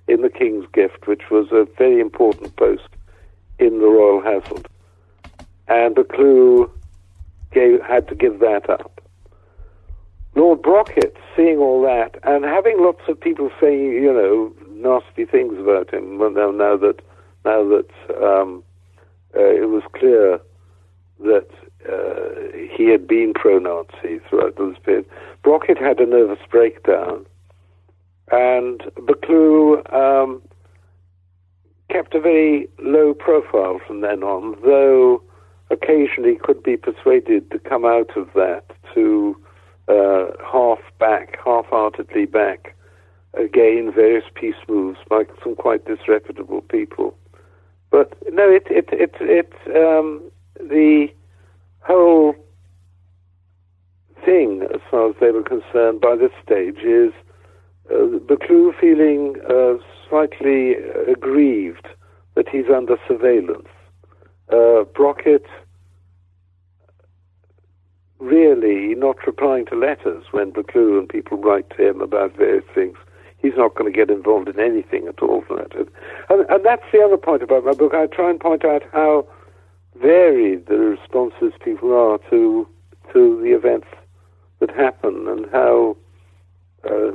in 0.08 0.22
the 0.22 0.30
King's 0.30 0.66
Gift, 0.74 1.08
which 1.08 1.24
was 1.32 1.48
a 1.52 1.66
very 1.78 2.00
important 2.00 2.56
post 2.56 2.88
in 3.58 3.80
the 3.80 3.88
royal 3.88 4.22
household. 4.22 4.68
And 5.68 5.96
Buccleuch 5.96 6.70
gave, 7.52 7.82
had 7.82 8.08
to 8.10 8.16
give 8.16 8.40
that 8.40 8.70
up. 8.70 8.93
Lord 10.36 10.62
Brocket, 10.62 11.16
seeing 11.36 11.58
all 11.58 11.82
that, 11.84 12.18
and 12.24 12.44
having 12.44 12.82
lots 12.82 13.02
of 13.08 13.20
people 13.20 13.52
saying, 13.62 13.94
you 13.94 14.12
know, 14.12 14.54
nasty 14.72 15.26
things 15.26 15.58
about 15.60 15.94
him, 15.94 16.18
now, 16.18 16.52
now 16.52 16.78
that 16.78 17.00
now 17.46 17.64
that 17.68 17.90
um, 18.24 18.64
uh, 19.36 19.40
it 19.40 19.70
was 19.70 19.84
clear 19.94 20.40
that 21.20 21.48
uh, 21.90 22.76
he 22.76 22.90
had 22.90 23.08
been 23.08 23.34
pro-Nazi 23.34 24.20
throughout 24.30 24.56
this 24.56 24.78
period, 24.84 25.06
Brocket 25.44 25.78
had 25.78 26.00
a 26.00 26.06
nervous 26.06 26.40
breakdown. 26.50 27.26
And 28.32 28.82
Buccleuch 28.96 29.94
um, 29.94 30.42
kept 31.90 32.16
a 32.16 32.22
very 32.22 32.70
low 32.80 33.14
profile 33.14 33.80
from 33.86 34.02
then 34.02 34.24
on, 34.24 34.58
though 34.64 35.22
occasionally 35.70 36.38
could 36.42 36.64
be 36.64 36.78
persuaded 36.78 37.52
to 37.52 37.60
come 37.60 37.86
out 37.86 38.16
of 38.16 38.30
that 38.36 38.64
to 38.94 39.38
uh, 39.88 40.26
half 40.52 40.80
back, 41.00 41.38
half-heartedly 41.44 42.26
back 42.26 42.76
again 43.34 43.92
various 43.94 44.26
peace 44.36 44.56
moves 44.68 45.00
by 45.10 45.24
some 45.44 45.56
quite 45.56 45.86
disreputable 45.86 46.62
people. 46.62 47.16
But 47.90 48.14
no, 48.32 48.50
it 48.50 48.68
it 48.70 48.90
it 48.92 49.16
it 49.20 49.54
um, 49.76 50.22
the 50.60 51.08
whole 51.82 52.36
thing, 54.24 54.64
as 54.74 54.82
far 54.90 55.10
as 55.10 55.16
they 55.20 55.32
were 55.32 55.44
concerned, 55.44 56.02
by 56.02 56.16
this 56.16 56.32
stage 56.44 56.80
is 56.80 57.12
uh, 57.92 58.20
Buccleuch 58.20 58.80
feeling 58.80 59.36
uh, 59.50 59.76
slightly 60.10 60.76
aggrieved 61.08 61.88
that 62.36 62.48
he's 62.48 62.70
under 62.74 62.98
surveillance. 63.08 63.68
Uh, 64.52 64.84
Brocket 64.96 65.46
really 68.24 68.96
not 68.96 69.18
replying 69.28 69.66
to 69.66 69.76
letters 69.76 70.24
when 70.32 70.52
Buccleuch 70.52 71.00
and 71.00 71.10
people 71.10 71.38
write 71.38 71.70
to 71.72 71.90
him 71.90 72.02
about 72.02 72.36
various 72.36 72.66
things. 72.74 72.98
He's 73.38 73.58
not 73.58 73.76
going 73.76 73.92
to 73.92 73.96
get 73.96 74.10
involved 74.10 74.48
in 74.48 74.60
anything 74.60 75.08
at 75.08 75.22
all 75.22 75.44
for 75.46 75.58
that. 75.58 75.76
And, 76.30 76.50
and 76.50 76.66
that's 76.66 76.86
the 76.94 77.02
other 77.02 77.18
point 77.18 77.44
about 77.44 77.66
my 77.66 77.74
book. 77.74 77.94
I 77.94 78.08
try 78.08 78.30
and 78.30 78.40
point 78.40 78.64
out 78.64 78.84
how 78.94 79.28
varied 80.02 80.68
the 80.68 80.78
responses 80.78 81.54
people 81.64 81.94
are 81.94 82.18
to 82.30 82.68
to 83.12 83.42
the 83.44 83.52
events 83.52 83.88
that 84.60 84.72
happen 84.72 85.28
and 85.28 85.46
how 85.52 85.96
uh, 86.90 87.12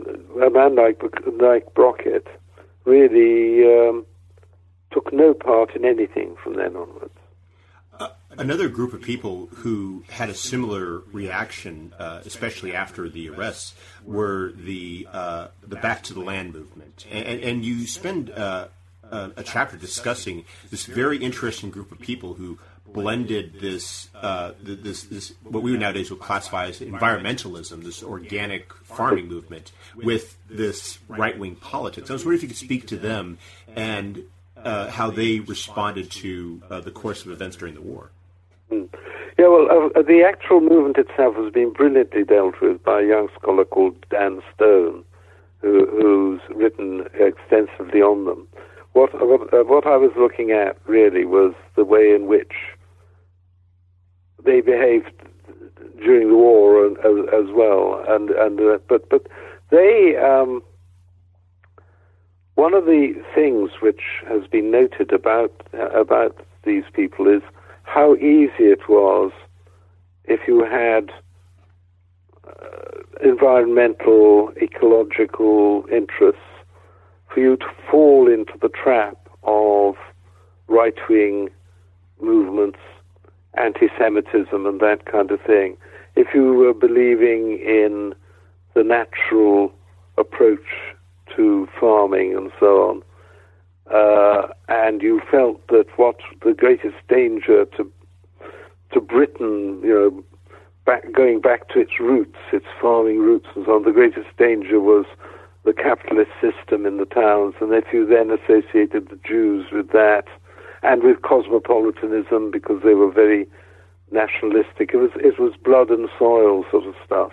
a 0.47 0.51
man 0.51 0.77
like 0.77 1.03
like 1.41 1.75
Brocket 1.75 2.27
really 2.85 3.65
um, 3.65 4.05
took 4.93 5.13
no 5.13 5.35
part 5.35 5.75
in 5.75 5.85
anything 5.85 6.37
from 6.43 6.57
then 6.57 6.77
onwards. 6.77 7.18
Uh, 8.39 8.43
another 8.43 8.69
group 8.69 8.93
of 8.93 9.03
people 9.03 9.49
who 9.57 10.05
had 10.09 10.29
a 10.29 10.35
similar 10.35 11.01
reaction, 11.13 11.93
uh, 11.99 12.21
especially 12.25 12.75
after 12.75 13.09
the 13.09 13.29
arrests, 13.29 13.75
were 14.05 14.53
the 14.53 15.07
uh, 15.13 15.49
the 15.67 15.77
Back 15.77 16.03
to 16.05 16.15
the 16.15 16.21
Land 16.21 16.53
movement, 16.53 17.07
and, 17.11 17.41
and 17.41 17.65
you 17.65 17.87
spend 17.87 18.31
uh, 18.31 18.69
a 19.11 19.43
chapter 19.43 19.77
discussing 19.77 20.45
this 20.71 20.87
very 20.87 21.19
interesting 21.19 21.71
group 21.71 21.93
of 21.93 21.99
people 21.99 22.35
who 22.35 22.59
blended 22.93 23.61
this, 23.61 24.09
uh, 24.15 24.53
this, 24.63 25.05
this, 25.05 25.35
what 25.43 25.63
we 25.63 25.77
nowadays 25.77 26.11
would 26.11 26.21
classify 26.21 26.67
as 26.67 26.81
environmentalism, 26.81 27.85
this 27.85 28.03
organic 28.03 28.73
farming 28.85 29.29
movement, 29.29 29.73
with 29.95 30.37
this 30.49 30.99
right 31.09 31.39
wing 31.39 31.55
politics. 31.57 32.11
I 32.11 32.15
was 32.15 32.25
wondering 32.25 32.39
if 32.39 32.43
you 32.43 32.49
could 32.49 32.57
speak 32.57 32.87
to 32.89 32.97
them 32.97 33.39
and 33.75 34.25
uh, 34.57 34.91
how 34.91 35.11
they 35.11 35.41
responded 35.41 36.11
to 36.11 36.63
uh, 36.71 36.81
the 36.81 36.91
course 36.91 37.25
of 37.25 37.31
events 37.31 37.57
during 37.57 37.75
the 37.75 37.81
war. 37.81 38.11
Mm. 38.73 38.89
Yeah, 39.39 39.49
well, 39.49 39.91
uh, 39.97 40.03
the 40.03 40.23
actual 40.27 40.61
movement 40.61 40.99
itself 40.99 41.37
has 41.37 41.53
been 41.53 41.73
brilliantly 41.73 42.25
dealt 42.25 42.61
with 42.61 42.83
by 42.83 43.01
a 43.01 43.07
young 43.07 43.29
scholar 43.41 43.65
called 43.65 43.97
Dan 44.11 44.43
Stone, 44.55 45.05
who, 45.61 45.87
who's 45.87 46.41
written 46.57 47.07
extensively 47.15 48.03
on 48.03 48.25
them. 48.27 48.49
what 48.93 49.11
what, 49.27 49.53
uh, 49.55 49.65
what 49.65 49.87
I 49.87 49.97
was 49.97 50.13
looking 50.17 50.51
at 50.51 50.77
really 50.87 51.25
was 51.25 51.55
the 51.77 51.85
way 51.85 52.15
in 52.15 52.27
which 52.27 52.53
they 54.45 54.61
behaved 54.61 55.13
during 56.03 56.29
the 56.29 56.37
war 56.37 56.87
as, 56.87 56.95
as 57.33 57.53
well, 57.55 58.05
and 58.09 58.31
and 58.31 58.61
uh, 58.61 58.79
but 58.89 59.09
but 59.09 59.27
they 59.71 60.17
um, 60.17 60.63
one 62.55 62.75
of 62.75 62.87
the 62.87 63.15
things 63.35 63.71
which 63.81 64.03
has 64.29 64.47
been 64.47 64.71
noted 64.71 65.13
about 65.13 65.53
uh, 65.75 65.91
about 65.91 66.37
these 66.65 66.85
people 66.93 67.27
is 67.29 67.43
how 67.89 68.15
easy 68.17 68.65
it 68.65 68.89
was 68.89 69.33
if 70.25 70.41
you 70.47 70.65
had 70.65 71.11
uh, 72.47 73.01
environmental, 73.25 74.53
ecological 74.61 75.85
interests 75.91 76.41
for 77.33 77.41
you 77.41 77.57
to 77.57 77.67
fall 77.91 78.31
into 78.31 78.53
the 78.61 78.69
trap 78.69 79.17
of 79.43 79.95
right 80.67 80.97
wing 81.09 81.49
movements, 82.21 82.79
anti 83.55 83.89
Semitism, 83.99 84.67
and 84.67 84.81
that 84.81 85.07
kind 85.07 85.31
of 85.31 85.41
thing. 85.41 85.77
If 86.15 86.29
you 86.35 86.53
were 86.53 86.75
believing 86.75 87.59
in 87.59 88.15
the 88.75 88.85
natural 88.85 89.73
approach 90.19 90.67
to 91.37 91.69
farming 91.81 92.37
and 92.37 92.51
so 92.61 92.89
on. 92.89 93.03
Uh, 93.93 94.49
and 94.69 95.03
you 95.03 95.21
felt 95.31 95.67
that 95.69 95.87
what 95.97 96.17
the 96.45 96.53
greatest 96.53 96.97
danger 97.09 97.65
to 97.77 97.91
to 98.93 99.01
Britain, 99.01 99.81
you 99.83 99.93
know, 99.93 100.25
back, 100.87 101.13
going 101.13 101.41
back 101.41 101.69
to 101.69 101.79
its 101.79 102.01
roots, 102.01 102.39
its 102.53 102.67
farming 102.81 103.19
roots 103.19 103.47
and 103.55 103.67
so 103.67 103.77
on, 103.77 103.83
the 103.85 103.93
greatest 103.93 104.29
danger 104.39 104.81
was 104.81 105.05
the 105.65 105.75
capitalist 105.75 106.31
system 106.41 106.87
in 106.87 106.97
the 106.97 107.05
towns. 107.05 107.55
And 107.61 107.73
if 107.75 107.85
you 107.93 108.07
then 108.07 108.31
associated 108.31 109.11
the 109.11 109.19
Jews 109.27 109.67
with 109.71 109.91
that 109.91 110.25
and 110.83 111.03
with 111.03 111.21
cosmopolitanism 111.21 112.51
because 112.51 112.81
they 112.83 112.95
were 112.95 113.11
very 113.11 113.47
nationalistic, 114.11 114.95
it 114.95 114.97
was 114.97 115.11
it 115.17 115.39
was 115.39 115.53
blood 115.63 115.91
and 115.91 116.09
soil 116.19 116.65
sort 116.71 116.87
of 116.87 116.95
stuff. 117.05 117.33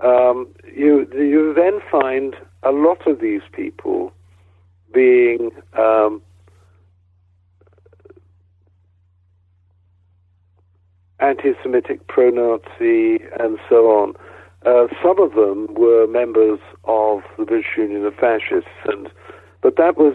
Um, 0.00 0.48
you 0.76 1.08
you 1.14 1.54
then 1.54 1.80
find 1.90 2.36
a 2.62 2.72
lot 2.72 3.06
of 3.06 3.20
these 3.20 3.42
people 3.52 4.12
being 4.94 5.50
um, 5.76 6.22
anti-Semitic, 11.20 12.06
pro-Nazi, 12.06 13.18
and 13.38 13.58
so 13.68 13.86
on. 13.90 14.14
Uh, 14.64 14.86
some 15.02 15.20
of 15.20 15.34
them 15.34 15.66
were 15.74 16.06
members 16.06 16.58
of 16.84 17.20
the 17.38 17.44
British 17.44 17.76
Union 17.76 18.06
of 18.06 18.14
Fascists, 18.14 18.70
and 18.86 19.10
but 19.60 19.76
that 19.76 19.96
was 19.98 20.14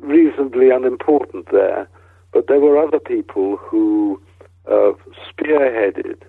reasonably 0.00 0.70
unimportant 0.70 1.46
there. 1.52 1.88
But 2.32 2.46
there 2.48 2.60
were 2.60 2.78
other 2.78 2.98
people 2.98 3.56
who 3.56 4.20
uh, 4.66 4.92
spearheaded 5.28 6.22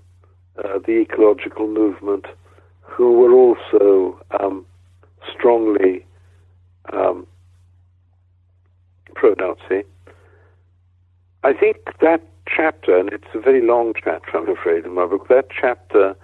uh, 0.58 0.80
the 0.86 1.00
ecological 1.02 1.68
movement, 1.68 2.26
who 2.82 3.14
were 3.14 3.34
also 3.34 4.20
um, 4.40 4.66
strongly 5.32 6.06
um, 6.94 7.26
pro-Nazi. 9.22 9.84
I 11.44 11.54
think 11.54 11.78
that 12.02 12.22
chapter, 12.48 12.98
and 12.98 13.14
it's 13.14 13.32
a 13.36 13.40
very 13.40 13.62
long 13.62 13.94
chapter, 14.04 14.36
I'm 14.36 14.50
afraid, 14.50 14.84
in 14.84 14.96
my 14.96 15.06
book, 15.06 15.28
that 15.28 15.46
chapter 15.52 16.16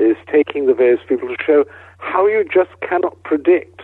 is 0.00 0.16
taking 0.30 0.66
the 0.66 0.74
various 0.74 0.98
people 1.08 1.28
to 1.28 1.36
show 1.46 1.64
how 1.98 2.26
you 2.26 2.44
just 2.52 2.70
cannot 2.80 3.22
predict 3.22 3.82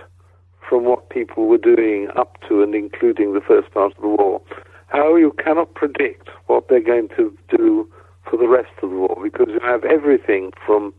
from 0.68 0.84
what 0.84 1.08
people 1.08 1.46
were 1.46 1.56
doing 1.56 2.08
up 2.16 2.36
to 2.48 2.60
and 2.64 2.74
including 2.74 3.32
the 3.32 3.40
first 3.40 3.72
part 3.72 3.92
of 3.94 4.02
the 4.02 4.08
war, 4.08 4.42
how 4.88 5.14
you 5.14 5.32
cannot 5.38 5.72
predict 5.74 6.28
what 6.46 6.68
they're 6.68 6.80
going 6.80 7.08
to 7.16 7.32
do 7.48 7.88
for 8.28 8.36
the 8.36 8.48
rest 8.48 8.72
of 8.82 8.90
the 8.90 8.96
war, 8.96 9.16
because 9.22 9.46
you 9.48 9.60
have 9.62 9.84
everything 9.84 10.50
from 10.66 10.92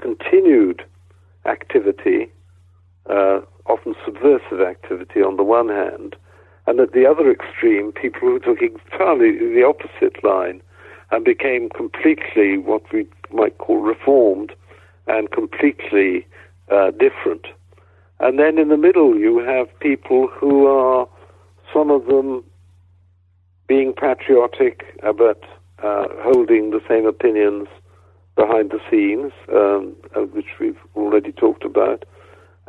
continued 0.00 0.82
activity 1.44 2.30
uh, 3.10 3.40
often 3.66 3.94
subversive 4.02 4.62
activity 4.66 5.20
on 5.20 5.36
the 5.36 5.42
one 5.42 5.68
hand, 5.68 6.16
and 6.66 6.78
at 6.80 6.92
the 6.92 7.06
other 7.06 7.30
extreme, 7.30 7.92
people 7.92 8.20
who 8.20 8.38
took 8.38 8.62
entirely 8.62 9.36
the 9.38 9.64
opposite 9.64 10.22
line 10.22 10.62
and 11.10 11.24
became 11.24 11.68
completely 11.70 12.56
what 12.56 12.82
we 12.92 13.06
might 13.32 13.58
call 13.58 13.78
reformed 13.78 14.52
and 15.06 15.30
completely 15.30 16.26
uh, 16.70 16.90
different. 16.92 17.46
And 18.20 18.38
then 18.38 18.58
in 18.58 18.68
the 18.68 18.76
middle, 18.76 19.18
you 19.18 19.38
have 19.38 19.66
people 19.80 20.28
who 20.28 20.66
are, 20.66 21.08
some 21.72 21.90
of 21.90 22.06
them 22.06 22.44
being 23.66 23.92
patriotic, 23.92 24.84
uh, 25.02 25.12
but 25.12 25.42
uh, 25.82 26.04
holding 26.20 26.70
the 26.70 26.80
same 26.88 27.06
opinions 27.06 27.66
behind 28.36 28.70
the 28.70 28.78
scenes, 28.88 29.32
um, 29.52 29.94
which 30.32 30.46
we've 30.60 30.78
already 30.94 31.32
talked 31.32 31.64
about 31.64 32.04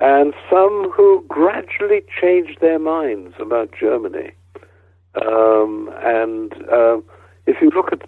and 0.03 0.33
some 0.49 0.91
who 0.91 1.23
gradually 1.29 2.03
changed 2.21 2.59
their 2.59 2.77
minds 2.77 3.35
about 3.39 3.69
Germany. 3.79 4.31
Um, 5.15 5.89
and 6.03 6.51
uh, 6.69 6.99
if 7.47 7.61
you 7.61 7.69
look 7.69 7.93
at 7.93 8.01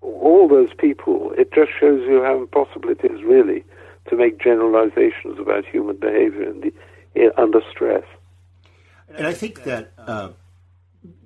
all 0.00 0.48
those 0.48 0.72
people, 0.78 1.32
it 1.36 1.52
just 1.52 1.72
shows 1.78 2.00
you 2.08 2.22
how 2.22 2.38
impossible 2.38 2.88
it 2.88 3.04
is, 3.04 3.22
really, 3.22 3.64
to 4.08 4.16
make 4.16 4.40
generalizations 4.40 5.38
about 5.38 5.66
human 5.66 5.96
behavior 5.96 6.50
in 6.50 6.60
the, 6.60 6.72
in, 7.14 7.30
under 7.36 7.60
stress. 7.70 8.04
And 9.14 9.26
I 9.26 9.34
think 9.34 9.64
that 9.64 9.92
uh, 9.98 10.30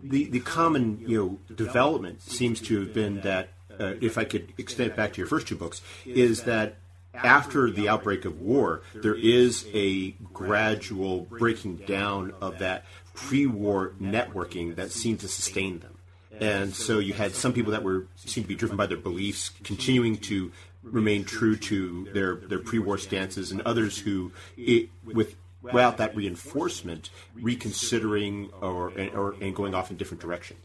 the 0.03 0.25
the 0.25 0.41
common 0.41 1.05
you 1.07 1.39
know 1.49 1.55
development 1.55 2.23
seems 2.23 2.61
to 2.63 2.81
have 2.81 2.95
been 2.95 3.21
that, 3.21 3.51
uh, 3.79 3.93
if 4.01 4.19
I 4.19 4.25
could 4.25 4.55
extend 4.59 4.91
it 4.91 4.97
back 4.97 5.13
to 5.13 5.19
your 5.19 5.29
first 5.29 5.47
two 5.47 5.57
books, 5.57 5.83
is 6.05 6.45
that 6.45 6.79
after 7.15 7.71
the 7.71 7.89
outbreak 7.89 8.25
of 8.25 8.41
war, 8.41 8.83
there 8.95 9.15
is 9.15 9.67
a 9.73 10.13
gradual 10.33 11.23
breaking 11.23 11.77
down 11.77 12.35
of 12.41 12.59
that 12.59 12.85
pre-war 13.15 13.95
networking 14.01 14.77
that 14.77 14.91
seemed 14.91 15.21
to 15.21 15.29
sustain 15.29 15.79
them. 15.79 15.99
And 16.41 16.75
so 16.75 16.99
you 16.99 17.13
had 17.13 17.35
some 17.35 17.53
people 17.53 17.73
that 17.73 17.85
were 17.85 18.07
seemed 18.17 18.47
to 18.47 18.49
be 18.49 18.57
driven 18.57 18.77
by 18.77 18.87
their 18.87 18.97
beliefs, 18.97 19.51
continuing 19.63 20.17
to 20.19 20.51
remain 20.83 21.25
true 21.25 21.57
to 21.57 22.09
their, 22.13 22.35
their 22.37 22.59
pre-war 22.59 22.99
stances, 22.99 23.53
and 23.53 23.61
others 23.63 23.99
who, 23.99 24.33
it, 24.57 24.89
with 25.05 25.37
without 25.63 25.97
that 25.97 26.15
reinforcement, 26.15 27.11
reconsidering 27.35 28.51
or, 28.61 28.93
or 29.15 29.35
and 29.41 29.55
going 29.55 29.75
off 29.75 29.91
in 29.91 29.97
different 29.97 30.21
directions. 30.21 30.61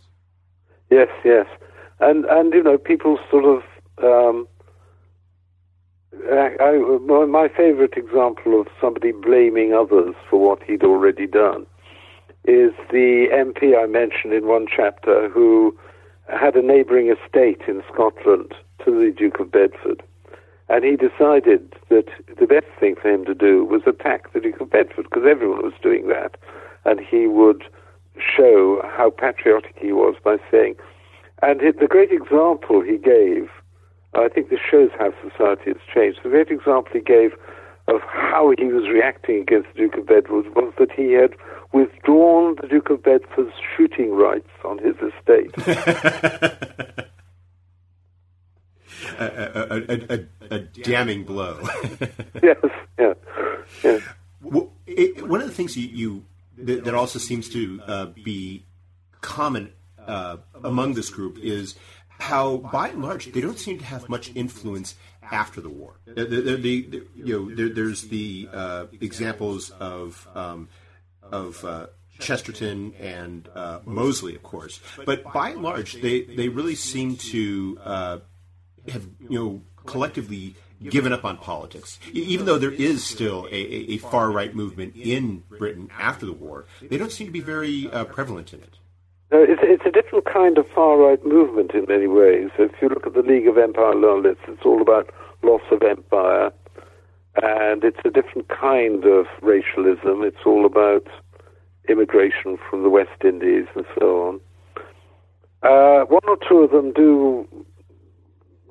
Yes, 0.89 1.07
yes, 1.23 1.45
and 1.99 2.25
and 2.25 2.53
you 2.53 2.63
know 2.63 2.77
people 2.77 3.19
sort 3.29 3.45
of 3.45 3.63
um, 4.03 4.47
Uh, 6.27 6.35
I, 6.35 6.63
I, 6.63 7.25
my 7.25 7.47
favorite 7.47 7.93
example 7.95 8.59
of 8.59 8.67
somebody 8.81 9.11
blaming 9.11 9.73
others 9.73 10.15
for 10.29 10.39
what 10.39 10.63
he'd 10.63 10.83
already 10.83 11.27
done 11.27 11.65
is 12.45 12.71
the 12.91 13.27
MP 13.31 13.77
I 13.77 13.85
mentioned 13.85 14.33
in 14.33 14.47
one 14.47 14.65
chapter 14.73 15.29
who 15.29 15.77
had 16.27 16.55
a 16.55 16.61
neighbouring 16.61 17.09
estate 17.09 17.61
in 17.67 17.83
Scotland 17.91 18.53
to 18.85 18.91
the 18.91 19.13
Duke 19.15 19.39
of 19.39 19.51
Bedford. 19.51 20.03
And 20.67 20.83
he 20.83 20.95
decided 20.95 21.73
that 21.89 22.05
the 22.39 22.45
best 22.45 22.67
thing 22.79 22.95
for 23.01 23.09
him 23.09 23.25
to 23.25 23.33
do 23.33 23.65
was 23.65 23.81
attack 23.87 24.31
the 24.33 24.39
Duke 24.39 24.61
of 24.61 24.69
Bedford 24.69 25.03
because 25.09 25.23
everyone 25.29 25.63
was 25.63 25.73
doing 25.81 26.07
that. 26.07 26.37
And 26.85 26.99
he 26.99 27.27
would 27.27 27.63
show 28.17 28.81
how 28.85 29.09
patriotic 29.09 29.75
he 29.79 29.91
was 29.91 30.15
by 30.23 30.37
saying, 30.51 30.75
and 31.41 31.59
the 31.59 31.87
great 31.87 32.11
example 32.11 32.81
he 32.81 32.97
gave 32.97 33.49
I 34.13 34.27
think 34.27 34.49
this 34.49 34.59
shows 34.69 34.89
how 34.97 35.11
society 35.21 35.71
has 35.71 35.77
changed. 35.93 36.19
The 36.23 36.29
great 36.29 36.49
example 36.49 36.91
he 36.93 37.01
gave 37.01 37.33
of 37.87 38.01
how 38.01 38.53
he 38.57 38.65
was 38.65 38.87
reacting 38.89 39.41
against 39.41 39.69
the 39.73 39.79
Duke 39.79 39.95
of 39.95 40.07
Bedford 40.07 40.55
was 40.55 40.73
that 40.77 40.91
he 40.91 41.13
had 41.13 41.33
withdrawn 41.73 42.55
the 42.61 42.67
Duke 42.67 42.89
of 42.89 43.03
Bedford's 43.03 43.53
shooting 43.75 44.11
rights 44.11 44.49
on 44.63 44.79
his 44.79 44.95
estate. 44.95 45.51
a, 49.19 49.25
a, 49.89 50.25
a, 50.49 50.55
a, 50.55 50.59
damning 50.59 51.23
blow. 51.23 51.59
yes, 52.43 52.57
yeah. 52.99 53.13
yeah. 53.83 53.99
Well, 54.41 54.71
it, 54.87 55.27
one 55.27 55.41
of 55.41 55.47
the 55.47 55.53
things 55.53 55.77
you, 55.77 55.87
you 55.87 56.25
that, 56.57 56.83
that, 56.85 56.95
also 56.95 57.19
seems 57.19 57.49
to 57.49 57.81
uh, 57.85 58.05
be 58.07 58.65
common 59.21 59.73
uh, 60.05 60.37
among 60.63 60.93
this 60.93 61.09
group 61.09 61.37
is 61.39 61.75
how, 62.19 62.57
by 62.57 62.89
and 62.89 63.01
large, 63.01 63.31
they 63.31 63.41
don't 63.41 63.57
seem 63.57 63.79
to 63.79 63.85
have 63.85 64.09
much 64.09 64.31
influence 64.35 64.95
after 65.31 65.61
the 65.61 65.69
war. 65.69 65.95
The, 66.05 66.25
the, 66.25 66.55
the, 66.55 67.03
you 67.15 67.39
know, 67.47 67.55
there, 67.55 67.69
there's 67.69 68.03
the 68.03 68.49
uh, 68.51 68.85
examples 68.99 69.69
of 69.71 70.27
um, 70.35 70.69
of 71.31 71.63
uh, 71.63 71.87
Chesterton 72.19 72.93
and 72.99 73.47
uh, 73.55 73.79
Mosley, 73.85 74.35
of 74.35 74.43
course, 74.43 74.79
but 75.05 75.23
by 75.23 75.51
and 75.51 75.61
large, 75.61 76.01
they 76.01 76.21
they 76.21 76.49
really 76.49 76.75
seem 76.75 77.15
to 77.17 77.79
uh, 77.83 78.17
have 78.91 79.07
you 79.29 79.39
know 79.39 79.61
collectively 79.85 80.55
given 80.83 81.13
up 81.13 81.25
on 81.25 81.37
politics. 81.37 81.99
Even 82.13 82.45
though 82.45 82.57
there 82.57 82.71
is 82.71 83.03
still 83.03 83.47
a, 83.51 83.55
a, 83.55 83.97
far 83.97 84.31
right 84.31 84.55
movement 84.55 84.95
in 84.95 85.43
Britain 85.49 85.89
after 85.97 86.25
the 86.25 86.33
war, 86.33 86.65
they 86.81 86.97
don't 86.97 87.11
seem 87.11 87.27
to 87.27 87.33
be 87.33 87.41
very 87.41 87.89
uh, 87.91 88.05
prevalent 88.05 88.53
in 88.53 88.61
it. 88.61 88.78
It's, 89.31 89.61
it's 89.63 89.85
a 89.85 89.91
different 89.91 90.25
kind 90.25 90.57
of 90.57 90.65
far 90.73 90.97
right 90.97 91.23
movement 91.23 91.71
in 91.73 91.85
many 91.87 92.07
ways. 92.07 92.49
If 92.57 92.71
you 92.81 92.89
look 92.89 93.05
at 93.05 93.13
the 93.13 93.21
League 93.21 93.47
of 93.47 93.57
Empire 93.57 93.93
Loyalists, 93.93 94.43
it's 94.47 94.65
all 94.65 94.81
about 94.81 95.09
loss 95.43 95.61
of 95.71 95.83
empire, 95.83 96.51
and 97.41 97.83
it's 97.83 97.99
a 98.03 98.09
different 98.09 98.47
kind 98.49 99.05
of 99.05 99.27
racialism. 99.41 100.23
It's 100.23 100.45
all 100.45 100.65
about 100.65 101.07
immigration 101.87 102.57
from 102.69 102.83
the 102.83 102.89
West 102.89 103.23
Indies 103.23 103.67
and 103.75 103.85
so 103.99 104.27
on. 104.27 104.39
Uh, 105.61 106.05
one 106.05 106.21
or 106.27 106.37
two 106.47 106.59
of 106.59 106.71
them 106.71 106.91
do 106.93 107.47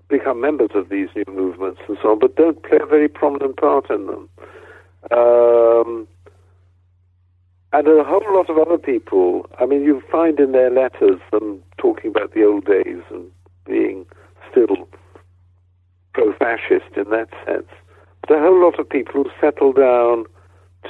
become 0.08 0.40
members 0.40 0.70
of 0.74 0.88
these 0.88 1.08
new 1.14 1.24
movements 1.28 1.80
and 1.86 1.98
so 2.02 2.12
on, 2.12 2.18
but 2.18 2.34
don't 2.34 2.62
play 2.62 2.78
a 2.82 2.86
very 2.86 3.08
prominent 3.08 3.56
part 3.58 3.90
in 3.90 4.06
them. 4.06 4.28
Um, 5.12 6.08
and 7.72 7.86
a 7.86 8.04
whole 8.04 8.22
lot 8.34 8.48
of 8.48 8.58
other 8.58 8.78
people, 8.78 9.46
I 9.58 9.66
mean, 9.66 9.82
you 9.82 10.02
find 10.10 10.38
in 10.40 10.52
their 10.52 10.70
letters 10.70 11.20
them 11.30 11.62
talking 11.76 12.10
about 12.10 12.32
the 12.32 12.44
old 12.44 12.64
days 12.64 13.02
and 13.10 13.30
being 13.66 14.06
still 14.50 14.88
pro 16.14 16.32
fascist 16.34 16.96
in 16.96 17.10
that 17.10 17.28
sense. 17.46 17.68
But 18.22 18.38
a 18.38 18.40
whole 18.40 18.62
lot 18.62 18.78
of 18.78 18.88
people 18.88 19.22
who 19.22 19.30
settle 19.40 19.72
down 19.72 20.24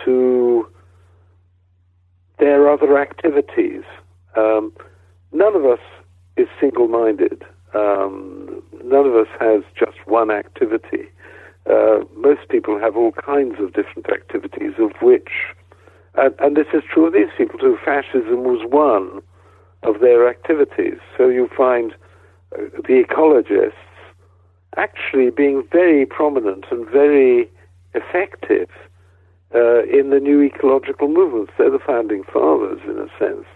to 0.05 0.69
their 2.39 2.71
other 2.71 2.99
activities. 2.99 3.83
Um, 4.37 4.73
none 5.33 5.57
of 5.57 5.65
us 5.65 5.81
is 6.37 6.47
single 6.61 6.89
minded. 6.89 7.43
Um, 7.75 8.63
none 8.85 9.07
of 9.07 9.15
us 9.17 9.29
has 9.41 9.63
just 9.77 9.99
one 10.07 10.31
activity. 10.31 11.09
Uh, 11.69 12.05
most 12.17 12.49
people 12.49 12.79
have 12.79 12.97
all 12.97 13.13
kinds 13.13 13.57
of 13.61 13.73
different 13.75 14.09
activities, 14.11 14.73
of 14.79 14.93
which, 15.03 15.31
and, 16.19 16.35
and 16.41 16.57
this 16.57 16.67
is 16.73 16.83
true 16.93 17.07
of 17.07 17.13
these 17.13 17.31
people 17.37 17.59
too, 17.59 17.79
fascism 17.85 18.45
was 18.45 18.61
one 18.69 19.23
of 19.83 20.01
their 20.01 20.29
activities. 20.29 20.99
So 21.17 21.29
you 21.29 21.49
find 21.57 21.93
uh, 22.53 22.63
the 22.87 23.05
ecologists 23.05 23.73
actually 24.77 25.31
being 25.31 25.67
very 25.73 26.05
prominent 26.07 26.67
and 26.71 26.89
very 26.89 27.49
effective 27.95 28.69
uh, 29.55 29.85
in 29.85 30.11
the 30.11 30.21
new 30.21 30.43
ecological 30.43 31.09
movements. 31.09 31.53
They're 31.57 31.71
the 31.71 31.79
founding 31.79 32.23
fathers, 32.25 32.81
in 32.85 32.99
a 32.99 33.09
sense, 33.19 33.47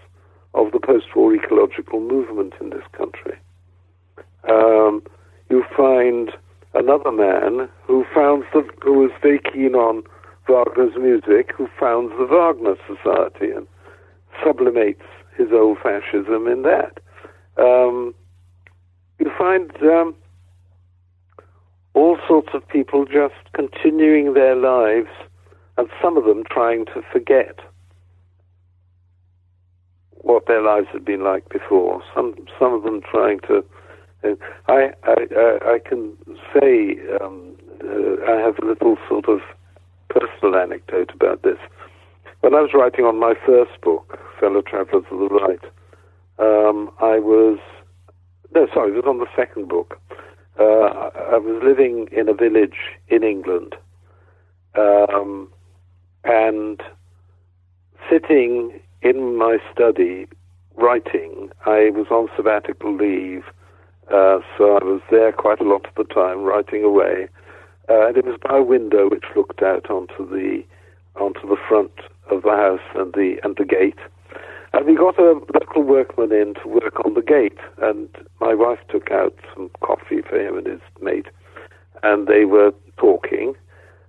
of 0.53 0.71
the 0.71 0.79
post-war 0.79 1.35
ecological 1.35 1.99
movement 1.99 2.53
in 2.59 2.71
this 2.71 2.83
country 2.93 3.37
um, 4.49 5.03
you 5.49 5.63
find 5.75 6.31
another 6.73 7.11
man 7.11 7.69
who 7.83 8.05
founds 8.13 8.45
the, 8.53 8.67
who 8.81 8.93
was 8.93 9.11
very 9.21 9.39
keen 9.39 9.75
on 9.75 10.03
Wagner's 10.47 10.95
music, 10.99 11.51
who 11.57 11.67
founds 11.79 12.13
the 12.17 12.25
Wagner 12.25 12.75
Society 12.87 13.51
and 13.51 13.67
sublimates 14.43 15.03
his 15.37 15.47
old 15.51 15.77
fascism 15.79 16.47
in 16.47 16.63
that. 16.63 16.99
Um, 17.57 18.13
you 19.19 19.31
find 19.37 19.71
um, 19.83 20.15
all 21.93 22.17
sorts 22.27 22.49
of 22.53 22.67
people 22.67 23.05
just 23.05 23.35
continuing 23.53 24.33
their 24.33 24.55
lives, 24.55 25.09
and 25.77 25.87
some 26.01 26.17
of 26.17 26.25
them 26.25 26.43
trying 26.49 26.85
to 26.85 27.01
forget 27.11 27.59
what 30.11 30.47
their 30.47 30.61
lives 30.61 30.87
had 30.91 31.05
been 31.05 31.23
like 31.23 31.47
before. 31.49 32.01
Some 32.15 32.35
some 32.59 32.73
of 32.73 32.83
them 32.83 33.01
trying 33.01 33.39
to 33.41 33.63
I, 34.67 34.91
I, 35.03 35.57
I 35.65 35.79
can 35.83 36.13
say 36.53 36.97
um, 37.21 37.55
uh, 37.83 38.31
I 38.31 38.39
have 38.39 38.57
a 38.59 38.65
little 38.65 38.97
sort 39.09 39.27
of 39.27 39.41
personal 40.09 40.55
anecdote 40.55 41.11
about 41.13 41.43
this. 41.43 41.57
When 42.41 42.53
I 42.53 42.61
was 42.61 42.71
writing 42.73 43.05
on 43.05 43.19
my 43.19 43.33
first 43.45 43.79
book, 43.81 44.19
Fellow 44.39 44.61
Travelers 44.61 45.05
of 45.09 45.19
the 45.19 45.27
Right, 45.27 45.63
um, 46.39 46.91
I 46.99 47.19
was 47.19 47.59
no, 48.53 48.67
sorry, 48.73 48.91
it 48.91 48.95
was 48.95 49.05
on 49.07 49.17
the 49.17 49.27
second 49.35 49.67
book. 49.67 49.99
Uh, 50.59 51.09
I 51.33 51.37
was 51.37 51.61
living 51.63 52.07
in 52.11 52.29
a 52.29 52.33
village 52.33 52.77
in 53.07 53.23
England, 53.23 53.75
um, 54.75 55.49
and 56.23 56.81
sitting 58.09 58.79
in 59.01 59.37
my 59.37 59.57
study 59.73 60.27
writing. 60.75 61.49
I 61.65 61.89
was 61.91 62.07
on 62.11 62.29
sabbatical 62.35 62.95
leave 62.95 63.43
uh, 64.11 64.39
so 64.57 64.77
I 64.77 64.83
was 64.83 65.01
there 65.09 65.31
quite 65.31 65.61
a 65.61 65.63
lot 65.63 65.85
of 65.85 65.95
the 65.95 66.13
time, 66.13 66.43
writing 66.43 66.83
away. 66.83 67.27
Uh, 67.89 68.07
and 68.07 68.17
it 68.17 68.25
was 68.25 68.37
by 68.41 68.57
a 68.57 68.63
window 68.63 69.09
which 69.09 69.25
looked 69.35 69.61
out 69.61 69.89
onto 69.89 70.27
the 70.29 70.63
onto 71.15 71.47
the 71.47 71.57
front 71.67 71.91
of 72.31 72.41
the 72.43 72.51
house 72.51 72.81
and 72.95 73.13
the 73.13 73.37
and 73.43 73.55
the 73.57 73.65
gate. 73.65 73.99
And 74.73 74.87
we 74.87 74.95
got 74.95 75.19
a 75.19 75.39
local 75.53 75.83
workman 75.83 76.31
in 76.31 76.55
to 76.55 76.67
work 76.67 77.05
on 77.05 77.13
the 77.13 77.21
gate, 77.21 77.59
and 77.81 78.09
my 78.39 78.55
wife 78.55 78.79
took 78.89 79.11
out 79.11 79.35
some 79.53 79.69
coffee 79.81 80.21
for 80.21 80.39
him 80.39 80.57
and 80.57 80.65
his 80.65 80.81
mate, 81.01 81.27
and 82.01 82.27
they 82.27 82.45
were 82.45 82.73
talking, 82.97 83.55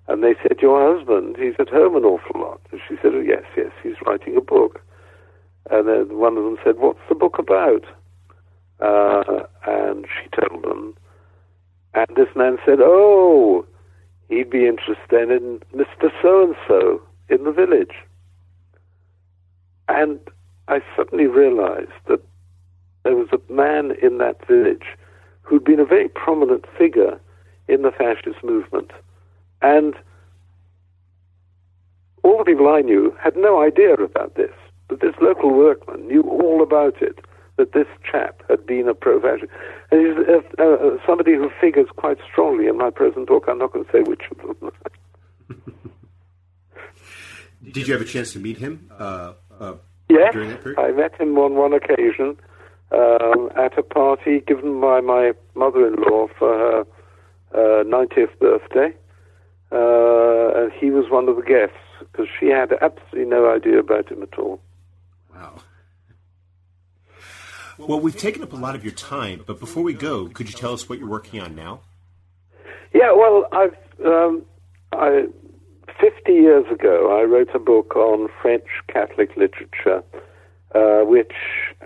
and 0.09 0.22
they 0.22 0.35
said, 0.43 0.62
"Your 0.62 0.97
husband, 0.97 1.37
he's 1.39 1.55
at 1.59 1.68
home 1.68 1.97
an 1.97 2.05
awful 2.05 2.41
lot." 2.41 2.61
And 2.70 2.81
she 2.89 2.97
said, 3.03 3.12
"Oh 3.14 3.20
yes, 3.20 3.45
yes, 3.57 3.72
he's 3.83 4.01
writing 4.07 4.37
a 4.37 4.41
book." 4.41 4.81
And 5.70 5.89
then 5.89 6.18
one 6.18 6.37
of 6.39 6.45
them 6.45 6.59
said, 6.64 6.79
"What's 6.79 7.07
the 7.09 7.14
book 7.14 7.39
about?" 7.39 7.85
Uh, 8.81 9.45
and 9.66 10.07
she 10.07 10.29
told 10.31 10.62
them. 10.62 10.95
And 11.95 12.07
this 12.16 12.28
man 12.34 12.59
said, 12.64 12.78
Oh, 12.80 13.64
he'd 14.28 14.51
be 14.51 14.66
interested 14.66 15.30
in 15.30 15.61
Mr. 15.74 16.11
So 16.20 16.42
and 16.42 16.57
so 16.66 17.03
in 17.28 17.45
the 17.45 17.53
village. 17.53 17.95
And 19.88 20.18
I 20.68 20.80
suddenly 20.97 21.26
realized 21.26 21.92
that 22.09 22.20
there 23.05 23.16
was 23.16 23.28
a 23.32 23.53
man 23.53 23.92
in 24.03 24.18
that 24.18 24.47
village 24.47 24.86
who'd 25.42 25.64
been 25.64 25.80
a 25.80 25.84
very 25.84 26.09
prominent 26.09 26.64
figure 26.78 27.20
in 27.68 27.82
the 27.82 27.90
fascist 27.90 28.42
movement. 28.42 28.90
And 29.62 29.95
all 32.22 32.38
the 32.38 32.45
people 32.45 32.68
I 32.68 32.80
knew 32.80 33.14
had 33.22 33.36
no 33.36 33.62
idea 33.62 33.95
about 33.95 34.34
this, 34.36 34.53
but 34.88 35.01
this 35.01 35.14
local 35.20 35.51
workman 35.51 36.09
knew 36.09 36.22
all 36.22 36.62
about 36.62 37.01
it 37.03 37.18
that 37.57 37.72
this 37.72 37.86
chap 38.11 38.42
had 38.48 38.66
been 38.66 38.88
a 38.88 38.94
pro-fascist. 38.94 39.52
And 39.90 40.07
he's 40.07 40.16
uh, 40.28 40.62
uh, 40.62 40.98
somebody 41.07 41.34
who 41.34 41.50
figures 41.61 41.88
quite 41.96 42.18
strongly 42.30 42.66
in 42.66 42.76
my 42.78 42.90
present 42.90 43.28
book. 43.28 43.44
I'm 43.48 43.59
not 43.59 43.72
going 43.72 43.84
to 43.84 43.92
say 43.92 44.00
which 44.02 44.22
of 44.30 44.61
them. 44.61 44.72
Did 47.72 47.88
you 47.88 47.94
have 47.94 48.02
a 48.02 48.07
chance 48.07 48.32
to 48.32 48.38
meet 48.38 48.59
him? 48.59 48.90
Uh, 48.98 49.34
uh 49.59 49.74
yes, 50.09 50.34
I 50.76 50.90
met 50.92 51.18
him 51.18 51.38
on 51.38 51.55
one 51.55 51.72
occasion 51.72 52.36
um, 52.92 53.50
at 53.57 53.78
a 53.78 53.82
party 53.82 54.40
given 54.40 54.80
by 54.80 55.00
my 55.00 55.32
mother-in-law 55.55 56.28
for 56.38 56.59
her 56.59 56.84
90th 57.84 58.24
uh, 58.24 58.26
birthday. 58.40 58.94
Uh, 59.72 60.62
and 60.62 60.72
he 60.72 60.90
was 60.90 61.11
one 61.11 61.28
of 61.28 61.36
the 61.36 61.42
guests 61.42 61.76
because 62.00 62.26
she 62.38 62.46
had 62.46 62.72
absolutely 62.80 63.24
no 63.24 63.52
idea 63.52 63.78
about 63.78 64.11
him 64.11 64.22
at 64.22 64.38
all. 64.38 64.61
Wow. 65.34 65.61
Well, 67.79 68.01
we've 68.01 68.16
taken 68.16 68.43
up 68.43 68.53
a 68.53 68.57
lot 68.57 68.77
of 68.77 68.85
your 68.85 68.93
time, 68.93 69.43
but 69.47 69.59
before 69.59 69.83
we 69.83 69.95
go, 69.95 70.29
could 70.29 70.49
you 70.49 70.55
tell 70.55 70.72
us 70.72 70.89
what 70.89 70.99
you're 70.99 71.09
working 71.09 71.41
on 71.41 71.57
now? 71.57 71.81
Yeah, 72.93 73.12
well, 73.12 73.49
I've 73.53 73.77
um, 74.05 74.45
I, 74.93 75.27
50 76.01 76.33
years 76.33 76.66
ago, 76.70 77.18
I 77.18 77.25
wrote 77.25 77.51
a 77.55 77.59
book 77.59 77.97
on 77.97 78.29
French 78.41 78.66
Catholic 78.89 79.31
literature, 79.37 80.03
uh, 80.75 81.05
which 81.05 81.33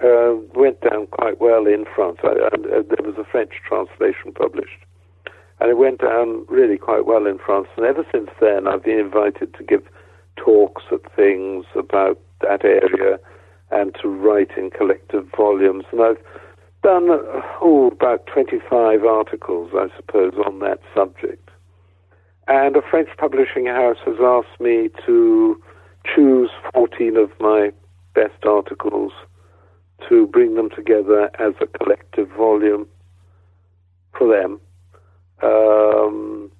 uh, 0.03 0.35
went 0.55 0.81
down 0.83 1.07
quite 1.07 1.41
well 1.41 1.67
in 1.67 1.85
France. 1.95 2.19
I, 2.23 2.29
I, 2.29 2.83
there 2.83 3.05
was 3.05 3.17
a 3.19 3.25
French 3.25 3.53
translation 3.67 4.33
published, 4.35 4.79
and 5.61 5.71
it 5.71 5.79
went 5.79 6.01
down 6.01 6.45
really 6.49 6.77
quite 6.77 7.07
well 7.07 7.27
in 7.27 7.39
France. 7.39 7.69
And 7.77 7.87
ever 7.87 8.05
since 8.13 8.31
then, 8.41 8.67
I've 8.67 8.85
been 8.85 8.99
invited 8.99 9.55
to 9.55 9.65
give 9.65 9.83
talks 10.37 10.83
at 10.93 11.01
things 11.17 11.65
about 11.75 12.19
that 12.43 12.65
area 12.65 13.19
and 13.71 13.95
to 14.01 14.09
write 14.09 14.51
in 14.57 14.71
collective 14.71 15.27
volumes. 15.37 15.85
And 15.93 16.01
I've 16.01 16.19
done 16.83 17.09
oh, 17.61 17.91
about 17.93 18.27
25 18.27 19.05
articles, 19.05 19.71
I 19.75 19.89
suppose, 19.97 20.35
on 20.47 20.61
that 20.61 20.81
subject. 20.95 21.49
And 22.47 22.77
a 22.77 22.83
French 22.83 23.11
publishing 23.19 23.67
house 23.67 23.99
has 24.07 24.17
asked 24.21 24.61
me 24.61 24.89
to 25.05 25.61
choose 26.15 26.51
14 26.73 27.17
of 27.17 27.31
my 27.41 27.73
best 28.15 28.45
articles 28.45 29.13
to 30.09 30.27
bring 30.29 30.55
them 30.55 30.71
together 30.71 31.31
as 31.39 31.55
a 31.61 31.67
collective 31.67 32.29
volume 32.31 32.87
for 34.17 34.29
them. 34.29 34.61
Um, 35.43 36.51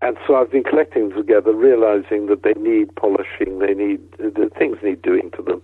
and 0.00 0.16
so 0.26 0.36
I've 0.36 0.50
been 0.50 0.64
collecting 0.64 1.10
them 1.10 1.18
together, 1.18 1.52
realizing 1.52 2.26
that 2.26 2.42
they 2.42 2.54
need 2.58 2.94
polishing, 2.96 3.58
they 3.58 3.74
need, 3.74 4.00
the 4.18 4.50
things 4.58 4.78
need 4.82 5.02
doing 5.02 5.30
to 5.36 5.42
them 5.42 5.62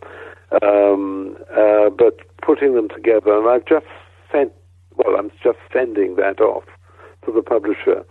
um, 0.62 1.36
uh, 1.50 1.90
but 1.90 2.18
putting 2.42 2.74
them 2.74 2.88
together, 2.88 3.36
and 3.36 3.48
I've 3.48 3.66
just 3.66 3.86
sent, 4.32 4.52
well, 4.96 5.16
I'm 5.16 5.30
just 5.42 5.58
sending 5.72 6.16
that 6.16 6.40
off 6.40 6.64
to 7.26 7.32
the 7.32 7.42
publisher. 7.42 8.04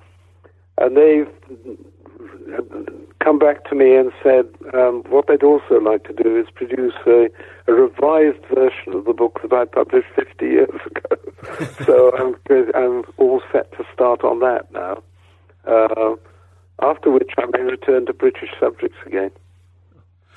And 0.78 0.96
they've 0.96 1.28
come 3.20 3.40
back 3.40 3.68
to 3.70 3.76
me 3.76 3.96
and 3.96 4.12
said 4.24 4.46
um, 4.74 5.04
what 5.10 5.28
they'd 5.28 5.44
also 5.44 5.80
like 5.82 6.04
to 6.06 6.14
do 6.14 6.38
is 6.38 6.48
produce 6.54 6.94
a, 7.06 7.30
a, 7.68 7.74
revised 7.74 8.46
version 8.54 8.94
of 8.94 9.06
the 9.06 9.14
book 9.14 9.40
that 9.42 9.54
I 9.54 9.66
published 9.66 10.08
50 10.16 10.46
years 10.46 10.80
ago. 10.86 11.66
so 11.86 12.12
I'm, 12.18 12.36
I'm 12.76 13.04
all 13.18 13.42
set 13.52 13.72
to 13.74 13.84
start 13.94 14.24
on 14.24 14.40
that 14.40 14.72
now. 14.72 15.04
Uh, 15.66 16.16
after 16.82 17.12
which 17.12 17.32
I 17.38 17.46
may 17.52 17.64
return 17.64 18.06
to 18.06 18.14
British 18.14 18.50
subjects 18.60 18.98
again. 19.06 19.32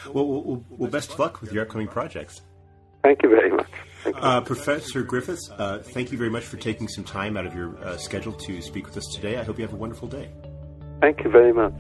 Well, 0.09 0.27
well, 0.27 0.65
well, 0.71 0.91
best 0.91 1.13
of 1.13 1.19
luck 1.19 1.41
with 1.41 1.53
your 1.53 1.63
upcoming 1.63 1.89
projects. 1.89 2.41
Thank 3.03 3.23
you 3.23 3.29
very 3.31 3.51
much. 3.51 3.71
Uh, 4.15 4.41
Professor 4.41 5.03
Griffiths, 5.03 5.51
uh, 5.59 5.79
thank 5.79 6.11
you 6.13 6.19
very 6.19 6.31
much 6.31 6.45
for 6.45 6.57
taking 6.57 6.89
some 6.89 7.05
time 7.05 7.37
out 7.37 7.47
of 7.47 7.55
your 7.55 7.77
uh, 7.85 7.97
schedule 7.97 8.33
to 8.33 8.63
speak 8.63 8.87
with 8.87 8.97
us 8.97 9.07
today. 9.15 9.39
I 9.39 9.43
hope 9.43 9.59
you 9.59 9.65
have 9.65 9.75
a 9.75 9.77
wonderful 9.77 10.09
day. 10.09 10.31
Thank 11.01 11.25
you 11.25 11.31
very 11.31 11.53
much. 11.53 11.75